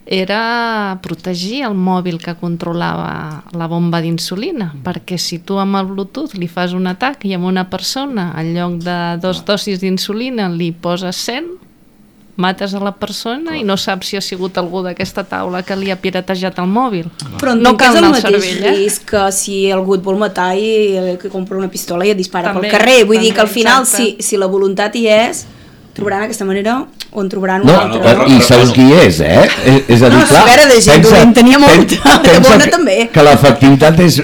era 0.06 0.98
protegir 1.02 1.64
el 1.66 1.74
mòbil 1.74 2.20
que 2.22 2.36
controlava 2.38 3.42
la 3.58 3.66
bomba 3.66 4.00
d'insulina, 4.00 4.70
perquè 4.86 5.18
si 5.18 5.40
tu 5.42 5.58
amb 5.58 5.80
el 5.80 5.90
Bluetooth 5.90 6.38
li 6.38 6.46
fas 6.46 6.76
un 6.78 6.86
atac 6.86 7.26
i 7.26 7.34
amb 7.34 7.50
una 7.50 7.66
persona 7.68 8.30
en 8.38 8.54
lloc 8.54 8.78
de 8.86 8.98
dos 9.20 9.42
dosis 9.44 9.82
d'insulina 9.82 10.46
li 10.48 10.70
poses 10.70 11.18
100, 11.26 11.66
mates 12.36 12.74
a 12.74 12.80
la 12.84 12.92
persona 12.92 13.56
i 13.56 13.64
no 13.64 13.76
saps 13.80 14.12
si 14.12 14.18
ha 14.18 14.20
sigut 14.20 14.58
algú 14.60 14.82
d'aquesta 14.84 15.24
taula 15.24 15.62
que 15.64 15.76
li 15.76 15.90
ha 15.90 15.96
piratejat 15.96 16.60
el 16.60 16.68
mòbil. 16.68 17.08
Però 17.40 17.56
no 17.56 17.74
cal 17.80 17.96
el 17.96 18.10
mateix 18.12 18.28
cervell, 18.28 18.62
eh? 18.62 18.74
risc 18.76 19.08
que 19.10 19.24
si 19.32 19.64
algú 19.72 19.96
et 19.96 20.04
vol 20.04 20.20
matar 20.20 20.52
i 20.54 21.16
que 21.20 21.32
compra 21.32 21.58
una 21.58 21.72
pistola 21.72 22.06
i 22.06 22.12
et 22.12 22.20
dispara 22.20 22.52
també, 22.52 22.68
pel 22.68 22.76
carrer. 22.76 22.98
Vull 23.08 23.16
també, 23.16 23.26
dir 23.26 23.34
que 23.34 23.44
al 23.46 23.52
final, 23.52 23.88
si, 23.88 24.14
si 24.20 24.38
la 24.38 24.50
voluntat 24.52 24.94
hi 25.00 25.06
és, 25.16 25.46
trobaran 25.96 26.26
aquesta 26.26 26.46
manera 26.48 26.76
on 27.16 27.28
trobaran 27.32 27.64
una 27.64 27.72
no, 27.72 27.80
altra. 27.86 28.14
No, 28.20 28.26
I 28.28 28.42
saps 28.44 28.72
qui 28.76 28.86
és, 28.92 29.20
eh? 29.24 29.46
És 29.88 30.02
a 30.02 30.10
dir, 30.12 30.18
no, 30.18 30.24
clar... 30.28 30.44
No, 30.46 30.66
de 30.72 30.80
gent 30.84 31.04
pensa, 31.06 31.22
tenia 31.38 31.60
molta, 31.62 32.00
pensa, 32.02 32.26
de 32.26 32.40
bona 32.44 32.70
també. 32.74 32.98
Que 33.14 33.24
l'efectivitat 33.24 34.02
és 34.04 34.20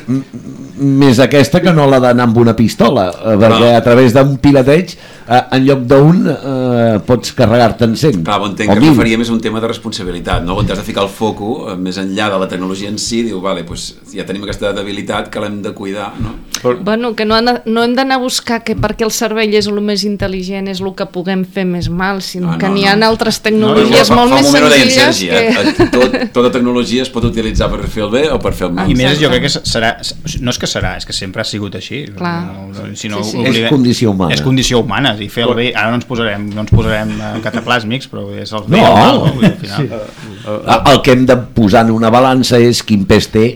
més 0.83 1.21
aquesta 1.23 1.63
que 1.63 1.73
no 1.75 1.87
la 1.91 2.01
d'anar 2.03 2.29
amb 2.29 2.39
una 2.43 2.55
pistola, 2.59 3.09
eh, 3.13 3.37
perquè 3.41 3.73
a 3.77 3.83
través 3.85 4.15
d'un 4.17 4.37
pilateig 4.43 4.95
eh, 4.95 5.41
en 5.57 5.67
lloc 5.67 5.85
d'un 5.89 6.23
eh, 6.29 6.99
pots 7.07 7.35
carregar-te 7.39 7.87
en 7.89 7.97
100. 7.97 8.23
Clar, 8.27 8.41
entenc 8.49 8.73
que 8.73 8.81
mil. 8.81 8.93
referia 8.93 9.21
més 9.21 9.31
un 9.33 9.41
tema 9.43 9.63
de 9.63 9.71
responsabilitat, 9.71 10.45
no? 10.47 10.59
on 10.61 10.71
has 10.71 10.81
de 10.81 10.87
ficar 10.87 11.05
el 11.07 11.11
foco 11.13 11.73
eh, 11.73 11.77
més 11.77 11.99
enllà 12.03 12.29
de 12.33 12.41
la 12.43 12.49
tecnologia 12.51 12.91
en 12.93 12.99
si, 13.01 13.23
diu, 13.27 13.41
vale, 13.45 13.65
pues, 13.69 13.89
ja 14.13 14.27
tenim 14.29 14.45
aquesta 14.47 14.73
debilitat 14.77 15.31
que 15.33 15.43
l'hem 15.43 15.61
de 15.65 15.75
cuidar. 15.77 16.13
No? 16.21 16.37
Però... 16.63 16.77
Bueno, 16.83 17.15
que 17.19 17.25
no, 17.27 17.37
han 17.37 17.51
de, 17.51 17.57
no 17.67 17.85
hem 17.87 17.97
d'anar 17.99 18.21
a 18.21 18.23
buscar 18.23 18.63
que 18.67 18.77
perquè 18.79 19.07
el 19.07 19.15
cervell 19.15 19.55
és 19.59 19.69
el 19.71 19.81
més 19.85 20.05
intel·ligent 20.07 20.71
és 20.71 20.83
el 20.83 20.93
que 20.99 21.09
puguem 21.11 21.45
fer 21.45 21.67
més 21.69 21.89
mal, 21.91 22.23
sinó 22.23 22.53
no, 22.53 22.57
no, 22.57 22.61
que 22.61 22.71
n'hi 22.73 22.87
ha 22.87 22.97
no. 22.99 23.09
altres 23.13 23.41
tecnologies 23.45 24.11
no, 24.11 24.23
no, 24.23 24.37
molt 24.37 24.49
fa, 24.51 24.63
fa 24.63 24.71
més 24.71 24.97
senzilles. 24.99 25.59
Que... 25.59 25.85
Eh? 25.85 25.89
Tot, 25.93 26.19
tota 26.35 26.53
tecnologia 26.55 27.07
es 27.07 27.11
pot 27.13 27.25
utilitzar 27.27 27.71
per 27.73 27.83
fer 27.87 28.07
el 28.07 28.13
bé 28.13 28.25
o 28.33 28.39
per 28.43 28.55
fer 28.57 28.69
el 28.69 28.77
mal. 28.77 28.91
I 28.91 28.97
més 28.99 29.19
jo 29.21 29.31
crec 29.33 29.47
que 29.47 29.53
serà, 29.53 29.95
no 30.43 30.55
és 30.55 30.61
que 30.61 30.71
serà, 30.73 30.95
és 31.01 31.07
que 31.09 31.15
sempre 31.17 31.43
ha 31.43 31.47
sigut 31.49 31.77
així. 31.79 32.03
Clar. 32.17 32.35
No, 32.49 32.87
si 32.99 33.11
no, 33.13 33.23
sí, 33.23 33.37
sí. 33.37 33.41
Oblidem, 33.43 33.67
és 33.69 33.75
condició 33.75 34.15
humana. 34.15 34.37
És 34.37 34.45
condició 34.45 34.83
humana, 34.83 35.15
i 35.21 35.29
fer 35.33 35.47
el 35.49 35.55
bé, 35.59 35.69
ara 35.73 35.93
no 35.93 36.01
ens 36.01 36.09
posarem, 36.09 36.49
no 36.53 36.65
ens 36.65 36.73
posarem 36.73 37.13
eh, 37.19 37.33
cataplàsmics, 37.45 38.09
però 38.13 38.29
és 38.35 38.55
el 38.57 38.65
bé. 38.69 38.81
No, 38.81 38.95
no, 38.97 39.35
no, 39.35 39.51
al 39.51 39.59
final. 39.61 39.91
Sí. 40.23 40.57
El 40.93 41.03
que 41.05 41.15
hem 41.15 41.27
de 41.29 41.37
posar 41.57 41.85
en 41.87 41.93
una 41.95 42.11
balança 42.15 42.61
és 42.63 42.83
quin 42.87 43.05
pes 43.09 43.31
té 43.33 43.47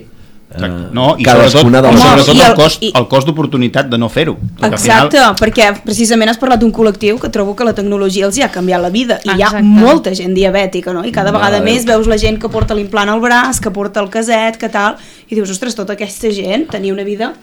Eh, 0.56 0.88
no, 0.96 1.14
i 1.18 1.24
sobretot, 1.26 1.70
de 1.70 1.82
les... 1.82 2.00
sobretot 2.00 2.34
el, 2.34 2.42
el 2.46 2.54
cost, 2.56 2.82
i... 2.82 2.90
el 2.96 3.08
cost 3.10 3.28
d'oportunitat 3.28 3.90
de 3.92 3.98
no 4.00 4.08
fer-ho. 4.12 4.36
Exacte, 4.62 5.18
final... 5.18 5.34
perquè 5.40 5.70
precisament 5.84 6.32
has 6.32 6.40
parlat 6.40 6.62
d'un 6.62 6.72
col·lectiu 6.74 7.20
que 7.22 7.30
trobo 7.32 7.56
que 7.58 7.66
la 7.68 7.74
tecnologia 7.76 8.28
els 8.28 8.38
hi 8.38 8.46
ha 8.46 8.50
canviat 8.54 8.82
la 8.82 8.92
vida 8.94 9.18
i 9.24 9.34
Exacte. 9.34 9.40
hi 9.40 9.60
ha 9.60 9.84
molta 9.86 10.14
gent 10.16 10.36
diabètica, 10.36 10.94
no? 10.96 11.04
I 11.04 11.12
cada 11.14 11.34
vegada 11.34 11.60
més 11.64 11.84
veus 11.88 12.08
la 12.10 12.18
gent 12.20 12.40
que 12.40 12.50
porta 12.52 12.76
l'implant 12.78 13.12
al 13.12 13.20
braç, 13.20 13.60
que 13.60 13.74
porta 13.74 14.00
el 14.04 14.10
caset, 14.12 14.56
que 14.60 14.72
tal, 14.72 14.96
i 15.28 15.36
dius, 15.36 15.52
ostres, 15.52 15.76
tota 15.76 15.96
aquesta 15.98 16.32
gent 16.32 16.70
tenia 16.72 16.94
una 16.94 17.04
vida 17.06 17.34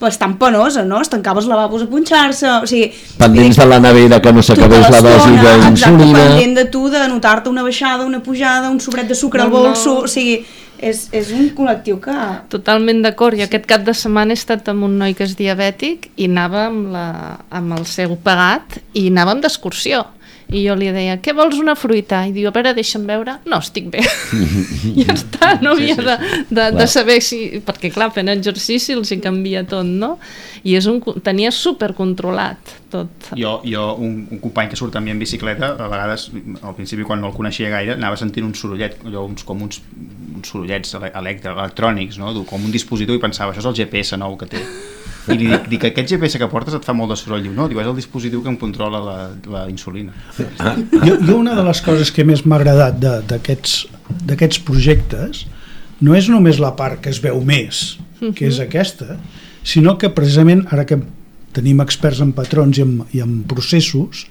bastant 0.00 0.38
penosa, 0.40 0.82
no? 0.82 0.98
Es 1.04 1.10
tancava 1.12 1.42
els 1.42 1.48
lavabos 1.50 1.84
a 1.84 1.88
punxar-se, 1.90 2.48
o 2.64 2.68
sigui... 2.68 2.88
Pendents 3.20 3.58
de 3.60 3.66
la 3.68 3.78
nevera 3.84 4.20
que 4.24 4.32
no 4.32 4.42
s'acabés 4.42 4.88
la 4.88 5.02
dosi 5.04 5.34
d'insulina... 5.36 5.68
Exacte, 5.68 6.14
pendent 6.16 6.56
de 6.56 6.64
tu, 6.72 6.86
de 6.92 7.04
notar-te 7.12 7.52
una 7.52 7.62
baixada, 7.66 8.06
una 8.08 8.22
pujada, 8.24 8.70
un 8.72 8.80
sobret 8.80 9.10
de 9.10 9.18
sucre 9.18 9.42
no, 9.42 9.50
al 9.50 9.52
bolso, 9.52 9.98
no. 9.98 10.08
o 10.08 10.10
sigui 10.10 10.40
és, 10.80 11.06
és 11.16 11.32
un 11.36 11.50
col·lectiu 11.56 12.00
que... 12.02 12.14
Totalment 12.52 13.02
d'acord, 13.04 13.38
i 13.38 13.44
aquest 13.46 13.68
cap 13.70 13.84
de 13.86 13.94
setmana 13.96 14.34
he 14.34 14.40
estat 14.40 14.68
amb 14.72 14.88
un 14.88 14.96
noi 15.00 15.16
que 15.16 15.26
és 15.28 15.36
diabètic 15.38 16.10
i 16.16 16.30
anava 16.30 16.66
amb, 16.70 16.88
la, 16.94 17.08
amb 17.60 17.76
el 17.78 17.86
seu 17.88 18.16
pagat 18.24 18.80
i 18.96 19.08
anàvem 19.12 19.44
d'excursió 19.44 20.06
i 20.50 20.64
jo 20.64 20.74
li 20.74 20.88
deia, 20.90 21.16
què 21.22 21.32
vols 21.36 21.58
una 21.60 21.76
fruita? 21.78 22.24
I 22.26 22.32
diu, 22.34 22.48
a 22.48 22.54
veure, 22.54 22.72
deixa'm 22.74 23.04
veure. 23.06 23.36
No, 23.46 23.60
estic 23.62 23.86
bé. 23.92 24.02
I 24.02 25.04
ja 25.04 25.14
està, 25.14 25.52
no 25.62 25.76
havia 25.76 25.94
sí, 25.94 26.02
sí, 26.02 26.16
sí. 26.16 26.40
De, 26.50 26.56
de, 26.58 26.64
de 26.74 26.86
saber 26.90 27.18
si... 27.22 27.38
Perquè, 27.66 27.92
clar, 27.94 28.10
fent 28.14 28.32
exercici 28.32 28.96
els 28.96 29.12
hi 29.14 29.20
canvia 29.22 29.62
tot, 29.68 29.86
no? 29.86 30.16
I 30.66 30.74
és 30.80 30.88
un, 30.90 30.98
tenia 31.22 31.52
supercontrolat 31.54 32.74
tot. 32.90 33.30
Jo, 33.38 33.60
jo 33.62 33.86
un, 34.02 34.24
un 34.26 34.42
company 34.42 34.72
que 34.72 34.80
surt 34.80 34.98
amb 34.98 35.06
mi 35.06 35.14
en 35.14 35.22
bicicleta, 35.22 35.76
a 35.78 35.90
vegades, 35.92 36.28
al 36.34 36.74
principi, 36.74 37.06
quan 37.06 37.22
no 37.22 37.30
el 37.30 37.36
coneixia 37.36 37.70
gaire, 37.70 37.94
anava 37.94 38.18
sentint 38.18 38.48
un 38.48 38.56
sorollet, 38.58 38.98
allò, 39.06 39.28
uns, 39.30 39.46
com 39.46 39.62
uns, 39.68 39.78
uns 40.40 40.50
sorollets 40.50 40.96
electrònics, 40.96 42.18
no? 42.18 42.32
com 42.48 42.64
un 42.64 42.74
dispositiu, 42.74 43.14
i 43.14 43.22
pensava, 43.22 43.54
això 43.54 43.62
és 43.62 43.70
el 43.70 43.78
GPS 43.84 44.18
nou 44.20 44.36
que 44.40 44.50
té 44.50 44.64
i 45.28 45.36
li 45.36 45.48
dic, 45.50 45.66
dic, 45.68 45.84
aquest 45.90 46.14
GPS 46.14 46.40
que 46.40 46.48
portes 46.50 46.74
et 46.76 46.86
fa 46.86 46.94
molt 46.96 47.12
de 47.12 47.18
soroll 47.18 47.42
diu, 47.44 47.52
no, 47.56 47.66
diu, 47.68 47.80
és 47.82 47.88
el 47.90 47.96
dispositiu 47.98 48.42
que 48.44 48.50
em 48.52 48.56
controla 48.60 49.00
la, 49.04 49.16
la 49.52 49.64
insulina 49.70 50.14
ah. 50.58 50.74
jo, 51.04 51.18
jo 51.18 51.36
una 51.36 51.56
de 51.58 51.64
les 51.66 51.82
coses 51.84 52.12
que 52.14 52.24
més 52.26 52.44
m'ha 52.46 52.60
agradat 52.60 52.98
d'aquests 53.00 54.62
projectes 54.66 55.44
no 56.00 56.16
és 56.16 56.30
només 56.32 56.60
la 56.62 56.72
part 56.78 57.02
que 57.04 57.12
es 57.12 57.20
veu 57.22 57.40
més 57.44 57.98
que 58.20 58.48
és 58.48 58.60
aquesta 58.62 59.18
sinó 59.66 59.96
que 60.00 60.12
precisament 60.14 60.64
ara 60.72 60.86
que 60.88 61.00
tenim 61.56 61.82
experts 61.84 62.22
en 62.24 62.32
patrons 62.36 62.78
i 62.78 62.86
en, 62.86 62.98
i 63.16 63.22
en 63.24 63.40
processos 63.50 64.24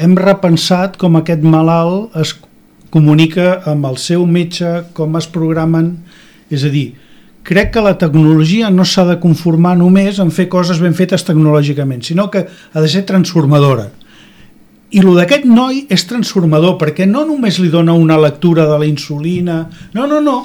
hem 0.00 0.16
repensat 0.18 0.96
com 1.00 1.18
aquest 1.18 1.44
malalt 1.44 2.16
es 2.20 2.36
comunica 2.90 3.62
amb 3.66 3.86
el 3.88 3.98
seu 4.00 4.26
metge, 4.26 4.86
com 4.96 5.16
es 5.18 5.28
programen, 5.32 5.92
és 6.50 6.64
a 6.64 6.70
dir, 6.72 6.86
crec 7.46 7.72
que 7.74 7.84
la 7.84 7.96
tecnologia 7.98 8.70
no 8.70 8.84
s'ha 8.86 9.04
de 9.10 9.18
conformar 9.22 9.76
només 9.78 10.18
en 10.22 10.32
fer 10.34 10.48
coses 10.50 10.80
ben 10.82 10.96
fetes 10.98 11.26
tecnològicament, 11.26 12.02
sinó 12.02 12.30
que 12.30 12.46
ha 12.46 12.82
de 12.82 12.90
ser 12.90 13.04
transformadora. 13.06 13.90
I 14.90 15.02
el 15.02 15.14
d'aquest 15.18 15.46
noi 15.50 15.84
és 15.90 16.06
transformador, 16.06 16.76
perquè 16.78 17.06
no 17.10 17.24
només 17.26 17.58
li 17.58 17.70
dona 17.70 17.94
una 17.98 18.18
lectura 18.18 18.66
de 18.70 18.78
la 18.78 18.86
insulina, 18.86 19.64
no, 19.94 20.06
no, 20.06 20.20
no, 20.22 20.38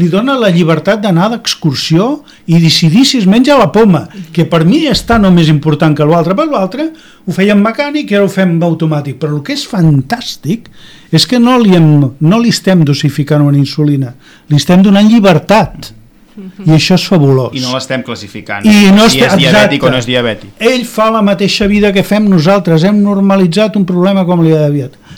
li 0.00 0.08
dona 0.10 0.34
la 0.38 0.50
llibertat 0.50 1.02
d'anar 1.02 1.30
d'excursió 1.32 2.24
i 2.50 2.58
decidir 2.62 3.04
si 3.06 3.20
es 3.22 3.26
menja 3.30 3.58
la 3.58 3.70
poma, 3.72 4.04
que 4.34 4.46
per 4.50 4.64
mi 4.66 4.84
està 4.90 5.20
no 5.22 5.30
més 5.34 5.50
important 5.52 5.94
que 5.96 6.06
l'altre, 6.08 6.34
per 6.34 6.48
l'altre 6.50 6.88
ho 7.24 7.34
fèiem 7.34 7.62
mecànic 7.62 8.10
i 8.10 8.18
ara 8.18 8.26
ho 8.26 8.32
fem 8.32 8.56
automàtic, 8.62 9.18
però 9.22 9.38
el 9.38 9.42
que 9.46 9.54
és 9.54 9.66
fantàstic 9.70 10.70
és 11.14 11.26
que 11.30 11.38
no 11.38 11.58
li, 11.62 11.76
hem, 11.78 11.90
no 12.20 12.40
li 12.42 12.50
estem 12.50 12.82
dosificant 12.84 13.44
una 13.46 13.60
insulina, 13.60 14.14
li 14.50 14.58
estem 14.58 14.82
donant 14.82 15.10
llibertat 15.10 15.94
i 16.34 16.72
això 16.74 16.96
és 16.98 17.04
fabulós. 17.06 17.52
I 17.54 17.62
no 17.62 17.76
l'estem 17.76 18.02
classificant, 18.02 18.64
I 18.66 18.90
no 18.94 19.06
si 19.06 19.20
és 19.22 19.36
diabètic 19.38 19.78
exacte. 19.78 19.86
o 19.86 19.92
no 19.92 20.00
és 20.00 20.08
diabètic. 20.08 20.54
Ell 20.58 20.82
fa 20.88 21.06
la 21.14 21.22
mateixa 21.22 21.68
vida 21.70 21.92
que 21.94 22.02
fem 22.06 22.26
nosaltres, 22.30 22.82
hem 22.82 22.98
normalitzat 23.02 23.78
un 23.78 23.86
problema 23.86 24.24
com 24.26 24.42
la 24.42 24.66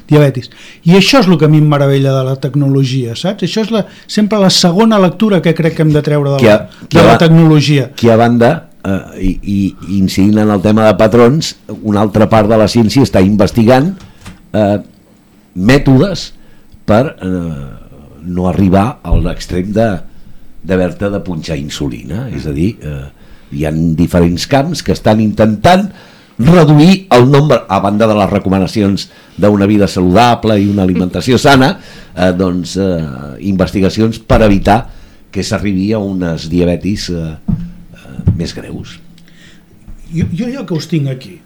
diabetis. 0.09 0.51
I 0.87 0.97
això 0.99 1.21
és 1.23 1.29
el 1.29 1.39
que 1.39 1.49
a 1.49 1.53
mi 1.53 1.61
em 1.63 1.69
meravella 1.71 2.15
de 2.15 2.25
la 2.29 2.37
tecnologia, 2.43 3.17
saps? 3.19 3.47
Això 3.47 3.65
és 3.67 3.73
la, 3.75 3.85
sempre 4.07 4.41
la 4.43 4.51
segona 4.55 5.01
lectura 5.03 5.43
que 5.43 5.55
crec 5.57 5.77
que 5.77 5.87
hem 5.87 5.93
de 5.95 6.03
treure 6.07 6.37
de 6.37 6.43
la, 6.43 6.55
a, 6.55 6.87
de 6.93 7.07
la 7.07 7.17
tecnologia. 7.21 7.91
Que 7.99 8.13
a 8.13 8.19
banda, 8.21 8.53
eh, 8.85 9.01
i, 9.21 9.37
i 9.43 9.61
incidint 9.99 10.43
en 10.45 10.53
el 10.55 10.63
tema 10.65 10.87
de 10.89 10.97
patrons, 11.01 11.55
una 11.83 12.03
altra 12.05 12.31
part 12.33 12.51
de 12.51 12.61
la 12.61 12.69
ciència 12.71 13.07
està 13.07 13.23
investigant 13.25 13.95
eh, 14.53 14.79
mètodes 15.57 16.31
per 16.87 17.03
eh, 17.15 17.39
no 18.27 18.49
arribar 18.51 18.89
a 19.03 19.15
l'extrem 19.19 19.73
de 19.75 19.91
d'haver-te 20.67 21.13
de 21.13 21.21
punxar 21.23 21.55
insulina, 21.61 22.25
és 22.35 22.47
a 22.51 22.53
dir, 22.55 22.73
eh, 22.83 23.05
hi 23.55 23.67
han 23.69 23.95
diferents 23.95 24.49
camps 24.51 24.83
que 24.83 24.95
estan 24.97 25.21
intentant 25.23 25.87
reduir 26.39 27.07
el 27.11 27.31
nombre, 27.31 27.63
a 27.69 27.81
banda 27.81 28.07
de 28.07 28.15
les 28.15 28.31
recomanacions 28.31 29.09
d'una 29.37 29.67
vida 29.67 29.89
saludable 29.89 30.59
i 30.61 30.69
una 30.69 30.85
alimentació 30.85 31.39
sana, 31.39 31.79
eh, 32.15 32.33
doncs 32.37 32.77
eh, 32.77 33.01
investigacions 33.49 34.19
per 34.19 34.43
evitar 34.45 34.83
que 35.33 35.45
s'arribi 35.45 35.93
a 35.93 35.99
unes 35.99 36.49
diabetis 36.53 37.09
eh, 37.11 37.25
eh, 37.97 38.21
més 38.37 38.55
greus. 38.55 38.99
jo, 40.13 40.25
jo 40.33 40.47
ja 40.53 40.65
que 40.67 40.75
us 40.75 40.87
tinc 40.89 41.09
aquí, 41.09 41.41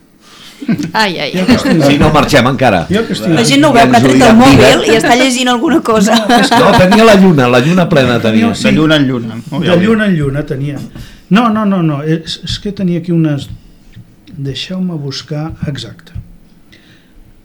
Ai, 0.93 1.19
ai. 1.19 1.31
que 1.33 1.57
tinc 1.57 1.85
Si 1.87 1.97
no 1.99 2.11
marxem 2.13 2.47
encara. 2.47 2.87
que 2.89 3.01
La 3.33 3.45
gent 3.45 3.63
no 3.63 3.71
ho 3.71 3.73
veu, 3.73 3.87
però 3.87 3.97
ha 3.97 4.03
tret 4.05 4.25
el 4.27 4.37
mòbil 4.37 4.85
i 4.91 4.97
està 4.99 5.17
llegint 5.17 5.49
alguna 5.49 5.81
cosa. 5.81 6.19
No, 6.27 6.73
tenia 6.77 7.07
la 7.07 7.15
lluna, 7.15 7.49
la 7.49 7.61
lluna 7.65 7.89
plena 7.89 8.19
tenia. 8.21 8.53
Sí. 8.55 8.69
De 8.69 8.73
lluna 8.73 8.97
en 8.97 9.09
lluna. 9.09 9.39
No? 9.51 9.61
de 9.61 9.77
lluna 9.81 10.07
en 10.07 10.17
lluna 10.19 10.45
tenia. 10.47 10.79
No, 11.31 11.49
no, 11.49 11.65
no, 11.65 11.83
no, 11.83 12.03
és, 12.03 12.41
és 12.45 12.59
que 12.59 12.73
tenia 12.73 12.99
aquí 13.01 13.13
unes... 13.15 13.49
Deixeu-me 14.37 14.97
buscar 15.01 15.51
exacte. 15.71 16.17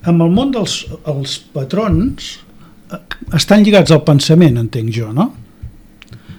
Amb 0.05 0.21
el 0.21 0.33
món 0.33 0.51
dels 0.53 0.83
els 1.09 1.39
patrons 1.53 2.35
eh, 2.93 2.99
estan 3.37 3.65
lligats 3.65 3.93
al 3.95 4.03
pensament, 4.05 4.59
entenc 4.61 4.93
jo, 4.93 5.11
no? 5.13 5.31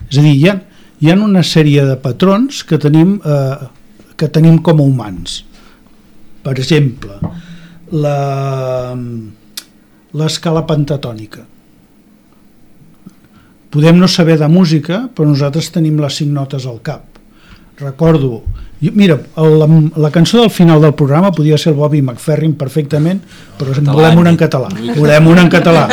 És 0.06 0.20
a 0.20 0.22
dir, 0.22 0.36
hi 0.36 0.46
ha, 0.50 0.58
hi 1.02 1.10
ha 1.10 1.18
una 1.18 1.42
sèrie 1.42 1.84
de 1.88 1.96
patrons 2.00 2.62
que 2.66 2.78
tenim, 2.82 3.16
eh, 3.18 3.66
que 4.16 4.30
tenim 4.32 4.60
com 4.62 4.80
a 4.80 4.86
humans. 4.86 5.40
Per 6.46 6.54
exemple, 6.54 7.18
la 7.90 8.94
l'escala 10.16 10.62
pentatònica. 10.66 11.44
Podem 13.74 13.98
no 14.00 14.08
saber 14.08 14.38
de 14.40 14.48
música, 14.48 15.02
però 15.12 15.28
nosaltres 15.28 15.68
tenim 15.74 15.98
les 16.00 16.16
cinc 16.22 16.32
notes 16.32 16.64
al 16.70 16.80
cap. 16.86 17.15
Recordo, 17.78 18.42
mira, 18.80 19.18
la, 19.36 19.66
la 19.96 20.10
cançó 20.10 20.40
del 20.40 20.50
final 20.50 20.80
del 20.80 20.94
programa 20.94 21.32
podia 21.32 21.58
ser 21.58 21.74
el 21.74 21.76
Bobby 21.76 22.00
McFerrin 22.00 22.54
perfectament, 22.56 23.20
però 23.58 23.74
en 23.76 23.90
volem 23.92 24.20
una 24.22 24.32
en 24.32 24.38
català. 24.40 24.70
Volem 24.96 25.28
una 25.28 25.44
en 25.44 25.52
català. 25.52 25.84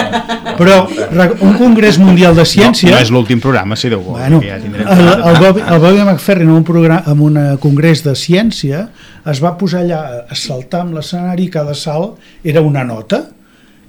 Però 0.54 0.78
un 1.42 1.58
congrés 1.58 1.98
mundial 2.00 2.36
de 2.38 2.46
ciència... 2.48 2.92
No, 2.92 2.96
no 2.96 3.04
és 3.04 3.12
l'últim 3.12 3.42
programa, 3.44 3.76
si 3.80 3.92
Déu 3.92 4.04
vol. 4.06 4.20
Bueno, 4.20 4.40
ja 4.46 4.60
tindrem 4.62 4.88
el, 4.88 5.08
el, 5.12 5.40
Bobby, 5.42 5.64
el 5.66 5.80
Bobby 5.82 6.04
McFerrin 6.04 6.48
en 6.48 6.56
un, 6.56 6.64
programa, 6.68 7.04
en 7.12 7.24
un 7.28 7.40
eh, 7.42 7.46
congrés 7.64 8.04
de 8.06 8.16
ciència 8.16 8.86
es 9.32 9.44
va 9.44 9.56
posar 9.60 9.84
allà 9.84 10.02
a 10.24 10.38
saltar 10.38 10.84
amb 10.86 11.00
l'escenari 11.00 11.50
cada 11.52 11.76
salt 11.76 12.22
era 12.48 12.62
una 12.64 12.84
nota 12.88 13.26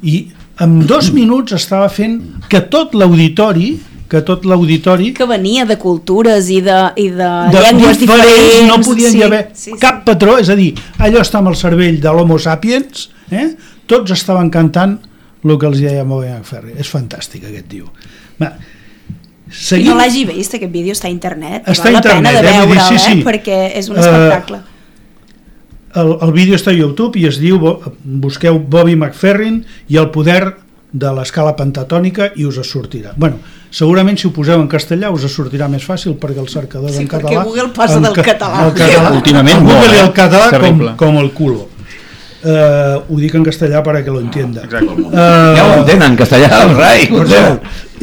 i 0.02 0.24
en 0.64 0.78
dos 0.86 1.10
minuts 1.14 1.54
estava 1.56 1.88
fent 1.92 2.20
que 2.50 2.62
tot 2.72 2.94
l'auditori 2.96 3.74
que 4.14 4.22
tot 4.26 4.44
l'auditori 4.46 5.10
que 5.16 5.26
venia 5.26 5.64
de 5.66 5.74
cultures 5.82 6.46
i 6.54 6.60
de, 6.62 6.76
i 7.02 7.08
de, 7.10 7.30
de 7.50 7.62
llengües 7.64 7.98
diferents. 7.98 8.60
no 8.70 8.76
podien 8.86 9.10
sí, 9.12 9.22
haver 9.26 9.40
sí, 9.52 9.72
sí. 9.72 9.78
cap 9.82 10.04
patró, 10.06 10.36
és 10.38 10.52
a 10.52 10.56
dir, 10.58 10.70
allò 11.02 11.24
està 11.24 11.40
amb 11.42 11.50
el 11.50 11.58
cervell 11.58 11.98
de 12.04 12.12
l'homo 12.14 12.38
sapiens, 12.38 13.08
eh? 13.34 13.48
tots 13.90 14.14
estaven 14.14 14.52
cantant 14.54 14.94
el 15.44 15.58
que 15.60 15.66
els 15.68 15.82
deia 15.82 16.06
Bobby 16.08 16.30
McFerrin. 16.32 16.78
És 16.80 16.88
fantàstic 16.88 17.42
aquest 17.50 17.66
tio. 17.68 17.90
Va, 18.40 18.54
seguim... 19.52 19.90
no 19.90 19.98
l'hagi 19.98 20.22
vist, 20.30 20.54
aquest 20.56 20.72
vídeo 20.72 20.94
està 20.96 21.10
a 21.10 21.12
internet. 21.12 21.66
Està 21.68 21.90
val 21.90 21.98
a 21.98 21.98
la 21.98 22.04
pena 22.06 22.30
internet, 22.32 22.46
de 22.46 22.54
eh? 22.54 22.62
Veure'l, 22.70 22.86
sí, 22.88 23.02
sí. 23.02 23.18
eh? 23.18 23.24
perquè 23.26 23.58
és 23.76 23.90
un 23.92 23.98
Eh, 23.98 24.06
espectacle. 24.06 24.62
el, 26.00 26.14
el 26.26 26.32
vídeo 26.34 26.56
està 26.56 26.72
a 26.72 26.78
YouTube 26.78 27.20
i 27.20 27.26
es 27.28 27.36
diu, 27.42 27.60
busqueu 28.24 28.56
Bobby 28.58 28.96
McFerrin 28.96 29.60
i 29.92 30.00
el 30.00 30.08
poder 30.16 30.54
de 30.94 31.10
l'escala 31.10 31.56
pentatònica 31.58 32.28
i 32.38 32.44
us 32.46 32.60
sortirà. 32.68 33.12
Bueno, 33.18 33.40
segurament 33.74 34.14
si 34.20 34.28
ho 34.28 34.32
poseu 34.36 34.60
en 34.62 34.68
castellà 34.70 35.10
us 35.10 35.24
sortirà 35.32 35.66
més 35.68 35.82
fàcil 35.82 36.14
perquè 36.22 36.38
el 36.38 36.46
cercador 36.52 36.92
Sí, 36.94 37.02
en 37.02 37.08
perquè 37.08 37.26
català... 37.34 37.42
Google 37.48 37.72
passa 37.74 37.98
del 37.98 38.14
ca- 38.14 38.22
català. 38.30 38.66
El 38.68 38.74
català 38.78 39.10
Últimament 39.18 39.58
el 39.58 39.66
Google 39.66 39.94
i 39.96 39.98
eh? 39.98 40.04
el 40.06 40.12
català 40.14 40.50
com, 40.62 40.84
com 41.02 41.18
el 41.24 41.32
culo. 41.34 41.64
Uh, 42.44 42.98
ho 43.08 43.16
dic 43.16 43.32
en 43.38 43.44
castellà 43.46 43.80
perquè 43.80 44.12
lo 44.12 44.20
entienda. 44.20 44.66
Exacte. 44.66 44.92
Uh, 45.00 45.14
Ja 45.56 45.64
ho 45.64 45.78
entenen, 45.80 46.10
en 46.12 46.16
castellà, 46.18 46.50
el 46.66 46.74
rei. 46.76 47.06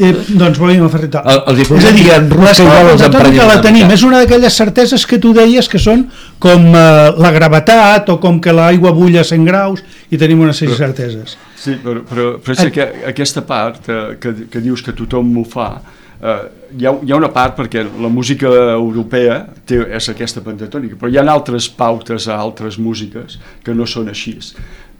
Eh, 0.02 0.08
doncs 0.34 0.58
Bobby 0.58 0.78
McFerrin 0.80 1.10
tal. 1.12 1.22
El- 1.30 1.42
els 1.52 1.60
És 1.70 1.84
a 1.86 1.92
dir, 1.92 2.08
en 2.10 2.28
Rusca 2.30 2.48
l'escala 2.48 2.70
igual 2.80 2.92
els 2.92 3.02
pentatònica 3.02 3.28
emprenyem 3.28 3.46
la 3.46 3.54
una 3.54 3.62
tenim, 3.62 3.90
és 3.94 4.02
una 4.08 4.18
d'aquelles 4.22 4.56
certeses 4.56 5.06
que 5.06 5.18
tu 5.22 5.32
deies 5.36 5.68
que 5.68 5.78
són 5.78 6.06
com 6.42 6.66
eh, 6.74 7.12
la 7.22 7.30
gravetat 7.30 8.08
o 8.08 8.18
com 8.18 8.40
que 8.40 8.52
l'aigua 8.56 8.90
bull 8.96 9.16
a 9.20 9.22
100 9.24 9.44
graus 9.46 9.82
i 10.10 10.18
tenim 10.18 10.40
una 10.40 10.52
sèrie 10.56 10.74
de 10.74 10.80
certeses. 10.80 11.36
Sí, 11.54 11.76
però, 11.84 12.00
però, 12.08 12.38
però 12.42 12.56
és 12.58 12.72
que 12.74 12.88
aquesta 13.12 13.44
part 13.46 13.86
eh, 13.88 14.16
que, 14.18 14.34
que 14.50 14.60
dius 14.64 14.82
que 14.82 14.92
tothom 14.92 15.36
ho 15.38 15.44
fa, 15.44 15.76
eh, 15.76 16.11
hi, 16.22 16.86
ha, 16.86 16.92
hi 17.02 17.10
ha 17.10 17.18
una 17.18 17.30
part 17.34 17.56
perquè 17.58 17.82
la 17.82 18.10
música 18.12 18.50
europea 18.76 19.40
té, 19.66 19.80
és 19.98 20.08
aquesta 20.12 20.42
pentatònica, 20.44 20.98
però 20.98 21.10
hi 21.10 21.18
ha 21.18 21.24
altres 21.32 21.66
pautes 21.74 22.28
a 22.30 22.38
altres 22.38 22.78
músiques 22.78 23.40
que 23.64 23.74
no 23.74 23.88
són 23.90 24.12
així. 24.12 24.36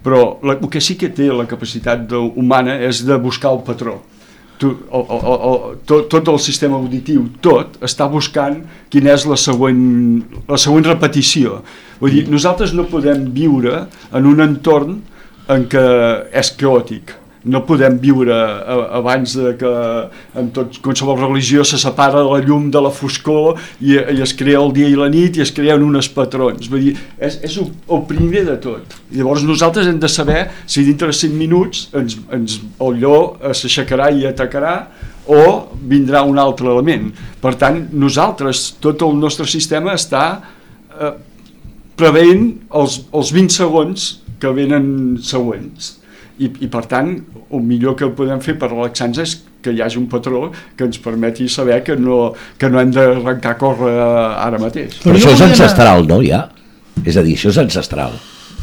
Però 0.03 0.41
la, 0.43 0.57
el 0.59 0.71
que 0.71 0.83
sí 0.83 0.97
que 0.99 1.13
té 1.15 1.29
la 1.31 1.47
capacitat 1.47 2.09
de, 2.11 2.19
humana 2.19 2.75
és 2.83 3.05
de 3.07 3.19
buscar 3.23 3.55
el 3.55 3.63
patró. 3.67 4.01
Tu, 4.59 4.69
el, 4.71 5.07
el, 5.15 5.23
el, 5.31 5.79
tot, 5.87 6.11
tot 6.11 6.29
el 6.31 6.43
sistema 6.43 6.79
auditiu, 6.79 7.25
tot, 7.43 7.79
està 7.83 8.07
buscant 8.11 8.61
quina 8.91 9.15
és 9.15 9.25
la 9.27 9.39
següent, 9.39 9.81
la 10.51 10.59
següent 10.59 10.91
repetició. 10.91 11.63
Vull 12.03 12.19
dir, 12.19 12.27
nosaltres 12.31 12.75
no 12.75 12.91
podem 12.91 13.29
viure 13.35 13.87
en 14.11 14.27
un 14.27 14.43
entorn 14.43 15.01
en 15.51 15.67
què 15.71 15.89
és 16.39 16.55
caòtic. 16.59 17.22
No 17.45 17.65
podem 17.67 17.97
viure 17.99 18.37
abans 18.95 19.35
de 19.35 19.53
que 19.59 19.71
en 20.39 20.51
tot, 20.55 20.77
qualsevol 20.85 21.19
religió 21.19 21.65
se 21.67 21.79
separa 21.81 22.23
la 22.23 22.39
llum 22.45 22.69
de 22.71 22.83
la 22.83 22.93
foscor 22.95 23.59
i, 23.81 23.97
i 23.97 24.23
es 24.23 24.35
crea 24.39 24.61
el 24.63 24.71
dia 24.77 24.91
i 24.91 24.99
la 24.99 25.09
nit 25.11 25.39
i 25.39 25.43
es 25.43 25.51
creen 25.55 25.83
uns 25.83 26.11
patrons. 26.13 26.71
Vull 26.71 26.87
dir, 26.89 26.97
és, 27.19 27.41
és 27.43 27.57
el, 27.59 27.73
el 27.91 28.05
primer 28.11 28.45
de 28.47 28.59
tot. 28.63 28.95
Llavors 29.15 29.47
nosaltres 29.47 29.91
hem 29.91 29.99
de 30.03 30.11
saber 30.11 30.45
si 30.67 30.87
dintre 30.87 31.11
de 31.11 31.19
5 31.19 31.39
minuts 31.39 31.89
ens, 31.99 32.19
ens, 32.33 32.61
el 32.79 33.01
lleó 33.03 33.19
eh, 33.41 33.55
s'aixecarà 33.57 34.13
i 34.15 34.29
atacarà 34.31 34.77
o 35.27 35.43
vindrà 35.89 36.23
un 36.27 36.39
altre 36.39 36.71
element. 36.71 37.11
Per 37.43 37.55
tant, 37.59 37.85
nosaltres, 37.93 38.73
tot 38.83 39.03
el 39.07 39.19
nostre 39.19 39.47
sistema 39.51 39.95
està 39.99 40.25
eh, 40.39 41.15
preveient 41.99 42.47
els, 42.79 43.03
els 43.15 43.33
20 43.35 43.59
segons 43.59 44.09
que 44.43 44.51
venen 44.55 44.87
següents. 45.23 45.97
I, 46.39 46.49
I 46.65 46.69
per 46.73 46.85
tant, 46.89 47.13
el 47.53 47.61
millor 47.67 47.97
que 47.99 48.09
podem 48.17 48.41
fer 48.41 48.55
per 48.59 48.71
relaxar-nos 48.73 49.19
és 49.25 49.35
que 49.63 49.71
hi 49.77 49.83
hagi 49.85 49.99
un 50.01 50.09
patró 50.11 50.47
que 50.77 50.85
ens 50.89 50.99
permeti 50.99 51.49
saber 51.49 51.83
que 51.85 51.95
no, 51.97 52.33
que 52.59 52.71
no 52.73 52.81
hem 52.81 52.91
d'arrencar 52.95 53.53
a 53.55 53.59
córrer 53.61 53.95
ara 54.01 54.59
mateix. 54.59 54.97
Però 55.05 55.15
jo 55.17 55.29
això 55.29 55.35
és 55.37 55.47
ancestral, 55.53 56.07
no, 56.09 56.23
ja? 56.25 56.47
És 57.05 57.17
a 57.17 57.23
dir, 57.23 57.37
això 57.37 57.53
és 57.53 57.59
ancestral. 57.63 58.17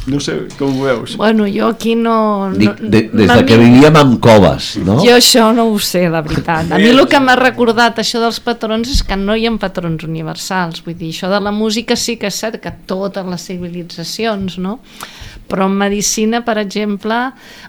No 0.09 0.17
sé 0.23 0.33
com 0.57 0.71
ho 0.79 0.85
veus. 0.87 1.13
Bueno, 1.19 1.45
jo 1.51 1.67
aquí 1.67 1.91
no... 1.93 2.49
Dic, 2.55 2.79
no 2.81 2.89
de, 2.89 3.01
des 3.13 3.29
a 3.29 3.35
de 3.37 3.45
que 3.45 3.57
mi- 3.59 3.65
vivíem 3.69 3.97
amb 3.99 4.15
coves, 4.23 4.69
no? 4.81 4.95
Jo 5.03 5.17
això 5.19 5.49
no 5.53 5.67
ho 5.69 5.77
sé, 5.83 6.05
la 6.09 6.21
veritat. 6.25 6.71
A 6.71 6.79
mi 6.81 6.87
el 6.89 7.03
que 7.11 7.19
m'ha 7.21 7.35
recordat 7.37 7.99
això 8.01 8.21
dels 8.23 8.39
patrons 8.41 8.89
és 8.89 9.03
que 9.05 9.17
no 9.19 9.35
hi 9.37 9.45
ha 9.45 9.51
patrons 9.61 10.03
universals. 10.07 10.81
Vull 10.87 10.95
dir, 10.97 11.11
això 11.13 11.29
de 11.29 11.41
la 11.43 11.51
música 11.53 11.95
sí 11.99 12.15
que 12.17 12.31
és 12.31 12.39
cert 12.41 12.57
que 12.63 12.73
totes 12.89 13.27
les 13.27 13.45
civilitzacions, 13.51 14.57
no? 14.57 14.79
Però 15.49 15.65
en 15.65 15.77
medicina, 15.79 16.43
per 16.45 16.59
exemple, 16.61 17.17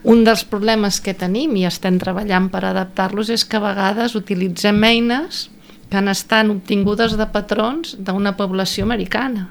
un 0.05 0.25
dels 0.27 0.45
problemes 0.45 1.01
que 1.01 1.17
tenim 1.17 1.57
i 1.57 1.65
estem 1.69 1.97
treballant 2.03 2.51
per 2.53 2.67
adaptar-los 2.69 3.33
és 3.33 3.47
que 3.49 3.57
a 3.57 3.65
vegades 3.65 4.17
utilitzem 4.19 4.85
eines 4.85 5.47
que 5.91 5.99
han 5.99 6.13
estat 6.13 6.51
obtingudes 6.53 7.17
de 7.19 7.27
patrons 7.33 7.97
d'una 7.99 8.37
població 8.39 8.85
americana. 8.87 9.49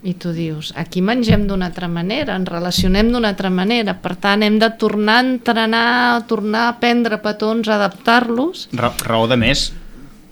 I 0.00 0.14
tu 0.16 0.32
dius, 0.32 0.72
aquí 0.80 1.02
mengem 1.04 1.44
d'una 1.44 1.68
altra 1.68 1.86
manera, 1.92 2.34
ens 2.40 2.48
relacionem 2.48 3.10
d'una 3.12 3.34
altra 3.34 3.50
manera, 3.52 3.98
per 4.00 4.14
tant 4.16 4.42
hem 4.42 4.56
de 4.58 4.70
tornar 4.80 5.18
a 5.20 5.24
entrenar, 5.26 6.24
tornar 6.26 6.64
a 6.64 6.70
aprendre 6.72 7.20
petons, 7.20 7.68
adaptar-los. 7.68 8.70
Ra 8.80 8.94
raó 9.04 9.28
de 9.28 9.36
més, 9.36 9.66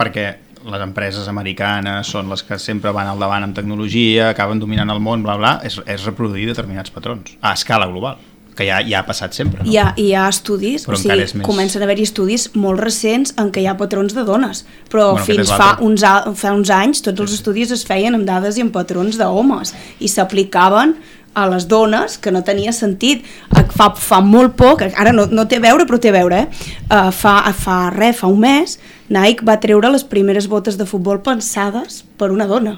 perquè 0.00 0.30
les 0.68 0.82
empreses 0.84 1.28
americanes 1.28 2.06
són 2.12 2.28
les 2.30 2.42
que 2.44 2.58
sempre 2.60 2.92
van 2.92 3.08
al 3.10 3.18
davant 3.18 3.44
amb 3.46 3.56
tecnologia, 3.56 4.30
acaben 4.34 4.60
dominant 4.60 4.90
el 4.94 5.00
món, 5.00 5.22
bla, 5.24 5.36
bla, 5.40 5.56
és, 5.64 5.80
és 5.86 6.04
reproduir 6.06 6.46
determinats 6.50 6.90
patrons, 6.94 7.36
a 7.40 7.54
escala 7.56 7.86
global, 7.88 8.18
que 8.58 8.66
ja, 8.66 8.80
ja 8.82 8.98
ha 9.00 9.06
passat 9.06 9.36
sempre. 9.36 9.62
No? 9.62 9.70
Hi 9.70 9.76
ha, 9.78 9.92
hi 9.96 10.08
ha 10.18 10.24
estudis, 10.28 10.82
Però 10.88 10.96
o 10.96 10.98
sigui, 10.98 11.20
és 11.22 11.34
més- 11.38 11.46
comencen 11.46 11.80
a 11.80 11.86
haver-hi 11.86 12.02
estudis 12.08 12.48
molt 12.58 12.80
recents 12.82 13.32
en 13.38 13.52
què 13.54 13.62
hi 13.62 13.68
ha 13.70 13.76
patrons 13.78 14.16
de 14.16 14.24
dones, 14.26 14.64
però 14.90 15.12
Bueno, 15.12 15.24
fins 15.28 15.52
fa 15.52 15.76
uns, 15.86 16.02
a- 16.02 16.32
fa 16.34 16.50
uns 16.56 16.68
anys 16.74 17.00
tots 17.06 17.20
els 17.22 17.36
estudis 17.38 17.70
es 17.70 17.84
feien 17.86 18.18
amb 18.18 18.26
dades 18.26 18.58
i 18.58 18.64
amb 18.66 18.74
patrons 18.74 19.16
d'homes 19.20 19.74
i 20.02 20.08
s'aplicaven 20.10 20.96
a 21.42 21.48
les 21.50 21.68
dones 21.70 22.18
que 22.18 22.32
no 22.34 22.44
tenia 22.46 22.74
sentit 22.76 23.24
Eh, 23.56 23.64
fa, 23.72 23.90
fa 23.96 24.20
molt 24.20 24.56
poc, 24.58 24.82
ara 24.88 25.12
no, 25.14 25.24
no 25.30 25.46
té 25.48 25.56
a 25.56 25.64
veure 25.64 25.86
però 25.88 25.98
té 26.00 26.10
a 26.12 26.16
veure 26.18 26.42
eh? 26.42 26.66
Uh, 26.88 27.08
fa, 27.14 27.40
fa 27.56 27.78
res, 27.94 28.18
fa 28.20 28.28
un 28.28 28.42
mes 28.42 28.76
Nike 29.08 29.46
va 29.46 29.56
treure 29.62 29.88
les 29.92 30.04
primeres 30.04 30.48
botes 30.52 30.76
de 30.76 30.86
futbol 30.88 31.22
pensades 31.24 32.02
per 32.20 32.30
una 32.34 32.46
dona 32.50 32.76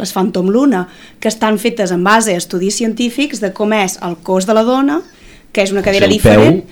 les 0.00 0.12
Phantom 0.12 0.48
Luna, 0.48 0.86
que 1.20 1.28
estan 1.28 1.58
fetes 1.60 1.90
en 1.92 2.04
base 2.04 2.32
a 2.32 2.40
estudis 2.40 2.78
científics 2.80 3.42
de 3.42 3.52
com 3.52 3.74
és 3.76 3.98
el 4.06 4.16
cos 4.24 4.46
de 4.48 4.56
la 4.56 4.62
dona, 4.64 5.00
que 5.52 5.64
és 5.66 5.74
una 5.74 5.82
cadira 5.84 6.08
el 6.08 6.14
diferent, 6.14 6.62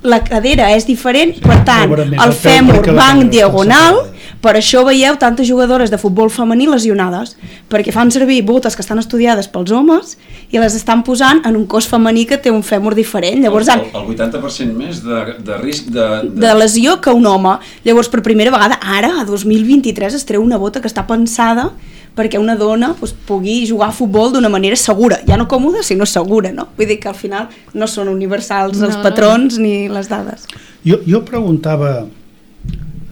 la 0.00 0.22
cadera 0.24 0.70
és 0.72 0.86
diferent, 0.88 1.34
per 1.44 1.58
tant, 1.68 1.92
el 1.92 2.14
el 2.14 2.32
peu 2.32 2.38
fèmur 2.40 2.78
va 2.96 3.10
en 3.12 3.26
cadera 3.26 3.30
diagonal. 3.34 4.00
Per 4.40 4.54
això 4.56 4.80
veieu 4.86 5.18
tantes 5.20 5.48
jugadores 5.48 5.90
de 5.92 5.98
futbol 6.00 6.30
femení 6.32 6.64
lesionades, 6.70 7.34
perquè 7.68 7.92
fan 7.92 8.08
servir 8.12 8.40
botes 8.48 8.76
que 8.76 8.80
estan 8.80 8.98
estudiades 9.02 9.50
pels 9.52 9.72
homes 9.76 10.16
i 10.48 10.56
les 10.56 10.76
estan 10.78 11.02
posant 11.04 11.42
en 11.44 11.58
un 11.58 11.66
cos 11.68 11.88
femení 11.90 12.24
que 12.26 12.38
té 12.40 12.52
un 12.52 12.64
fèmur 12.64 12.94
diferent. 12.96 13.42
Llavors, 13.44 13.68
el, 13.74 13.84
el 13.92 14.08
80% 14.16 14.72
més 14.76 15.02
de, 15.04 15.20
de 15.44 15.60
risc 15.60 15.92
de, 15.92 16.08
de... 16.24 16.40
de 16.46 16.54
lesió 16.56 16.96
que 17.04 17.12
un 17.12 17.28
home. 17.28 17.58
Llavors, 17.84 18.08
per 18.08 18.24
primera 18.24 18.52
vegada, 18.54 18.80
ara, 18.80 19.12
a 19.20 19.26
2023, 19.28 20.16
es 20.16 20.24
treu 20.28 20.40
una 20.40 20.60
bota 20.60 20.80
que 20.80 20.88
està 20.88 21.04
pensada 21.08 21.68
perquè 22.16 22.40
una 22.40 22.56
dona 22.58 22.94
doncs, 22.96 23.12
pugui 23.28 23.60
jugar 23.68 23.90
a 23.90 23.94
futbol 23.94 24.32
d'una 24.34 24.50
manera 24.52 24.76
segura, 24.76 25.20
ja 25.28 25.38
no 25.38 25.46
còmoda, 25.48 25.84
sinó 25.86 26.08
segura, 26.08 26.50
no? 26.52 26.66
Vull 26.76 26.88
dir 26.90 26.98
que 27.00 27.10
al 27.12 27.16
final 27.16 27.48
no 27.72 27.86
són 27.88 28.10
universals 28.12 28.80
no. 28.80 28.88
els 28.88 28.98
patrons 29.04 29.60
ni 29.62 29.88
les 29.92 30.10
dades. 30.10 30.48
Jo, 30.84 30.98
jo 31.06 31.22
preguntava, 31.28 32.08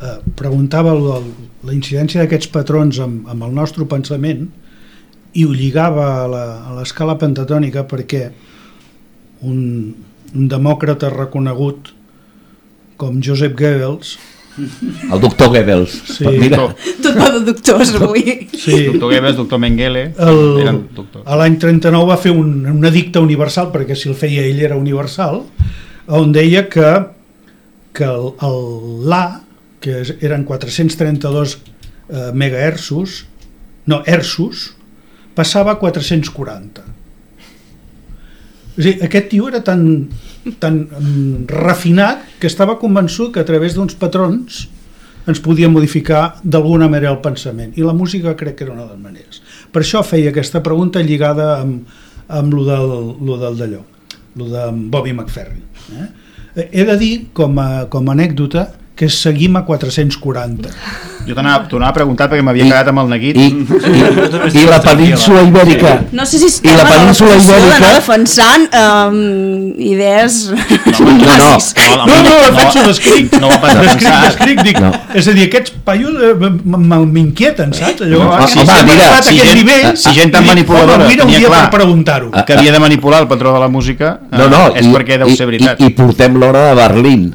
eh, 0.02 0.16
preguntava 0.38 0.94
la, 0.96 1.20
la 1.66 1.74
incidència 1.76 2.22
d'aquests 2.22 2.50
patrons 2.54 3.00
amb, 3.04 3.28
amb 3.28 3.46
el 3.48 3.54
nostre 3.56 3.86
pensament 3.90 4.48
i 5.34 5.44
ho 5.44 5.52
lligava 5.52 6.08
a 6.24 6.74
l'escala 6.78 7.18
pentatònica 7.20 7.84
perquè 7.88 8.24
un, 9.46 9.60
un 10.34 10.48
demòcrata 10.50 11.12
reconegut 11.14 11.92
com 12.98 13.20
Joseph 13.22 13.54
Goebbels 13.58 14.16
el 15.12 15.20
doctor 15.20 15.48
Goebbels. 15.48 15.92
Sí. 16.16 16.26
Mira. 16.26 16.64
Tot 17.02 17.16
va 17.16 17.30
de 17.36 17.42
doctors 17.46 17.92
avui. 17.94 18.24
Sí. 18.52 18.88
Doctor 18.88 19.12
Goebbels, 19.12 19.36
doctor 19.38 19.60
Mengele. 19.62 20.08
L'any 20.18 21.58
39 21.62 22.08
va 22.08 22.16
fer 22.20 22.32
un, 22.34 22.50
un 22.72 22.88
edicte 22.88 23.22
universal, 23.22 23.70
perquè 23.74 23.96
si 23.98 24.10
el 24.10 24.16
feia 24.18 24.46
ell 24.48 24.62
era 24.70 24.78
universal, 24.78 25.44
on 26.18 26.32
deia 26.34 26.64
que, 26.72 26.90
que 27.94 28.08
el, 28.08 28.32
el 28.48 28.58
l'A, 29.08 29.22
que 29.80 30.02
eren 30.20 30.44
432 30.44 31.58
eh, 32.08 32.30
megahertzos, 32.34 33.24
no, 33.86 34.02
hertzos, 34.06 34.72
passava 35.38 35.76
a 35.76 35.78
440. 35.80 36.82
És 38.78 38.84
dir, 38.84 38.96
aquest 39.06 39.30
tio 39.32 39.48
era 39.50 39.60
tan, 39.66 39.82
tan 40.62 40.84
um, 40.94 41.46
refinat 41.50 42.22
que 42.38 42.46
estava 42.50 42.78
convençut 42.78 43.32
que 43.34 43.42
a 43.42 43.46
través 43.46 43.74
d'uns 43.74 43.96
patrons 43.98 44.66
ens 45.28 45.40
podia 45.44 45.68
modificar 45.68 46.38
d'alguna 46.42 46.88
manera 46.88 47.12
el 47.12 47.20
pensament 47.24 47.74
i 47.76 47.84
la 47.84 47.94
música 47.96 48.36
crec 48.38 48.56
que 48.58 48.64
era 48.64 48.72
una 48.72 48.86
de 48.86 48.94
les 48.94 49.02
maneres 49.02 49.42
per 49.74 49.82
això 49.82 50.04
feia 50.06 50.30
aquesta 50.32 50.62
pregunta 50.64 51.02
lligada 51.04 51.50
amb, 51.58 51.90
amb 52.28 52.54
lo 52.54 52.64
del, 52.64 52.94
lo 53.28 53.36
del 53.42 53.58
d'allò 53.58 53.82
lo 54.38 54.48
de 54.52 54.64
Bobby 54.94 55.12
McFerrin 55.12 55.64
eh? 55.98 56.08
he 56.70 56.86
de 56.86 56.96
dir 57.02 57.12
com 57.36 57.58
a, 57.60 57.68
com 57.92 58.08
a 58.08 58.14
anècdota 58.16 58.70
que 58.98 59.08
seguim 59.08 59.54
a 59.54 59.62
440. 59.62 60.70
Jo 61.28 61.34
t'anava 61.36 61.68
a 61.86 61.92
preguntar 61.94 62.26
perquè 62.26 62.42
m'havia 62.42 62.64
quedat 62.66 62.88
amb 62.90 63.02
el 63.04 63.12
neguit. 63.12 63.36
I, 63.38 63.46
i, 64.48 64.62
i 64.62 64.64
la 64.66 64.80
península 64.82 65.44
ibèrica. 65.46 65.92
No 66.18 66.26
sé 66.26 66.40
si 66.42 66.48
I 66.66 66.74
la 66.74 66.86
península 66.88 67.36
ibèrica... 67.38 67.92
defensant 67.94 68.66
um, 68.74 69.20
idees... 69.78 70.40
No, 70.50 71.06
no, 71.06 71.14
no, 71.14 71.30
no, 71.94 72.06
no, 72.08 72.18
no, 72.26 72.34
defenso 72.48 72.84
d'escric. 72.88 73.38
No 73.38 73.52
va 73.52 73.62
pas 73.62 73.78
defensar. 73.78 74.18
D'escric, 74.26 74.66
dic, 74.66 74.82
no. 74.82 74.92
és 75.14 75.30
a 75.30 75.38
dir, 75.38 75.46
aquests 75.46 75.78
paios 75.86 76.18
eh, 76.18 76.34
m'inquieten, 76.34 77.78
saps? 77.78 78.02
Allò, 78.08 78.24
no, 78.34 78.50
si, 78.50 78.62
home, 78.64 78.82
mira, 78.88 79.10
si 79.22 79.38
gent, 79.38 79.56
nivell, 79.62 79.90
si 80.00 80.14
gent 80.16 80.34
tan 80.34 80.48
manipuladora 80.48 81.06
tenia 81.06 81.44
clar 81.44 81.66
per 81.68 81.76
preguntar-ho. 81.78 82.32
Que 82.42 82.58
havia 82.58 82.74
de 82.74 82.82
manipular 82.82 83.22
el 83.22 83.30
patró 83.30 83.54
de 83.54 83.62
la 83.62 83.70
música, 83.70 84.16
no, 84.32 84.48
no, 84.50 84.70
és 84.74 84.88
i, 84.88 84.94
perquè 84.96 85.22
deu 85.22 85.30
ser 85.38 85.46
veritat. 85.46 85.78
I, 85.78 85.92
i 85.92 85.94
portem 85.94 86.40
l'hora 86.40 86.72
de 86.72 86.80
Berlín 86.82 87.28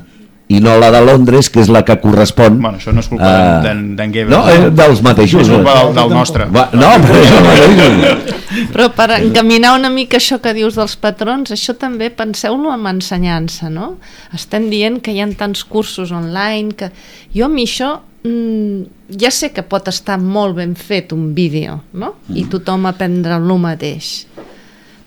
i 0.51 0.59
no 0.59 0.75
la 0.77 0.89
de 0.91 0.99
Londres, 1.05 1.47
que 1.49 1.61
és 1.63 1.69
la 1.71 1.81
que 1.87 1.95
correspon... 2.01 2.57
Bueno, 2.59 2.77
això 2.77 2.91
no 2.93 3.01
és 3.01 3.07
culpa 3.09 3.29
uh, 3.31 3.63
d'en 3.63 4.11
Goebbels. 4.13 4.33
No, 4.33 4.41
eh, 4.51 4.69
dels 4.75 5.01
mateixos. 5.05 5.45
És 5.45 5.51
culpa 5.53 5.75
del, 5.79 5.93
del 5.95 6.13
nostre. 6.13 6.47
Va, 6.51 6.65
no, 6.75 6.89
però 7.01 7.21
és 7.21 7.31
el 7.33 7.45
mateix. 7.47 8.33
Però 8.73 8.89
per 8.93 9.07
encaminar 9.15 9.73
una 9.79 9.89
mica 9.89 10.19
això 10.19 10.37
que 10.43 10.53
dius 10.53 10.75
dels 10.77 10.97
patrons, 11.01 11.53
això 11.55 11.77
també 11.79 12.11
penseu-lo 12.13 12.73
amb 12.73 12.91
ensenyança, 12.91 13.71
no? 13.73 13.95
Estem 14.35 14.67
dient 14.73 14.99
que 15.01 15.15
hi 15.15 15.23
ha 15.23 15.29
tants 15.39 15.63
cursos 15.65 16.11
online 16.13 16.75
que... 16.77 16.91
Jo 17.33 17.47
a 17.47 17.53
mi 17.53 17.65
això 17.65 17.95
mm, 18.27 19.15
ja 19.23 19.31
sé 19.33 19.53
que 19.55 19.63
pot 19.65 19.87
estar 19.89 20.19
molt 20.21 20.59
ben 20.59 20.75
fet 20.77 21.15
un 21.15 21.31
vídeo, 21.33 21.79
no? 21.93 22.17
I 22.29 22.43
mm. 22.43 22.49
tothom 22.53 22.85
aprendre 22.91 23.39
el 23.39 23.53
mateix. 23.63 24.27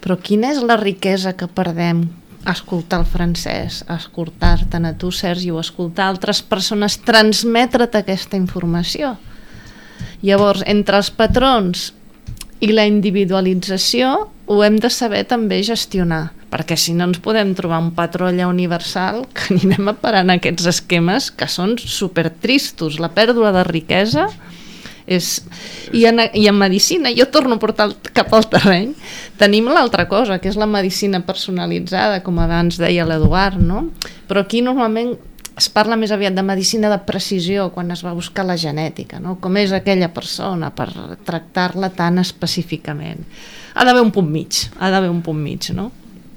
Però 0.02 0.16
quina 0.22 0.54
és 0.54 0.62
la 0.64 0.80
riquesa 0.80 1.36
que 1.36 1.46
perdem 1.46 2.06
escoltar 2.50 3.00
el 3.02 3.06
francès, 3.10 3.82
escoltar-te 3.90 4.78
a 4.78 4.92
tu, 4.98 5.10
Sergi, 5.10 5.50
o 5.50 5.60
escoltar 5.60 6.08
altres 6.10 6.42
persones, 6.42 6.98
transmetre't 7.04 7.98
aquesta 7.98 8.38
informació. 8.38 9.16
Llavors, 10.22 10.62
entre 10.66 11.00
els 11.00 11.10
patrons 11.10 11.90
i 12.60 12.72
la 12.72 12.86
individualització 12.88 14.28
ho 14.46 14.62
hem 14.64 14.78
de 14.80 14.90
saber 14.90 15.24
també 15.28 15.58
gestionar, 15.66 16.30
perquè 16.52 16.76
si 16.78 16.94
no 16.94 17.08
ens 17.10 17.18
podem 17.22 17.52
trobar 17.58 17.82
un 17.82 17.90
patró 17.96 18.28
allà 18.30 18.48
universal 18.48 19.24
que 19.34 19.54
anirem 19.54 19.90
a 19.90 19.96
parar 20.00 20.24
en 20.26 20.36
aquests 20.36 20.68
esquemes 20.76 21.30
que 21.30 21.48
són 21.50 21.76
supertristos. 21.82 23.00
La 23.02 23.12
pèrdua 23.14 23.52
de 23.56 23.64
riquesa 23.66 24.28
és... 25.06 25.40
I, 25.94 26.04
en, 26.10 26.20
I 26.34 26.48
en 26.50 26.58
medicina, 26.58 27.12
jo 27.14 27.28
torno 27.30 27.56
a 27.56 27.62
portar 27.62 27.88
cap 28.12 28.34
al 28.34 28.48
terreny, 28.50 28.92
tenim 29.38 29.70
l'altra 29.70 30.08
cosa, 30.10 30.40
que 30.42 30.50
és 30.50 30.58
la 30.58 30.68
medicina 30.68 31.22
personalitzada, 31.26 32.22
com 32.26 32.42
abans 32.42 32.80
deia 32.82 33.06
l'Eduard, 33.06 33.62
no? 33.62 33.86
Però 34.26 34.42
aquí 34.42 34.62
normalment 34.66 35.14
es 35.56 35.70
parla 35.72 35.96
més 35.96 36.12
aviat 36.12 36.34
de 36.36 36.44
medicina 36.44 36.90
de 36.92 36.98
precisió 37.08 37.70
quan 37.72 37.90
es 37.94 38.02
va 38.04 38.12
buscar 38.16 38.44
la 38.44 38.58
genètica, 38.60 39.20
no? 39.22 39.38
com 39.40 39.56
és 39.56 39.72
aquella 39.72 40.10
persona 40.12 40.68
per 40.68 40.90
tractar-la 41.24 41.88
tan 41.96 42.20
específicament. 42.20 43.22
Ha 43.72 43.86
d'haver 43.88 44.02
un 44.04 44.12
punt 44.12 44.28
mig, 44.28 44.66
ha 44.76 44.90
d'haver 44.92 45.08
un 45.08 45.22
punt 45.24 45.40
mig, 45.40 45.70
no? 45.72 45.88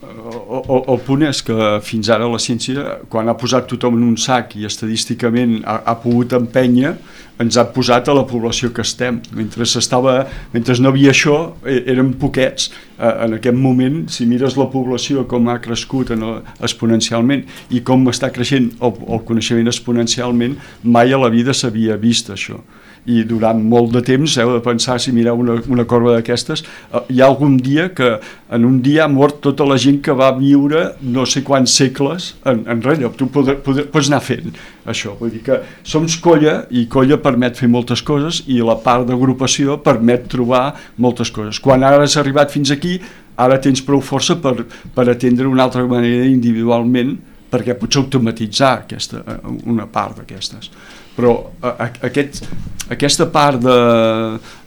el, 0.09 0.61
el, 0.61 0.84
el 0.93 0.99
punt 1.05 1.24
és 1.28 1.41
que 1.45 1.70
fins 1.86 2.09
ara 2.13 2.28
la 2.30 2.39
ciència, 2.41 2.99
quan 3.11 3.30
ha 3.30 3.38
posat 3.39 3.67
tothom 3.70 3.97
en 3.99 4.05
un 4.07 4.17
sac 4.20 4.55
i 4.59 4.67
estadísticament 4.70 5.59
ha, 5.65 5.80
ha 5.91 5.95
pogut 6.01 6.36
empènyer, 6.38 6.95
ens 7.39 7.57
ha 7.57 7.65
posat 7.73 8.09
a 8.09 8.15
la 8.17 8.25
població 8.27 8.71
que 8.75 8.83
estem. 8.83 9.21
Mentre, 9.35 9.63
estava, 9.63 10.15
mentre 10.53 10.75
no 10.83 10.91
havia 10.91 11.13
això, 11.13 11.37
e, 11.63 11.79
eren 11.93 12.13
poquets. 12.19 12.69
En 12.99 13.37
aquest 13.37 13.55
moment, 13.55 14.01
si 14.11 14.27
mires 14.27 14.57
la 14.59 14.67
població 14.73 15.23
com 15.29 15.47
ha 15.47 15.59
crescut 15.63 16.11
en 16.15 16.25
el, 16.27 16.41
exponencialment 16.59 17.45
i 17.71 17.79
com 17.87 18.03
està 18.11 18.31
creixent 18.35 18.73
el, 18.83 18.93
el 19.07 19.23
coneixement 19.27 19.71
exponencialment, 19.71 20.59
mai 20.83 21.15
a 21.15 21.21
la 21.21 21.31
vida 21.31 21.55
s'havia 21.55 21.99
vist 22.01 22.33
això 22.35 22.59
i 23.06 23.24
durant 23.24 23.62
molt 23.64 23.93
de 23.95 24.02
temps 24.06 24.38
heu 24.41 24.54
de 24.56 24.64
pensar 24.64 25.00
si 25.00 25.14
mireu 25.16 25.39
una, 25.39 25.60
una 25.72 25.86
corba 25.89 26.18
d'aquestes 26.18 26.64
eh, 26.66 27.04
hi 27.10 27.22
ha 27.22 27.30
algun 27.30 27.58
dia 27.58 27.89
que 27.95 28.18
en 28.52 28.66
un 28.66 28.80
dia 28.82 29.06
ha 29.06 29.08
mort 29.12 29.39
tota 29.45 29.66
la 29.68 29.78
gent 29.78 30.02
que 30.04 30.16
va 30.16 30.32
viure 30.38 30.95
no 31.02 31.26
sé 31.30 31.43
quants 31.45 31.76
segles 31.80 32.34
en, 32.50 32.64
enrere. 32.72 33.10
Tu 33.18 33.28
poder, 33.30 33.60
poder, 33.66 33.86
pots 33.93 34.10
anar 34.10 34.22
fent 34.26 34.54
això, 34.89 35.14
vull 35.20 35.32
dir 35.34 35.43
que 35.45 35.60
som 35.84 36.08
colla 36.24 36.64
i 36.70 36.88
colla 36.89 37.20
permet 37.22 37.58
fer 37.60 37.70
moltes 37.70 38.02
coses 38.02 38.43
i 38.47 38.60
la 38.66 38.80
part 38.82 39.08
d'agrupació 39.08 39.78
permet 39.86 40.28
trobar 40.32 40.74
moltes 40.97 41.32
coses. 41.32 41.60
Quan 41.60 41.84
ara 41.84 42.02
has 42.04 42.18
arribat 42.18 42.52
fins 42.52 42.72
aquí 42.72 42.97
ara 43.39 43.60
tens 43.62 43.84
prou 43.86 44.02
força 44.02 44.36
per, 44.41 44.66
per 44.95 45.08
atendre 45.10 45.47
una 45.47 45.68
altra 45.68 45.86
manera 45.88 46.26
individualment 46.28 47.16
perquè 47.50 47.76
pots 47.78 47.97
automatitzar 47.97 48.74
aquesta, 48.84 49.24
eh, 49.26 49.39
una 49.70 49.88
part 49.89 50.22
d'aquestes 50.22 50.72
però 51.20 51.36
a, 51.59 51.74
a, 51.76 51.88
aquest, 52.07 52.45
aquesta 52.88 53.26
part 53.28 53.59
de, 53.59 53.80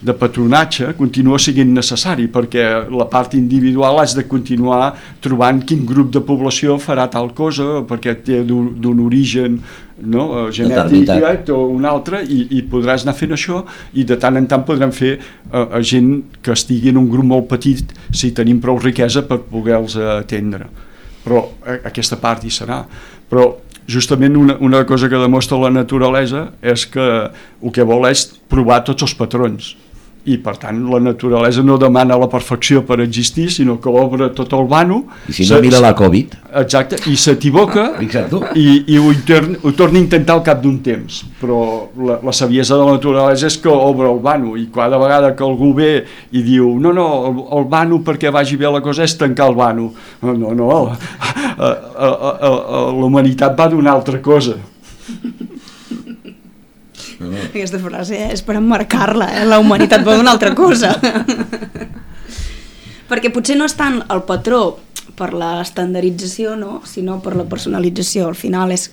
de 0.04 0.14
patronatge 0.20 0.90
continua 0.98 1.38
sent 1.40 1.72
necessari 1.72 2.26
perquè 2.32 2.66
la 2.92 3.06
part 3.08 3.32
individual 3.38 4.02
has 4.02 4.12
de 4.18 4.26
continuar 4.28 4.92
trobant 5.24 5.62
quin 5.64 5.86
grup 5.88 6.12
de 6.12 6.20
població 6.20 6.76
farà 6.82 7.08
tal 7.08 7.32
cosa 7.32 7.80
perquè 7.88 8.18
té 8.26 8.42
d'un 8.44 9.00
origen 9.00 9.56
no, 10.02 10.50
genètic 10.52 11.50
o 11.54 11.62
un 11.72 11.88
altre 11.88 12.20
i, 12.26 12.44
i 12.58 12.62
podràs 12.68 13.06
anar 13.06 13.16
fent 13.16 13.32
això 13.38 13.62
i 13.96 14.04
de 14.04 14.18
tant 14.20 14.36
en 14.36 14.50
tant 14.50 14.66
podrem 14.68 14.92
fer 14.92 15.16
a, 15.16 15.78
a 15.78 15.80
gent 15.80 16.12
que 16.42 16.52
estigui 16.52 16.92
en 16.92 17.00
un 17.00 17.08
grup 17.08 17.28
molt 17.32 17.48
petit 17.54 17.96
si 18.10 18.34
tenim 18.36 18.60
prou 18.60 18.80
riquesa 18.82 19.24
per 19.24 19.40
poder-los 19.46 19.96
atendre. 20.18 20.68
Però 21.22 21.44
a, 21.62 21.78
aquesta 21.92 22.18
part 22.18 22.44
hi 22.44 22.50
serà. 22.50 22.82
Però 23.30 23.46
justament 23.92 24.36
una, 24.38 24.56
una 24.64 24.82
cosa 24.88 25.10
que 25.12 25.20
demostra 25.20 25.60
la 25.60 25.72
naturalesa 25.74 26.48
és 26.62 26.86
que 26.88 27.08
el 27.28 27.74
que 27.74 27.86
vol 27.86 28.08
és 28.10 28.26
provar 28.52 28.82
tots 28.86 29.06
els 29.06 29.16
patrons 29.18 29.74
i 30.24 30.36
per 30.38 30.54
tant 30.62 30.78
la 30.86 31.00
naturalesa 31.02 31.64
no 31.66 31.76
demana 31.80 32.14
la 32.18 32.28
perfecció 32.30 32.84
per 32.86 33.00
existir 33.02 33.48
sinó 33.50 33.78
que 33.82 33.90
obre 33.90 34.28
tot 34.36 34.52
el 34.54 34.68
vano 34.70 35.02
i 35.26 35.34
si 35.34 35.46
no 35.48 35.58
mira 35.64 35.80
la 35.82 35.92
Covid. 35.98 36.36
Exacte, 36.62 36.98
i 37.10 37.16
s'equivoca. 37.16 37.88
I, 37.98 38.66
i 38.92 38.98
ho, 39.00 39.10
torn, 39.26 39.56
ho 39.62 39.72
torna 39.74 39.98
a 39.98 40.02
intentar 40.02 40.36
al 40.36 40.44
cap 40.46 40.60
d'un 40.62 40.78
temps. 40.84 41.22
Però 41.40 41.60
la, 41.98 42.20
la 42.22 42.34
saviesa 42.36 42.76
de 42.78 42.86
la 42.86 42.96
naturalesa 42.98 43.48
és 43.50 43.58
que 43.62 43.72
obre 43.72 44.10
el 44.10 44.20
vano 44.22 44.54
i 44.60 44.68
cada 44.74 45.00
vegada 45.02 45.32
que 45.36 45.46
algú 45.46 45.72
ve 45.76 45.92
i 46.30 46.44
diu 46.46 46.76
no, 46.78 46.92
no, 46.94 47.08
el, 47.28 47.40
el 47.58 47.70
vano 47.72 48.02
perquè 48.06 48.30
vagi 48.34 48.58
bé 48.60 48.70
la 48.70 48.82
cosa 48.84 49.06
és 49.08 49.16
tancar 49.18 49.50
el 49.50 49.58
vano 49.58 49.90
no, 50.22 50.36
no, 50.36 50.54
no. 50.54 50.70
La 51.62 53.06
humanitat 53.06 53.56
va 53.58 53.68
d'una 53.70 53.92
altra 53.92 54.20
cosa 54.22 54.56
Aquesta 57.48 57.80
frase 57.82 58.16
eh, 58.18 58.30
és 58.34 58.42
per 58.46 58.56
emmarcar-la, 58.60 59.28
eh? 59.40 59.44
la 59.48 59.60
humanitat 59.62 60.04
vol 60.06 60.22
una 60.22 60.32
altra 60.34 60.54
cosa. 60.56 60.94
Perquè 63.10 63.32
potser 63.34 63.58
no 63.58 63.68
és 63.68 63.76
tant 63.76 64.00
el 64.10 64.24
patró 64.28 64.62
per 65.18 65.32
l'estandardització, 65.36 66.56
no? 66.56 66.80
sinó 66.88 67.18
per 67.22 67.36
la 67.36 67.44
personalització. 67.48 68.30
Al 68.30 68.38
final 68.38 68.72
és 68.72 68.88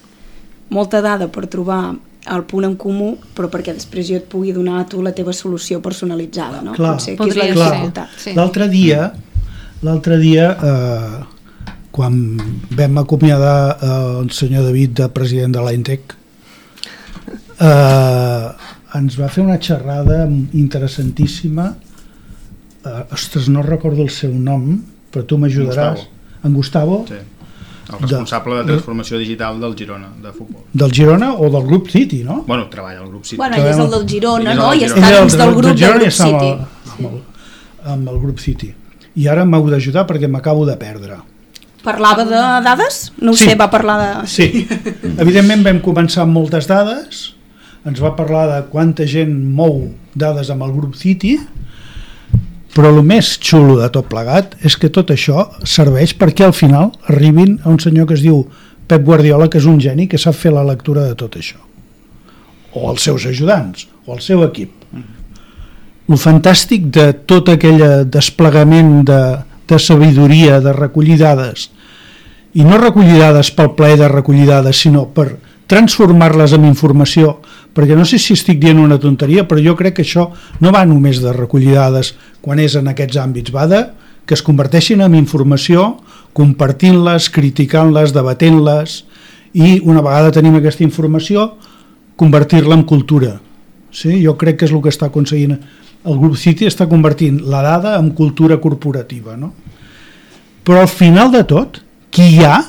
molta 0.69 1.01
dada 1.01 1.29
per 1.31 1.47
trobar 1.47 1.95
el 2.29 2.43
punt 2.43 2.67
en 2.67 2.75
comú, 2.77 3.13
però 3.33 3.47
perquè 3.49 3.73
després 3.73 4.09
jo 4.09 4.19
et 4.19 4.27
pugui 4.29 4.51
donar 4.53 4.81
a 4.81 4.85
tu 4.89 5.01
la 5.01 5.13
teva 5.15 5.33
solució 5.33 5.79
personalitzada, 5.81 6.61
no? 6.61 6.75
Clar, 6.75 6.97
Potser, 6.97 7.15
Podria 7.17 7.47
que 7.47 7.55
és 7.55 7.57
la 7.57 7.69
dificultat. 7.71 8.15
Sí. 8.21 8.35
L'altre 8.37 8.67
dia, 8.69 9.07
l'altre 9.87 10.19
dia, 10.21 10.51
eh, 10.51 11.73
quan 11.95 12.19
vam 12.75 13.01
acomiadar 13.01 13.59
eh, 13.71 13.91
el 14.21 14.29
senyor 14.35 14.67
David 14.67 14.97
de 14.99 15.09
president 15.15 15.55
de 15.55 15.63
l'Entec, 15.65 16.18
eh, 17.59 18.47
ens 18.99 19.17
va 19.19 19.27
fer 19.29 19.43
una 19.43 19.57
xerrada 19.59 20.27
interessantíssima. 20.53 21.75
Eh, 22.85 23.03
ostres, 23.13 23.49
no 23.49 23.61
recordo 23.61 24.01
el 24.03 24.09
seu 24.09 24.31
nom, 24.33 24.77
però 25.11 25.25
tu 25.27 25.37
m'ajudaràs. 25.37 26.07
En 26.43 26.53
Gustavo, 26.55 27.05
Sí. 27.09 27.15
El 27.89 27.97
responsable 28.03 28.55
de 28.59 28.63
transformació 28.65 29.17
digital 29.17 29.59
del 29.59 29.73
Girona, 29.75 30.09
de 30.21 30.31
futbol. 30.31 30.61
del 30.71 30.91
Girona 30.93 31.33
o 31.33 31.49
del 31.49 31.63
grup 31.65 31.87
City, 31.89 32.23
no? 32.23 32.43
Bueno, 32.45 32.67
treballa 32.69 32.99
al 32.99 33.07
grup 33.09 33.23
City. 33.25 33.37
Bueno, 33.37 33.55
ell 33.57 33.65
és 33.65 33.77
el 33.79 33.89
del 33.89 34.05
Girona, 34.07 34.53
no? 34.53 34.69
del 34.69 34.81
I 34.81 34.85
està 34.85 35.09
dins 35.21 35.35
del 35.39 35.53
grup 35.55 35.63
del 35.73 35.79
i 35.79 35.93
grup 35.95 36.03
està 36.07 36.27
amb 36.27 36.39
City. 36.39 36.51
el, 36.51 36.59
amb, 36.91 37.01
el, 37.15 37.23
amb 37.93 38.09
el 38.09 38.19
grup 38.19 38.37
City. 38.39 38.69
I 39.15 39.25
ara 39.27 39.43
m'heu 39.43 39.65
d'ajudar 39.71 40.05
perquè 40.05 40.29
m'acabo 40.29 40.67
de 40.67 40.75
perdre. 40.77 41.17
Parlava 41.83 42.25
de 42.25 42.43
dades? 42.63 43.11
No 43.17 43.31
ho 43.31 43.35
Sí. 43.35 43.45
sé, 43.49 43.55
va 43.55 43.71
parlar 43.71 43.97
de... 44.21 44.27
Sí, 44.27 44.67
evidentment 45.17 45.63
vam 45.65 45.81
començar 45.81 46.21
amb 46.27 46.33
moltes 46.37 46.67
dades, 46.67 47.33
ens 47.87 48.01
va 48.03 48.15
parlar 48.17 48.47
de 48.49 48.59
quanta 48.71 49.05
gent 49.07 49.31
mou 49.31 49.89
dades 50.15 50.49
amb 50.51 50.65
el 50.65 50.73
grup 50.75 50.97
City, 50.99 51.37
però 52.75 52.91
el 52.93 53.01
més 53.03 53.33
xulo 53.41 53.77
de 53.79 53.87
tot 53.93 54.09
plegat 54.11 54.55
és 54.65 54.75
que 54.77 54.91
tot 54.93 55.11
això 55.13 55.47
serveix 55.67 56.13
perquè 56.17 56.45
al 56.45 56.55
final 56.55 56.91
arribin 57.09 57.57
a 57.63 57.71
un 57.71 57.79
senyor 57.81 58.07
que 58.09 58.17
es 58.19 58.25
diu 58.25 58.43
Pep 58.89 59.03
Guardiola, 59.05 59.49
que 59.49 59.59
és 59.61 59.67
un 59.69 59.79
geni 59.81 60.07
que 60.09 60.17
sap 60.17 60.37
fer 60.37 60.51
la 60.53 60.65
lectura 60.65 61.05
de 61.05 61.15
tot 61.17 61.35
això. 61.37 61.59
O 62.73 62.89
els 62.91 63.03
seus 63.05 63.25
ajudants, 63.29 63.87
o 64.05 64.15
el 64.15 64.21
seu 64.25 64.41
equip. 64.45 64.71
El 66.09 66.17
fantàstic 66.17 66.87
de 66.93 67.11
tot 67.29 67.51
aquell 67.53 67.83
desplegament 68.09 69.03
de, 69.05 69.19
de 69.69 69.77
sabidoria, 69.81 70.57
de 70.61 70.73
recollir 70.73 71.19
dades, 71.21 71.67
i 72.57 72.65
no 72.65 72.79
recollir 72.81 73.19
dades 73.21 73.51
pel 73.53 73.75
plaer 73.77 73.99
de 74.01 74.09
recollir 74.09 74.47
dades, 74.49 74.81
sinó 74.81 75.05
per 75.13 75.35
transformar-les 75.69 76.55
en 76.57 76.65
informació, 76.65 77.37
perquè 77.75 77.95
no 77.97 78.05
sé 78.07 78.19
si 78.19 78.35
estic 78.35 78.59
dient 78.61 78.79
una 78.81 78.99
tonteria, 78.99 79.45
però 79.47 79.61
jo 79.63 79.75
crec 79.77 79.99
que 79.99 80.05
això 80.05 80.29
no 80.59 80.73
va 80.75 80.85
només 80.89 81.21
de 81.23 81.33
recollir 81.35 81.75
dades 81.77 82.13
quan 82.41 82.59
és 82.59 82.75
en 82.79 82.89
aquests 82.91 83.19
àmbits, 83.21 83.53
va 83.55 83.67
de 83.69 83.83
que 84.29 84.35
es 84.37 84.43
converteixin 84.45 85.01
en 85.01 85.15
informació, 85.17 85.95
compartint-les, 86.37 87.31
criticant-les, 87.33 88.13
debatent-les, 88.13 88.99
i 89.57 89.79
una 89.81 90.03
vegada 90.05 90.33
tenim 90.35 90.59
aquesta 90.59 90.85
informació, 90.85 91.55
convertir-la 92.19 92.77
en 92.77 92.83
cultura. 92.85 93.39
Sí? 93.89 94.19
Jo 94.21 94.35
crec 94.37 94.59
que 94.59 94.67
és 94.69 94.75
el 94.75 94.83
que 94.85 94.93
està 94.93 95.09
aconseguint. 95.09 95.55
El 96.05 96.19
grup 96.21 96.37
City 96.37 96.67
està 96.69 96.85
convertint 96.91 97.39
la 97.49 97.63
dada 97.65 97.95
en 97.97 98.11
cultura 98.13 98.59
corporativa. 98.61 99.33
No? 99.33 99.49
Però 100.63 100.83
al 100.83 100.91
final 100.91 101.33
de 101.33 101.41
tot, 101.49 101.81
qui 102.13 102.27
hi 102.35 102.43
ha 102.45 102.59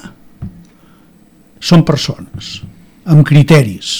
són 1.61 1.85
persones, 1.85 2.63
amb 3.05 3.27
criteris, 3.29 3.99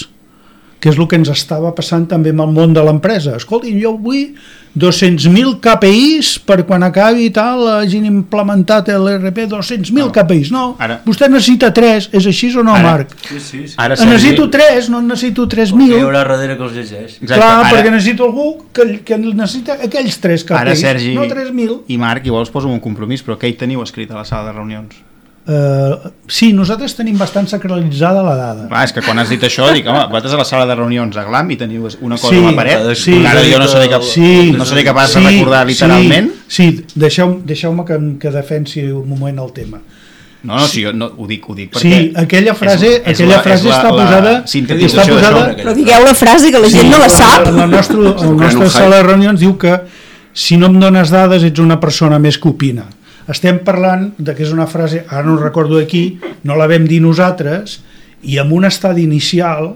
que 0.81 0.89
és 0.89 0.97
el 0.97 1.05
que 1.07 1.15
ens 1.19 1.29
estava 1.29 1.69
passant 1.77 2.07
també 2.09 2.31
amb 2.33 2.41
el 2.41 2.51
món 2.55 2.73
de 2.73 2.81
l'empresa. 2.83 3.35
Escoltin, 3.37 3.77
jo 3.79 3.91
vull 4.01 4.31
200.000 4.73 5.59
KPIs 5.61 6.39
per 6.47 6.61
quan 6.65 6.81
acabi 6.87 7.25
i 7.27 7.31
tal 7.35 7.65
hagin 7.69 8.05
implementat 8.07 8.87
l'ERP 8.89 9.43
200.000 9.51 9.91
no. 9.99 10.07
KPIs. 10.15 10.49
No, 10.55 10.63
Ara- 10.79 11.01
vostè 11.05 11.27
necessita 11.29 11.69
3, 11.75 12.07
és 12.15 12.25
així 12.31 12.49
o 12.55 12.63
no, 12.63 12.73
Ara- 12.73 12.83
Marc? 12.95 13.13
Sí, 13.27 13.39
sí, 13.39 13.61
sí. 13.67 13.75
Ara, 13.77 13.95
En 13.99 14.09
necessito 14.09 14.49
3, 14.49 14.89
no 14.89 15.01
necessito 15.03 15.45
Perquè 15.47 15.67
hi 15.67 15.71
3.000. 15.71 16.01
haurà 16.01 16.23
darrere 16.25 16.57
que 16.57 16.63
els 16.63 16.73
llegeix. 16.79 17.19
Exacte, 17.21 17.35
Clar, 17.35 17.51
ara- 17.59 17.69
perquè 17.75 17.91
necessito 17.91 18.23
algú 18.25 18.47
que, 18.73 18.87
que 19.05 19.17
necessita 19.19 19.77
aquells 19.83 20.17
3 20.23 20.43
KPIs, 20.49 20.59
Ara, 20.63 20.75
Sergi 20.75 21.13
no 21.13 21.27
3.000. 21.27 21.81
i 21.87 21.97
Marc, 22.01 22.25
igual 22.25 22.43
us 22.47 22.49
poso 22.49 22.67
un 22.71 22.79
compromís, 22.79 23.21
però 23.23 23.37
què 23.37 23.51
hi 23.51 23.53
teniu 23.59 23.83
escrit 23.83 24.09
a 24.11 24.15
la 24.23 24.25
sala 24.25 24.49
de 24.49 24.57
reunions? 24.57 24.95
Uh, 25.41 26.11
sí, 26.29 26.51
nosaltres 26.53 26.93
tenim 26.93 27.15
bastant 27.17 27.47
sacralitzada 27.49 28.21
la 28.21 28.35
dada. 28.37 28.67
Clar, 28.69 28.83
és 28.85 28.91
que 28.93 29.01
quan 29.01 29.17
has 29.19 29.29
dit 29.33 29.41
això, 29.43 29.65
dic, 29.73 29.87
home, 29.89 30.03
vosaltres 30.11 30.35
a 30.35 30.37
la 30.37 30.45
sala 30.45 30.67
de 30.69 30.75
reunions 30.77 31.17
a 31.17 31.23
Glam 31.25 31.49
i 31.49 31.57
teniu 31.57 31.87
una 32.05 32.15
cosa 32.21 32.29
Sí, 32.35 32.43
a 32.43 32.51
la 32.51 32.53
paret, 32.59 32.83
sí. 32.95 33.15
ara 33.25 33.41
jo 33.47 33.57
no 33.59 33.67
seré, 33.67 33.87
cap, 33.89 34.05
Sí, 34.05 34.51
no 34.53 34.65
seré 34.69 34.83
capaç 34.85 35.15
de 35.17 35.23
recordar 35.25 35.63
literalment. 35.65 36.29
Sí, 36.47 36.67
sí. 36.77 36.85
deixeu-me 36.93 37.41
deixeu 37.49 37.73
que, 37.85 37.97
que 38.21 38.29
defensi 38.37 38.85
un 38.91 39.09
moment 39.09 39.39
el 39.41 39.51
tema. 39.51 39.81
No, 40.43 40.55
no, 40.57 40.67
sí, 40.67 40.83
jo 40.85 40.93
no, 40.93 41.09
ho 41.17 41.25
dic, 41.29 41.49
ho 41.49 41.53
dic 41.57 41.73
perquè... 41.73 41.89
Sí, 41.89 42.13
aquella 42.17 42.53
frase, 42.57 42.87
és- 42.87 43.01
és 43.01 43.17
aquella 43.19 43.35
la- 43.35 43.41
frase 43.43 43.65
és 43.65 43.69
la- 43.69 43.75
està 43.81 43.89
la 43.91 44.05
posada... 44.05 44.31
sintetització 44.45 45.17
està 45.17 45.33
posada. 45.33 45.55
Però 45.57 45.73
digueu 45.73 46.05
la 46.05 46.13
frase 46.17 46.51
que 46.53 46.59
la 46.61 46.69
gent 46.69 46.89
no 46.89 46.97
la 47.01 47.09
sap. 47.09 47.45
La, 47.49 47.51
la 47.65 47.67
nostra, 47.67 47.97
nostre 47.97 48.63
un 48.65 48.69
sala 48.69 48.95
de 49.01 49.03
reunions 49.09 49.39
diu 49.41 49.57
que 49.57 49.75
si 50.33 50.57
no 50.57 50.69
em 50.71 50.79
dones 50.79 51.09
dades 51.09 51.43
ets 51.49 51.59
una 51.59 51.79
persona 51.79 52.17
més 52.21 52.37
que 52.37 52.49
opina. 52.49 52.85
Estem 53.29 53.61
parlant 53.65 54.09
de 54.17 54.33
que 54.35 54.45
és 54.45 54.51
una 54.53 54.67
frase, 54.67 55.05
ara 55.09 55.23
no 55.27 55.37
recordo 55.37 55.77
aquí, 55.77 56.19
no 56.43 56.57
la 56.57 56.69
vam 56.71 56.87
dir 56.89 57.01
nosaltres, 57.03 57.79
i 58.23 58.37
en 58.41 58.51
un 58.53 58.65
estadi 58.65 59.05
inicial 59.05 59.73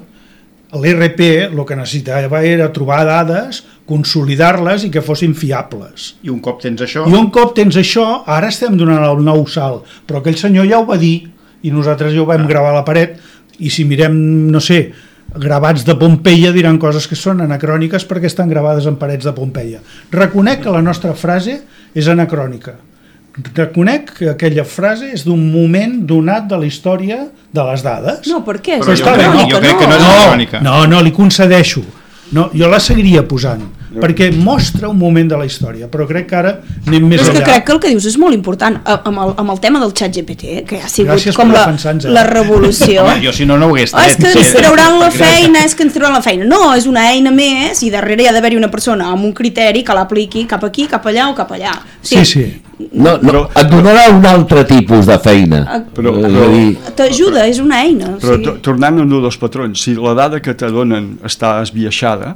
l'ERP 0.75 1.21
el 1.45 1.61
que 1.65 1.77
necessitava 1.77 2.41
era 2.43 2.71
trobar 2.73 3.03
dades, 3.07 3.61
consolidar-les 3.87 4.87
i 4.87 4.91
que 4.91 5.03
fossin 5.05 5.35
fiables. 5.37 6.15
I 6.25 6.31
un 6.33 6.41
cop 6.43 6.61
tens 6.63 6.81
això... 6.83 7.05
I 7.07 7.15
un 7.15 7.29
cop 7.33 7.53
tens 7.55 7.77
això, 7.79 8.05
ara 8.25 8.49
estem 8.51 8.75
donant 8.77 9.05
el 9.05 9.21
nou 9.23 9.45
salt, 9.47 9.85
però 10.07 10.19
aquell 10.19 10.37
senyor 10.39 10.67
ja 10.69 10.81
ho 10.81 10.87
va 10.89 10.99
dir 10.99 11.29
i 11.65 11.71
nosaltres 11.73 12.13
ja 12.13 12.23
ho 12.23 12.29
vam 12.29 12.47
gravar 12.49 12.73
a 12.73 12.79
la 12.79 12.87
paret 12.87 13.15
i 13.59 13.71
si 13.71 13.85
mirem, 13.87 14.17
no 14.51 14.59
sé, 14.59 14.89
gravats 15.35 15.85
de 15.85 15.95
Pompeia 15.99 16.51
diran 16.55 16.79
coses 16.81 17.07
que 17.07 17.17
són 17.19 17.43
anacròniques 17.45 18.05
perquè 18.07 18.29
estan 18.29 18.51
gravades 18.51 18.87
en 18.89 18.99
parets 18.99 19.25
de 19.25 19.33
Pompeia. 19.35 19.81
Reconec 20.11 20.65
que 20.65 20.73
la 20.73 20.83
nostra 20.85 21.15
frase 21.17 21.61
és 21.95 22.11
anacrònica. 22.11 22.75
Reconec 23.53 24.13
que 24.17 24.29
aquella 24.31 24.63
frase 24.63 25.09
és 25.13 25.25
d'un 25.27 25.41
moment 25.51 25.97
donat 26.07 26.47
de 26.47 26.57
la 26.57 26.65
història 26.65 27.25
de 27.51 27.63
les 27.71 27.83
dades. 27.83 28.27
No, 28.31 28.43
per 28.45 28.61
què? 28.63 28.79
Però 28.79 28.95
jo 28.95 29.03
crec- 29.03 29.25
anacrònica, 29.25 29.55
jo 29.55 29.59
crec 29.61 29.79
que 29.81 29.87
no 29.87 29.95
és 29.95 30.01
no, 30.01 30.09
anacrònica. 30.13 30.61
no, 30.63 30.75
no, 30.87 31.01
li 31.03 31.11
concedeixo. 31.11 31.83
No, 32.31 32.49
jo 32.57 32.65
la 32.67 32.79
seguiria 32.81 33.21
posant, 33.27 33.59
perquè 34.01 34.31
mostra 34.33 34.87
un 34.89 34.97
moment 34.97 35.27
de 35.29 35.37
la 35.37 35.45
història, 35.45 35.85
però 35.91 36.07
crec 36.09 36.25
que 36.31 36.35
ara 36.35 36.53
anem 36.87 37.03
més 37.05 37.21
Però 37.21 37.27
és 37.27 37.29
que 37.29 37.37
allà. 37.43 37.51
crec 37.51 37.65
que 37.67 37.71
el 37.75 37.79
que 37.83 37.89
dius 37.93 38.05
és 38.09 38.17
molt 38.17 38.33
important 38.33 38.79
A- 38.83 38.95
amb 39.05 39.19
el, 39.21 39.33
amb 39.37 39.51
el 39.53 39.59
tema 39.61 39.79
del 39.79 39.93
xat 39.93 40.11
GPT 40.17 40.63
que 40.65 40.81
ha 40.81 40.89
sigut 40.89 41.11
Gràcies 41.13 41.35
com 41.37 41.51
la, 41.53 41.67
eh? 41.69 42.09
la 42.09 42.23
revolució 42.25 43.03
Home, 43.05 43.21
jo 43.23 43.31
si 43.31 43.45
no, 43.45 43.59
no 43.59 43.67
ho 43.67 43.75
hagués 43.75 43.93
Oh, 43.93 43.99
és 44.01 44.15
que 44.15 44.23
tret. 44.23 44.37
ens 44.41 44.53
trauran 44.57 44.97
la 44.99 45.11
feina, 45.11 45.63
és 45.63 45.75
que 45.75 45.83
ens 45.83 45.93
trauran 45.93 46.13
la 46.17 46.23
feina. 46.23 46.45
No, 46.45 46.73
és 46.73 46.87
una 46.87 47.11
eina 47.11 47.29
més 47.31 47.83
i 47.83 47.91
darrere 47.91 48.23
hi 48.23 48.27
ha 48.27 48.33
d'haver-hi 48.33 48.57
una 48.57 48.71
persona 48.71 49.11
amb 49.13 49.23
un 49.23 49.31
criteri 49.31 49.83
que 49.83 49.93
l'apliqui 49.93 50.47
cap 50.47 50.63
aquí, 50.65 50.87
cap 50.87 51.05
allà 51.05 51.29
o 51.29 51.35
cap 51.35 51.51
allà. 51.51 51.77
Sí, 52.01 52.25
sí. 52.25 52.61
No, 52.91 53.17
no, 53.23 53.45
et 53.55 53.69
donarà 53.71 54.09
un 54.11 54.25
altre 54.25 54.65
tipus 54.67 55.05
de 55.07 55.15
feina. 55.23 55.61
Però- 55.95 56.11
és 56.19 56.25
a 56.35 56.47
dir, 56.51 56.77
T'ajuda, 56.95 57.45
és 57.47 57.59
una 57.59 57.81
eina. 57.85 58.09
O 58.15 58.17
Però 58.19 58.33
sigui, 58.35 58.43
to- 58.43 58.57
tornant 58.61 58.99
a 58.99 59.01
un 59.03 59.09
dels 59.21 59.37
patrons, 59.37 59.81
si 59.81 59.95
la 59.95 60.13
dada 60.13 60.41
que 60.41 60.53
te 60.53 60.67
donen 60.69 61.17
està 61.23 61.61
esbiaixada, 61.61 62.35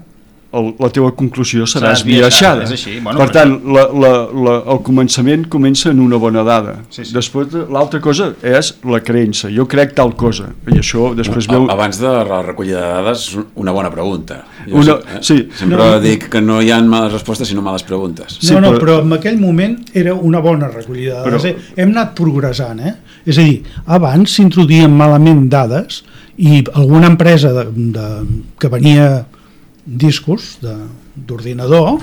el, 0.51 0.71
la 0.79 0.89
teva 0.89 1.11
conclusió 1.13 1.67
serà 1.69 1.91
Serà 1.91 1.97
esbiaixada, 1.99 2.63
és 2.65 2.71
així. 2.73 2.95
Bueno, 3.03 3.19
per 3.19 3.27
però- 3.29 3.33
tant, 3.35 3.51
la, 3.75 3.83
la, 3.93 4.11
la, 4.45 4.53
el 4.73 4.79
començament 4.85 5.43
comença 5.47 5.91
en 5.91 5.99
una 6.01 6.17
bona 6.17 6.41
dada. 6.43 6.79
Sí, 6.89 7.03
sí. 7.05 7.13
Després, 7.13 7.53
l'altra 7.69 7.99
cosa 8.01 8.31
és 8.41 8.71
la 8.89 8.99
creença. 9.05 9.51
Jo 9.53 9.67
crec 9.69 9.93
tal 9.95 10.15
cosa. 10.17 10.49
I 10.67 10.79
això 10.81 11.11
després 11.17 11.47
veu... 11.51 11.67
A- 11.69 11.73
Abans 11.77 11.99
de 12.01 12.07
la 12.31 12.41
recollida 12.41 12.81
de 12.81 12.93
dades, 13.03 13.27
una 13.55 13.71
bona 13.71 13.91
pregunta. 13.93 14.43
Jo 14.67 14.77
Una- 14.81 14.97
eh, 15.05 15.19
sí. 15.21 15.37
Sempre 15.55 15.77
No. 15.77 15.99
dic 16.01 16.29
que 16.33 16.41
no 16.41 16.61
hi 16.61 16.71
ha 16.71 16.81
males 16.81 17.13
respostes, 17.13 17.47
sinó 17.47 17.61
males 17.61 17.83
preguntes. 17.83 18.37
Sí, 18.41 18.53
no, 18.53 18.61
no, 18.61 18.73
però- 18.73 18.79
però 18.79 18.99
en 19.05 19.13
aquell 19.13 19.37
moment 19.39 19.77
era 19.93 20.13
una 20.15 20.39
bona 20.39 20.67
recollida 20.67 21.23
de 21.23 21.29
dades. 21.31 21.43
Però- 21.43 21.55
eh? 21.55 21.73
Hem 21.77 21.89
anat 21.93 22.15
progressant, 22.17 22.79
eh? 22.79 22.95
És 23.25 23.37
a 23.37 23.41
dir, 23.45 23.61
abans 23.85 24.31
s'introduïen 24.33 24.89
malament 24.95 25.45
dades 25.49 26.03
i 26.37 26.63
alguna 26.73 27.07
empresa 27.07 27.51
de, 27.53 27.65
de, 27.93 28.07
que 28.57 28.67
venia 28.71 29.25
discos 29.89 30.59
d'ordinador 30.61 31.97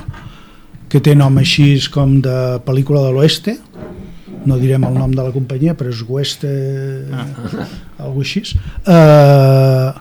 que 0.90 1.00
té 1.02 1.14
nom 1.18 1.38
així 1.38 1.76
com 1.92 2.20
de 2.22 2.58
pel·lícula 2.66 3.04
de 3.06 3.12
l'oeste. 3.14 3.56
No 4.46 4.58
direm 4.58 4.84
el 4.86 4.94
nom 4.94 5.10
de 5.10 5.22
la 5.22 5.32
companyia 5.34 5.74
però 5.74 5.90
és 5.90 6.02
Oeste 6.08 6.50
Ah. 7.12 7.26
alguna 7.98 8.22
així. 8.22 8.42
Eh, 8.86 9.92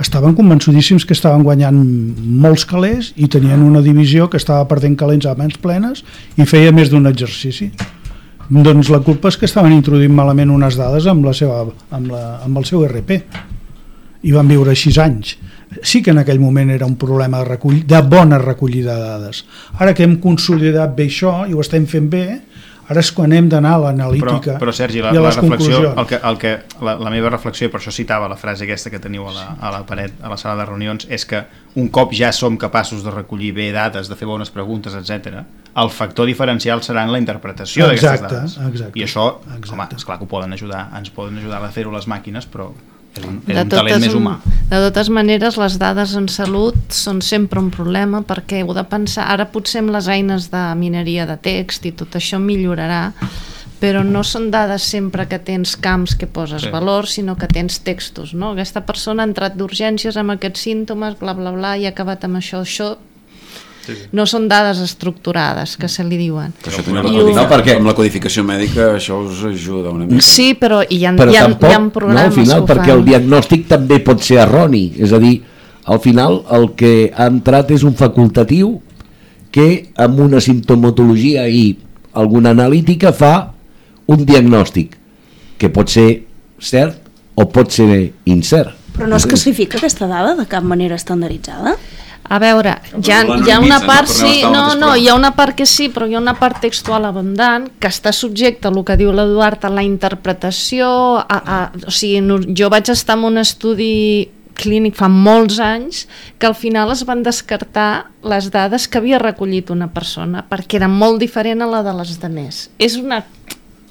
estaven 0.00 0.34
convençudíssims 0.34 1.06
que 1.06 1.14
estaven 1.14 1.42
guanyant 1.42 1.78
molts 2.18 2.64
calés 2.66 3.12
i 3.16 3.28
tenien 3.28 3.62
una 3.62 3.80
divisió 3.80 4.28
que 4.28 4.36
estava 4.36 4.66
perdent 4.68 4.96
calents 4.98 5.26
a 5.26 5.34
mans 5.34 5.56
plenes 5.56 6.04
i 6.36 6.44
feia 6.44 6.72
més 6.72 6.90
d'un 6.90 7.06
exercici. 7.06 7.70
Doncs 8.50 8.90
la 8.90 9.00
culpa 9.00 9.28
és 9.28 9.38
que 9.40 9.46
estaven 9.46 9.72
introduint 9.72 10.12
malament 10.12 10.50
unes 10.50 10.76
dades 10.76 11.06
amb, 11.06 11.24
la 11.24 11.32
seva, 11.32 11.64
amb, 11.90 12.10
la, 12.12 12.40
amb 12.44 12.58
el 12.58 12.64
seu 12.68 12.84
RP 12.84 13.22
i 14.22 14.32
van 14.32 14.48
viure 14.48 14.74
6 14.76 14.98
anys 14.98 15.36
sí 15.82 16.02
que 16.02 16.10
en 16.10 16.18
aquell 16.18 16.40
moment 16.40 16.70
era 16.70 16.86
un 16.86 16.96
problema 16.96 17.38
de, 17.42 17.44
recull, 17.44 17.86
de 17.86 18.02
bona 18.02 18.38
recollida 18.38 18.94
de 18.96 19.08
dades. 19.08 19.44
Ara 19.78 19.94
que 19.94 20.04
hem 20.04 20.18
consolidat 20.20 20.94
bé 20.96 21.08
això 21.10 21.44
i 21.48 21.54
ho 21.54 21.60
estem 21.64 21.86
fent 21.86 22.10
bé, 22.10 22.26
ara 22.84 23.00
és 23.00 23.08
quan 23.16 23.32
hem 23.32 23.46
d'anar 23.48 23.70
a 23.78 23.78
l'analítica 23.86 24.58
però, 24.58 24.58
però 24.60 24.72
Sergi, 24.76 25.00
la, 25.00 25.08
i 25.14 25.16
a 25.16 25.20
la 25.22 25.30
les 25.30 25.38
reflexió, 25.38 25.78
conclusions. 25.78 26.00
el 26.02 26.06
que, 26.10 26.18
el 26.28 26.36
que, 26.42 26.82
la, 26.84 26.94
la 27.00 27.10
meva 27.14 27.30
reflexió, 27.32 27.70
per 27.72 27.80
això 27.80 27.92
citava 27.96 28.28
la 28.28 28.36
frase 28.36 28.66
aquesta 28.66 28.92
que 28.92 29.00
teniu 29.00 29.24
a 29.24 29.32
la, 29.32 29.44
a 29.56 29.70
la 29.72 29.82
paret, 29.88 30.18
a 30.20 30.28
la 30.28 30.36
sala 30.36 30.58
de 30.60 30.66
reunions, 30.68 31.06
és 31.08 31.24
que 31.24 31.40
un 31.80 31.88
cop 31.88 32.12
ja 32.12 32.28
som 32.36 32.58
capaços 32.60 33.00
de 33.02 33.10
recollir 33.10 33.54
bé 33.56 33.70
dades, 33.72 34.10
de 34.12 34.18
fer 34.20 34.28
bones 34.28 34.52
preguntes, 34.52 34.92
etc, 35.00 35.40
el 35.80 35.90
factor 35.90 36.28
diferencial 36.28 36.84
serà 36.84 37.06
en 37.08 37.12
la 37.16 37.18
interpretació 37.18 37.88
d'aquestes 37.88 38.20
dades. 38.20 38.58
exacte. 38.68 38.98
I 39.00 39.08
això, 39.08 39.30
Exacte. 39.56 39.72
home, 39.72 39.88
esclar 39.96 40.18
que 40.20 40.28
ho 40.28 40.28
poden 40.28 40.52
ajudar, 40.52 40.90
ens 40.98 41.08
poden 41.10 41.38
ajudar 41.40 41.64
a 41.64 41.70
fer-ho 41.72 41.90
les 41.90 42.04
màquines, 42.06 42.44
però 42.46 42.68
és 43.18 43.24
un, 43.28 43.40
és 43.46 43.54
De 43.54 43.62
un 43.62 43.68
talent 43.72 44.00
més 44.00 44.14
humà. 44.14 44.36
De 44.70 44.80
totes 44.88 45.08
maneres, 45.12 45.56
les 45.60 45.78
dades 45.78 46.14
en 46.18 46.28
salut 46.28 46.76
són 46.94 47.20
sempre 47.22 47.60
un 47.60 47.70
problema 47.70 48.22
perquè 48.26 48.62
heu 48.62 48.74
de 48.74 48.84
pensar, 48.84 49.28
ara 49.30 49.46
potser 49.52 49.82
amb 49.84 49.94
les 49.94 50.08
eines 50.08 50.50
de 50.50 50.62
mineria 50.80 51.26
de 51.26 51.36
text 51.36 51.86
i 51.86 51.92
tot 51.92 52.16
això 52.18 52.40
millorarà, 52.42 53.12
però 53.80 54.04
no 54.06 54.22
són 54.24 54.50
dades 54.50 54.82
sempre 54.88 55.26
que 55.28 55.38
tens 55.38 55.76
camps 55.76 56.14
que 56.16 56.26
poses 56.26 56.62
Sí. 56.62 56.68
sí. 56.68 56.72
valor, 56.72 57.06
sinó 57.06 57.36
que 57.36 57.46
tens 57.46 57.80
textos, 57.80 58.32
no? 58.34 58.52
Aquesta 58.52 58.86
persona 58.86 59.22
ha 59.22 59.26
entrat 59.26 59.56
d'urgències 59.56 60.16
amb 60.16 60.30
aquests 60.30 60.60
símptomes, 60.60 61.18
bla, 61.18 61.34
bla, 61.34 61.52
bla, 61.52 61.76
i 61.76 61.84
ha 61.86 61.90
acabat 61.90 62.24
amb 62.24 62.36
això, 62.40 62.62
això 62.64 62.96
no 64.12 64.26
són 64.26 64.48
dades 64.48 64.78
estructurades 64.84 65.76
que 65.76 65.88
se 65.88 66.04
li 66.04 66.16
diuen. 66.20 66.52
Però 66.62 66.72
això 66.72 66.84
teniu 66.84 67.02
la 67.02 67.30
I 67.30 67.34
No, 67.34 67.46
perquè- 67.50 67.76
amb 67.76 67.86
la 67.86 67.94
codificació 67.94 68.44
mèdica 68.44 68.92
això 68.96 69.20
us 69.26 69.42
ajuda 69.44 69.90
una 69.90 70.06
mica. 70.06 70.20
Sí, 70.22 70.54
però 70.54 70.82
hi 70.88 71.04
ha, 71.04 71.12
però 71.12 71.30
hi 71.32 71.36
ha, 71.36 71.42
tampoc, 71.48 71.70
hi 71.70 71.74
ha 71.74 71.78
no, 71.78 71.90
programes 71.90 72.24
al 72.24 72.32
final, 72.32 72.64
que 72.64 72.72
perquè 72.72 72.90
fan. 72.90 72.98
el 72.98 73.04
diagnòstic 73.04 73.66
també 73.68 74.00
pot 74.00 74.20
ser 74.22 74.38
erroni, 74.44 74.92
és 74.98 75.12
a 75.12 75.18
dir, 75.18 75.42
al 75.84 76.00
final 76.00 76.42
el 76.50 76.70
que 76.74 77.12
ha 77.14 77.26
entrat 77.26 77.70
és 77.70 77.82
un 77.84 77.94
facultatiu 77.94 78.80
que 79.50 79.90
amb 79.96 80.18
una 80.20 80.40
sintomatologia 80.40 81.46
i 81.48 81.76
alguna 82.14 82.50
analítica 82.50 83.12
fa 83.12 83.52
un 84.06 84.24
diagnòstic 84.24 84.96
que 85.58 85.68
pot 85.70 85.88
ser 85.88 86.24
cert 86.58 86.96
o 87.34 87.46
pot 87.50 87.70
ser 87.70 88.12
incert. 88.30 88.74
Però 88.94 89.08
no 89.10 89.16
es 89.18 89.26
classifica 89.26 89.78
aquesta 89.78 90.06
dada 90.06 90.34
de 90.38 90.46
cap 90.46 90.62
manera 90.62 90.94
estandarditzada? 90.94 91.76
A 92.24 92.38
veure, 92.40 92.78
hi 92.96 93.12
ha, 93.12 93.18
hi 93.36 93.50
ha 93.52 93.58
una 93.60 93.82
part, 93.84 94.08
sí, 94.08 94.38
no, 94.48 94.72
no, 94.80 94.94
hi 94.96 95.10
ha 95.10 95.14
una 95.14 95.34
part 95.36 95.56
que 95.58 95.66
sí, 95.68 95.90
però 95.92 96.06
hi 96.08 96.14
ha 96.16 96.22
una 96.22 96.32
part 96.38 96.62
textual 96.62 97.04
abundant 97.04 97.66
que 97.78 97.90
està 97.92 98.14
subjecta 98.16 98.70
a 98.70 98.72
el 98.72 98.80
que 98.88 98.96
diu 98.96 99.12
l'Eduard 99.12 99.66
a 99.68 99.72
la 99.72 99.84
interpretació, 99.84 100.88
a, 101.20 101.36
a, 101.36 101.58
o 101.84 101.92
sigui, 101.92 102.22
no, 102.24 102.38
jo 102.48 102.70
vaig 102.72 102.88
estar 102.94 103.18
en 103.18 103.28
un 103.28 103.42
estudi 103.42 104.30
clínic 104.54 104.96
fa 104.96 105.10
molts 105.10 105.58
anys 105.60 106.04
que 106.38 106.48
al 106.48 106.56
final 106.56 106.92
es 106.94 107.04
van 107.04 107.24
descartar 107.26 108.06
les 108.24 108.48
dades 108.54 108.86
que 108.88 109.00
havia 109.00 109.20
recollit 109.20 109.72
una 109.74 109.90
persona 109.92 110.44
perquè 110.48 110.78
era 110.78 110.88
molt 110.88 111.20
diferent 111.20 111.64
a 111.64 111.70
la 111.70 111.82
de 111.84 111.94
les 111.98 112.16
demés. 112.22 112.68
És, 112.78 112.96
una, 112.96 113.24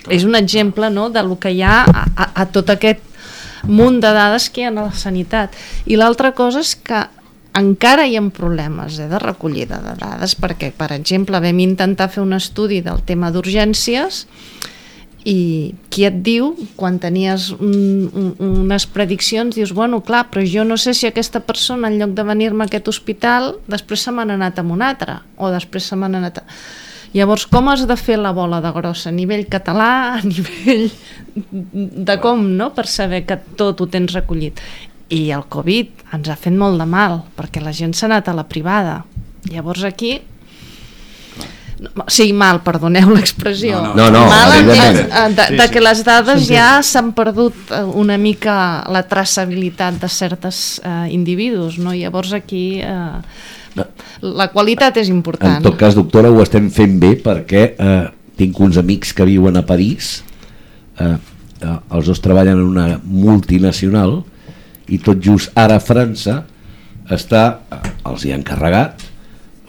és 0.09 0.25
un 0.25 0.39
exemple 0.39 0.89
no, 0.89 1.09
de 1.13 1.23
lo 1.23 1.37
que 1.37 1.51
hi 1.53 1.61
ha 1.61 1.83
a, 1.83 2.05
a, 2.15 2.29
a 2.41 2.47
tot 2.49 2.71
aquest 2.73 3.03
munt 3.67 4.01
de 4.03 4.11
dades 4.15 4.49
que 4.49 4.63
hi 4.63 4.67
ha 4.67 4.71
a 4.73 4.79
la 4.79 4.89
sanitat. 4.95 5.53
I 5.85 5.99
l'altra 5.99 6.33
cosa 6.35 6.63
és 6.63 6.73
que 6.75 7.05
encara 7.57 8.07
hi 8.09 8.17
ha 8.17 8.23
problemes 8.33 8.99
eh, 8.99 9.07
de 9.09 9.19
recollida 9.21 9.79
de 9.83 9.95
dades 9.99 10.35
perquè, 10.39 10.71
per 10.75 10.91
exemple, 10.95 11.39
vam 11.39 11.59
intentar 11.63 12.09
fer 12.09 12.23
un 12.23 12.33
estudi 12.33 12.81
del 12.81 13.03
tema 13.05 13.31
d'urgències 13.31 14.25
i 15.23 15.73
qui 15.93 16.03
et 16.03 16.17
diu, 16.25 16.51
quan 16.75 16.97
tenies 16.99 17.51
un, 17.55 18.09
un, 18.11 18.31
unes 18.43 18.85
prediccions, 18.91 19.55
dius, 19.55 19.71
bueno, 19.71 20.01
clar, 20.03 20.25
però 20.31 20.43
jo 20.43 20.65
no 20.67 20.75
sé 20.75 20.93
si 20.97 21.07
aquesta 21.07 21.39
persona, 21.47 21.87
en 21.87 21.99
lloc 22.01 22.15
de 22.17 22.25
venir-me 22.27 22.65
a 22.65 22.67
aquest 22.67 22.89
hospital, 22.91 23.53
després 23.71 24.03
se 24.03 24.11
m'han 24.11 24.33
anat 24.35 24.59
a 24.59 24.65
un 24.67 24.83
altre, 24.83 25.21
o 25.37 25.51
després 25.53 25.87
se 25.87 25.99
m'han 25.99 26.19
anat 26.19 26.43
a... 26.43 26.47
Llavors, 27.13 27.45
com 27.45 27.67
has 27.69 27.85
de 27.85 27.95
fer 27.95 28.17
la 28.17 28.31
bola 28.33 28.57
de 28.59 28.71
grossa? 28.73 29.11
A 29.11 29.15
nivell 29.15 29.45
català, 29.45 30.17
a 30.17 30.21
nivell 30.25 30.89
de 32.09 32.15
com, 32.19 32.41
no?, 32.57 32.71
per 32.73 32.87
saber 32.89 33.21
que 33.29 33.37
tot 33.55 33.79
ho 33.79 33.87
tens 33.87 34.17
recollit. 34.17 34.59
I 35.13 35.23
el 35.35 35.45
Covid 35.51 36.05
ens 36.17 36.29
ha 36.33 36.37
fet 36.39 36.55
molt 36.57 36.79
de 36.81 36.85
mal, 36.89 37.19
perquè 37.37 37.61
la 37.61 37.73
gent 37.75 37.93
s'ha 37.93 38.07
anat 38.09 38.29
a 38.31 38.33
la 38.37 38.47
privada. 38.49 39.03
Llavors 39.51 39.83
aquí 39.85 40.15
no, 41.83 42.05
sí, 42.07 42.29
mal, 42.31 42.61
perdoneu 42.63 43.09
l'expressió. 43.11 43.81
No, 43.97 44.07
no, 44.13 44.21
mal 44.29 44.53
en 44.55 44.69
evidentment. 44.69 45.09
eh, 45.11 45.23
de, 45.35 45.47
de 45.59 45.65
que 45.73 45.81
les 45.83 46.03
dades 46.07 46.45
ja 46.47 46.67
s'han 46.85 47.11
perdut 47.17 47.73
eh, 47.75 47.81
una 47.99 48.15
mica 48.21 48.55
la 48.93 49.01
traçabilitat 49.09 49.97
de 49.99 50.09
certes 50.09 50.79
eh, 50.85 51.09
individus, 51.11 51.77
no? 51.83 51.91
Llavors 51.97 52.31
aquí 52.37 52.79
eh, 52.79 53.19
la 54.21 54.47
qualitat 54.53 55.01
és 55.01 55.09
En 55.09 55.17
important. 55.17 55.59
tot 55.65 55.75
cas, 55.79 55.97
doctora, 55.97 56.31
ho 56.31 56.41
estem 56.45 56.69
fent 56.71 56.95
bé 57.01 57.15
perquè 57.19 57.63
eh, 57.75 58.03
tinc 58.39 58.59
uns 58.63 58.77
amics 58.79 59.11
que 59.17 59.25
viuen 59.27 59.57
a 59.59 59.65
París, 59.67 60.21
eh, 61.01 61.17
eh, 61.59 61.77
els 61.91 62.07
dos 62.07 62.21
treballen 62.23 62.61
en 62.61 62.69
una 62.69 62.87
multinacional 63.03 64.21
i 64.89 64.97
tot 64.99 65.19
just 65.23 65.51
ara 65.55 65.79
França 65.79 66.43
està, 67.11 67.59
eh, 67.71 67.81
els 68.09 68.23
hi 68.25 68.31
ha 68.33 68.37
encarregat 68.39 69.03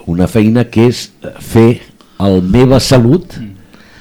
una 0.07 0.27
feina 0.29 0.65
que 0.69 0.89
és 0.91 1.11
eh, 1.23 1.33
fer 1.41 1.81
el 2.25 2.41
Meva 2.43 2.79
Salut 2.81 3.35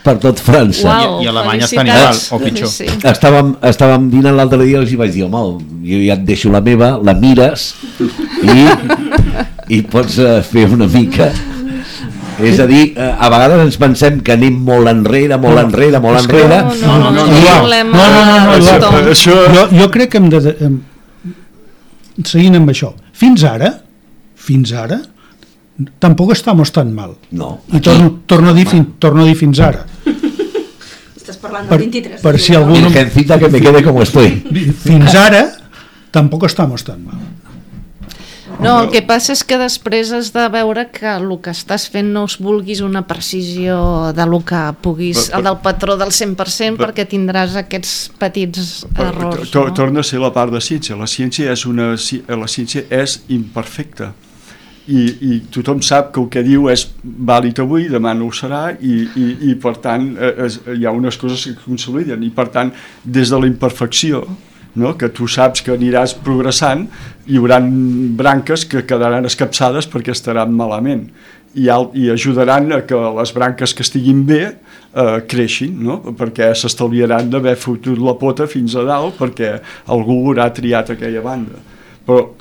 per 0.04 0.18
tot 0.20 0.40
França. 0.44 0.84
Uau, 0.90 1.22
I- 1.22 1.24
i 1.24 1.28
a 1.28 1.32
Alemanya 1.32 1.64
estan 1.66 1.86
felicitats. 1.88 2.26
igual, 2.28 2.42
o 2.42 2.44
pitjor. 2.46 2.68
Sí. 2.70 2.86
Estàvem, 3.08 3.54
estàvem 3.64 4.10
dinant 4.12 4.36
l'altre 4.36 4.60
dia 4.66 4.78
i 4.78 4.82
els 4.82 4.92
hi 4.92 4.98
vaig 5.00 5.14
dir, 5.16 5.24
home, 5.30 5.44
jo 5.88 6.02
ja 6.04 6.14
et 6.18 6.26
deixo 6.28 6.52
la 6.52 6.60
meva, 6.62 6.98
la 7.02 7.14
mires 7.16 7.70
i, 8.44 8.68
i 9.78 9.82
pots 9.88 10.18
eh, 10.20 10.42
fer 10.44 10.68
una 10.76 10.88
mica... 10.92 11.32
És 12.44 12.58
a 12.60 12.66
dir, 12.66 12.96
eh, 12.98 13.12
a 13.22 13.28
vegades 13.30 13.60
ens 13.62 13.76
pensem 13.78 14.16
que 14.26 14.34
anem 14.34 14.56
molt 14.66 14.90
enrere, 14.90 15.38
molt 15.38 15.60
enrere, 15.62 16.00
molt 16.02 16.18
és 16.20 16.26
que- 16.28 16.40
enrere, 16.42 16.64
No, 16.82 16.96
no, 16.98 17.12
no, 17.12 17.12
no, 17.14 17.26
i- 17.30 17.44
no, 17.46 17.52
problema. 17.60 17.92
no, 17.94 18.08
no, 18.10 18.24
no, 18.26 18.40
no, 18.48 18.56
Eduard. 18.58 18.82
Eduard. 18.84 19.12
Això, 19.14 19.36
Jo, 19.54 19.68
jo 19.78 19.90
crec 19.94 20.10
que 20.12 20.18
hem 20.18 20.30
de... 20.34 20.40
de 20.42 20.56
em, 20.66 20.80
seguint 22.22 22.60
amb 22.60 22.70
això, 22.74 22.94
fins 23.18 23.44
ara, 23.48 23.72
fins 24.36 24.74
ara, 24.78 25.00
tampoc 26.04 26.34
estamos 26.36 26.72
tan 26.72 26.94
mal. 26.94 27.16
No. 27.32 27.56
I 27.74 27.82
torno, 27.82 28.20
torno, 28.30 28.52
a 28.52 28.54
dir, 28.54 28.68
fin, 28.70 28.86
torno 29.00 29.24
a 29.24 29.28
dir 29.30 29.36
fins 29.40 29.60
ara. 29.64 29.86
Estàs 31.18 31.40
parlant 31.42 31.70
Per, 31.70 31.80
del 31.80 31.88
23 31.90 32.22
per 32.22 32.36
si 32.40 32.56
algú... 32.58 32.76
Virgencita 32.78 33.40
que 33.40 33.50
me 33.50 33.62
quede 33.64 33.84
como 33.84 34.04
estoy. 34.04 34.36
Fins 34.84 35.16
ara, 35.16 35.46
tampoc 36.12 36.46
estamos 36.50 36.84
tan 36.84 37.06
mal. 37.06 37.22
No, 38.62 38.78
el 38.84 38.90
que 38.94 39.02
passa 39.04 39.34
és 39.34 39.42
que 39.44 39.58
després 39.60 40.12
has 40.16 40.30
de 40.32 40.44
veure 40.54 40.86
que 40.94 41.08
el 41.10 41.28
que 41.44 41.52
estàs 41.52 41.88
fent 41.92 42.12
no 42.16 42.24
us 42.30 42.38
vulguis 42.40 42.80
una 42.86 43.02
precisió 43.08 44.12
de 44.16 44.26
lo 44.30 44.40
que 44.46 44.62
puguis, 44.82 45.26
Per- 45.26 45.32
per- 45.32 45.40
el 45.40 45.44
del 45.50 45.58
patró 45.66 45.98
del 45.98 46.12
100% 46.16 46.78
Per- 46.78 46.88
perquè 46.94 47.06
tindràs 47.10 47.58
aquests 47.60 48.12
petits 48.20 48.86
errors. 48.96 49.52
to, 49.52 49.66
no? 49.68 49.74
torna 49.74 50.00
a 50.00 50.04
ser 50.04 50.20
la 50.20 50.32
part 50.32 50.54
de 50.54 50.62
ciència. 50.62 50.96
La 50.96 51.08
ciència 51.08 51.52
és, 51.52 51.66
una, 51.66 51.92
la 51.96 52.48
ciència 52.48 52.86
és 52.90 53.24
imperfecta 53.28 54.14
i, 54.88 55.02
i 55.34 55.40
tothom 55.52 55.82
sap 55.82 56.14
que 56.14 56.20
el 56.22 56.30
que 56.30 56.44
diu 56.44 56.70
és 56.70 56.88
vàlid 57.04 57.60
avui, 57.64 57.90
demà 57.90 58.14
no 58.16 58.28
ho 58.28 58.32
serà 58.36 58.74
i, 58.80 59.08
i, 59.16 59.28
i 59.52 59.56
per 59.56 59.76
tant 59.84 60.10
eh, 60.18 60.34
es, 60.46 60.60
hi 60.78 60.86
ha 60.86 60.92
unes 60.92 61.16
coses 61.18 61.46
que 61.46 61.56
consoliden 61.66 62.24
i 62.24 62.30
per 62.30 62.48
tant 62.52 62.72
des 63.04 63.30
de 63.32 63.40
la 63.40 63.48
imperfecció 63.48 64.26
no? 64.76 64.96
que 64.98 65.10
tu 65.10 65.28
saps 65.28 65.64
que 65.66 65.74
aniràs 65.76 66.16
progressant 66.26 66.88
hi 67.28 67.40
haurà 67.40 67.60
branques 68.20 68.66
que 68.70 68.86
quedaran 68.90 69.26
escapçades 69.30 69.88
perquè 69.90 70.14
estaran 70.16 70.54
malament 70.56 71.08
i, 71.54 71.70
al, 71.70 71.90
i 71.94 72.10
ajudaran 72.14 72.72
a 72.74 72.82
que 72.88 72.98
les 73.20 73.34
branques 73.34 73.74
que 73.78 73.86
estiguin 73.86 74.24
bé 74.26 74.42
eh, 74.50 75.20
creixin, 75.30 75.76
no? 75.86 76.00
perquè 76.18 76.50
s'estalviaran 76.58 77.30
d'haver 77.34 77.56
fotut 77.62 78.02
la 78.02 78.16
pota 78.20 78.48
fins 78.50 78.76
a 78.76 78.86
dalt 78.88 79.20
perquè 79.22 79.56
algú 79.94 80.24
haurà 80.28 80.50
triat 80.54 80.96
aquella 80.96 81.22
banda. 81.26 81.62
Però 82.08 82.34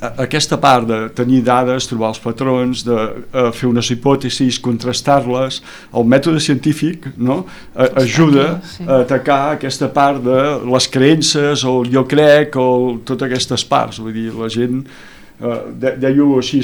aquesta 0.00 0.58
part 0.60 0.86
de 0.86 0.98
tenir 1.14 1.40
dades, 1.46 1.88
trobar 1.90 2.12
els 2.12 2.20
patrons, 2.22 2.84
de 2.86 2.96
eh, 2.98 3.48
fer 3.54 3.66
unes 3.68 3.90
hipòtesis, 3.90 4.60
contrastar-les, 4.62 5.60
el 5.98 6.06
mètode 6.06 6.42
científic 6.44 7.08
no? 7.16 7.40
A, 7.74 7.88
ajuda 8.04 8.46
a 8.86 9.00
atacar 9.02 9.40
aquesta 9.56 9.90
part 9.94 10.22
de 10.22 10.40
les 10.68 10.88
creences 10.92 11.64
o 11.66 11.80
el 11.82 11.92
jo 11.94 12.04
crec 12.10 12.56
o 12.60 12.68
totes 13.04 13.26
aquestes 13.26 13.66
parts. 13.66 13.98
Vull 14.02 14.14
dir, 14.14 14.28
la 14.38 14.50
gent 14.52 14.84
eh, 14.84 15.58
de, 15.82 15.96
dèieu 16.06 16.36
així, 16.38 16.62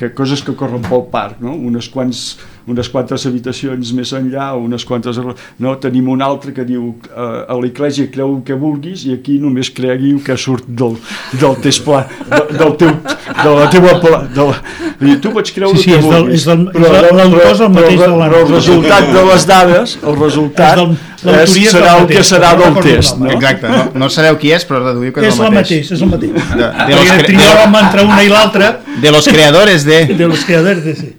que 0.00 0.12
coses 0.16 0.44
que 0.46 0.56
corren 0.56 0.84
pel 0.88 1.04
parc, 1.12 1.42
no? 1.44 1.52
unes, 1.52 1.90
quants, 1.92 2.38
unes 2.68 2.90
quantes 2.92 3.24
habitacions 3.26 3.92
més 3.96 4.12
enllà, 4.16 4.50
unes 4.58 4.84
quantes... 4.88 5.20
No? 5.60 5.76
Tenim 5.80 6.10
un 6.12 6.22
altre 6.24 6.52
que 6.56 6.64
diu 6.68 6.92
eh, 7.10 7.44
a 7.48 7.56
l'església 7.60 8.10
creu 8.12 8.36
el 8.36 8.42
que 8.46 8.58
vulguis 8.58 9.06
i 9.08 9.14
aquí 9.16 9.38
només 9.40 9.70
cregui 9.74 10.12
el 10.16 10.22
que 10.24 10.36
surt 10.40 10.68
del, 10.68 10.98
del, 11.40 11.56
test 11.64 11.84
pla, 11.86 12.04
de, 12.28 12.42
del 12.58 12.76
teu 12.80 12.92
de 12.92 13.54
la 13.56 13.68
teva... 13.72 13.94
De 14.00 14.46
la, 14.50 14.56
dir, 15.00 15.16
tu 15.22 15.32
pots 15.34 15.54
creure 15.56 15.78
sí, 15.78 15.86
sí, 15.86 15.92
que 15.92 16.00
és 16.00 16.08
del, 16.10 16.28
és 16.36 16.44
del, 16.48 16.66
però, 16.74 16.90
és 17.00 17.14
l'autor 17.16 17.46
és 17.46 17.62
el 17.64 17.72
mateix 17.76 18.00
però, 18.00 18.10
de 18.10 18.18
la... 18.20 18.28
però 18.32 18.42
el 18.44 18.52
resultat 18.52 19.08
de 19.14 19.24
les 19.30 19.46
dades, 19.48 19.96
el 20.04 20.18
resultat 20.20 20.82
és, 20.84 21.54
és 21.56 21.72
serà 21.72 21.94
el 22.00 22.06
que 22.10 22.24
serà 22.26 22.52
del 22.58 22.78
test. 22.84 23.18
No? 23.20 23.30
Exacte, 23.34 23.70
no, 23.72 23.86
no 24.04 24.10
sabeu 24.12 24.38
qui 24.40 24.52
és, 24.56 24.66
però 24.68 24.82
deduïu 24.84 25.14
que 25.16 25.24
és, 25.24 25.32
és 25.32 25.40
el 25.40 25.56
mateix. 25.56 25.56
mateix. 25.56 25.92
És 25.96 26.04
el 26.04 26.12
mateix, 26.12 26.36
De, 26.50 26.68
de 26.90 27.00
los, 27.00 27.80
entre 27.80 28.04
una 28.04 28.22
i 28.24 28.30
l'altra. 28.32 28.70
de 29.00 29.10
los 29.10 29.28
creadores 29.28 29.84
de... 29.84 30.04
De 30.06 30.26
los 30.26 30.44
creadores 30.44 30.84
de... 30.84 30.94
Sí. 30.96 31.14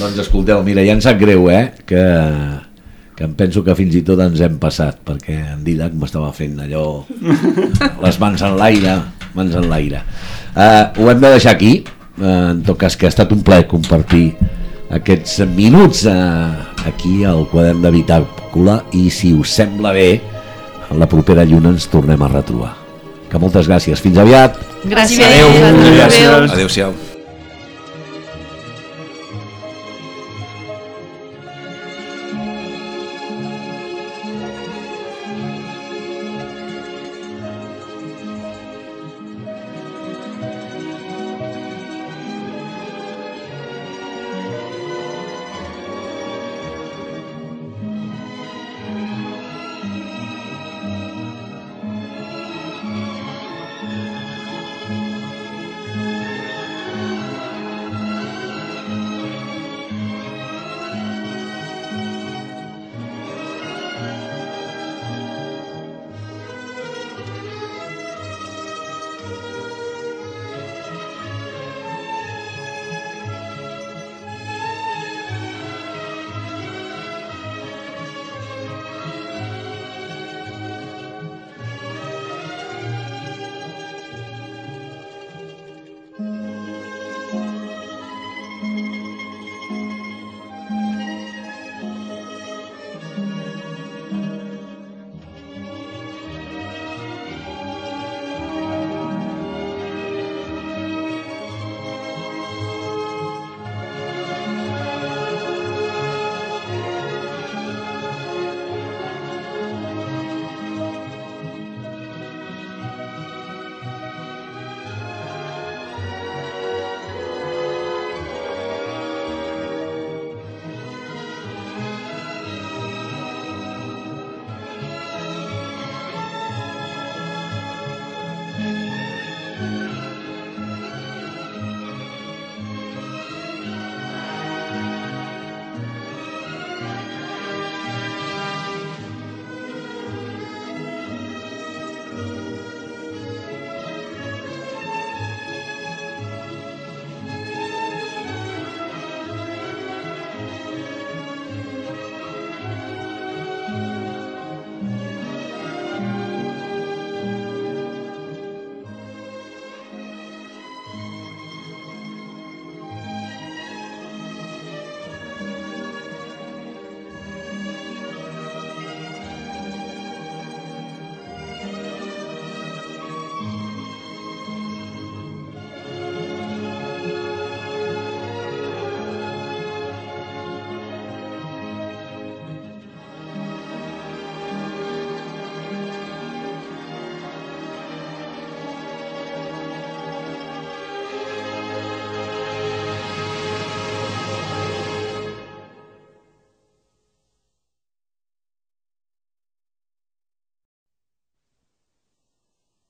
Doncs 0.00 0.16
escolteu, 0.22 0.62
mira, 0.64 0.80
ja 0.80 0.94
ens 0.96 1.04
sap 1.04 1.18
greu, 1.20 1.50
eh? 1.52 1.74
Que, 1.84 2.02
que 3.18 3.26
em 3.26 3.32
penso 3.36 3.60
que 3.66 3.74
fins 3.76 3.98
i 3.98 4.00
tot 4.06 4.20
ens 4.24 4.40
hem 4.40 4.56
passat, 4.62 5.02
perquè 5.04 5.36
en 5.52 5.64
Didac 5.66 5.92
m'estava 5.92 6.30
fent 6.32 6.56
allò, 6.64 6.84
les 8.06 8.20
mans 8.22 8.44
en 8.48 8.56
l'aire, 8.56 8.96
mans 9.36 9.58
en 9.60 9.68
l'aire. 9.68 10.00
Uh, 10.54 10.88
ho 11.02 11.10
hem 11.12 11.20
de 11.20 11.34
deixar 11.36 11.52
aquí, 11.58 11.74
uh, 12.16 12.54
en 12.54 12.64
tot 12.64 12.80
cas 12.80 12.96
que 12.96 13.10
ha 13.10 13.12
estat 13.12 13.34
un 13.36 13.44
plaer 13.44 13.68
compartir 13.68 14.30
aquests 14.96 15.44
minuts 15.52 16.06
uh, 16.08 16.48
aquí 16.88 17.20
al 17.28 17.44
quadern 17.52 17.84
de 17.84 17.92
Bitàcula 17.98 18.80
i 18.96 19.04
si 19.12 19.34
us 19.36 19.52
sembla 19.60 19.92
bé, 19.94 20.08
la 20.96 21.10
propera 21.12 21.44
lluna 21.44 21.74
ens 21.76 21.90
tornem 21.92 22.24
a 22.24 22.32
retrobar. 22.32 22.72
Que 23.30 23.38
moltes 23.38 23.68
gràcies. 23.68 24.00
Fins 24.02 24.18
aviat. 24.18 24.58
Gràcies. 24.82 25.22
Adéu. 25.28 25.52
Adéu. 26.08 26.34
Adéu-siau. 26.48 26.90
Thank 26.90 27.04
you. 27.04 27.09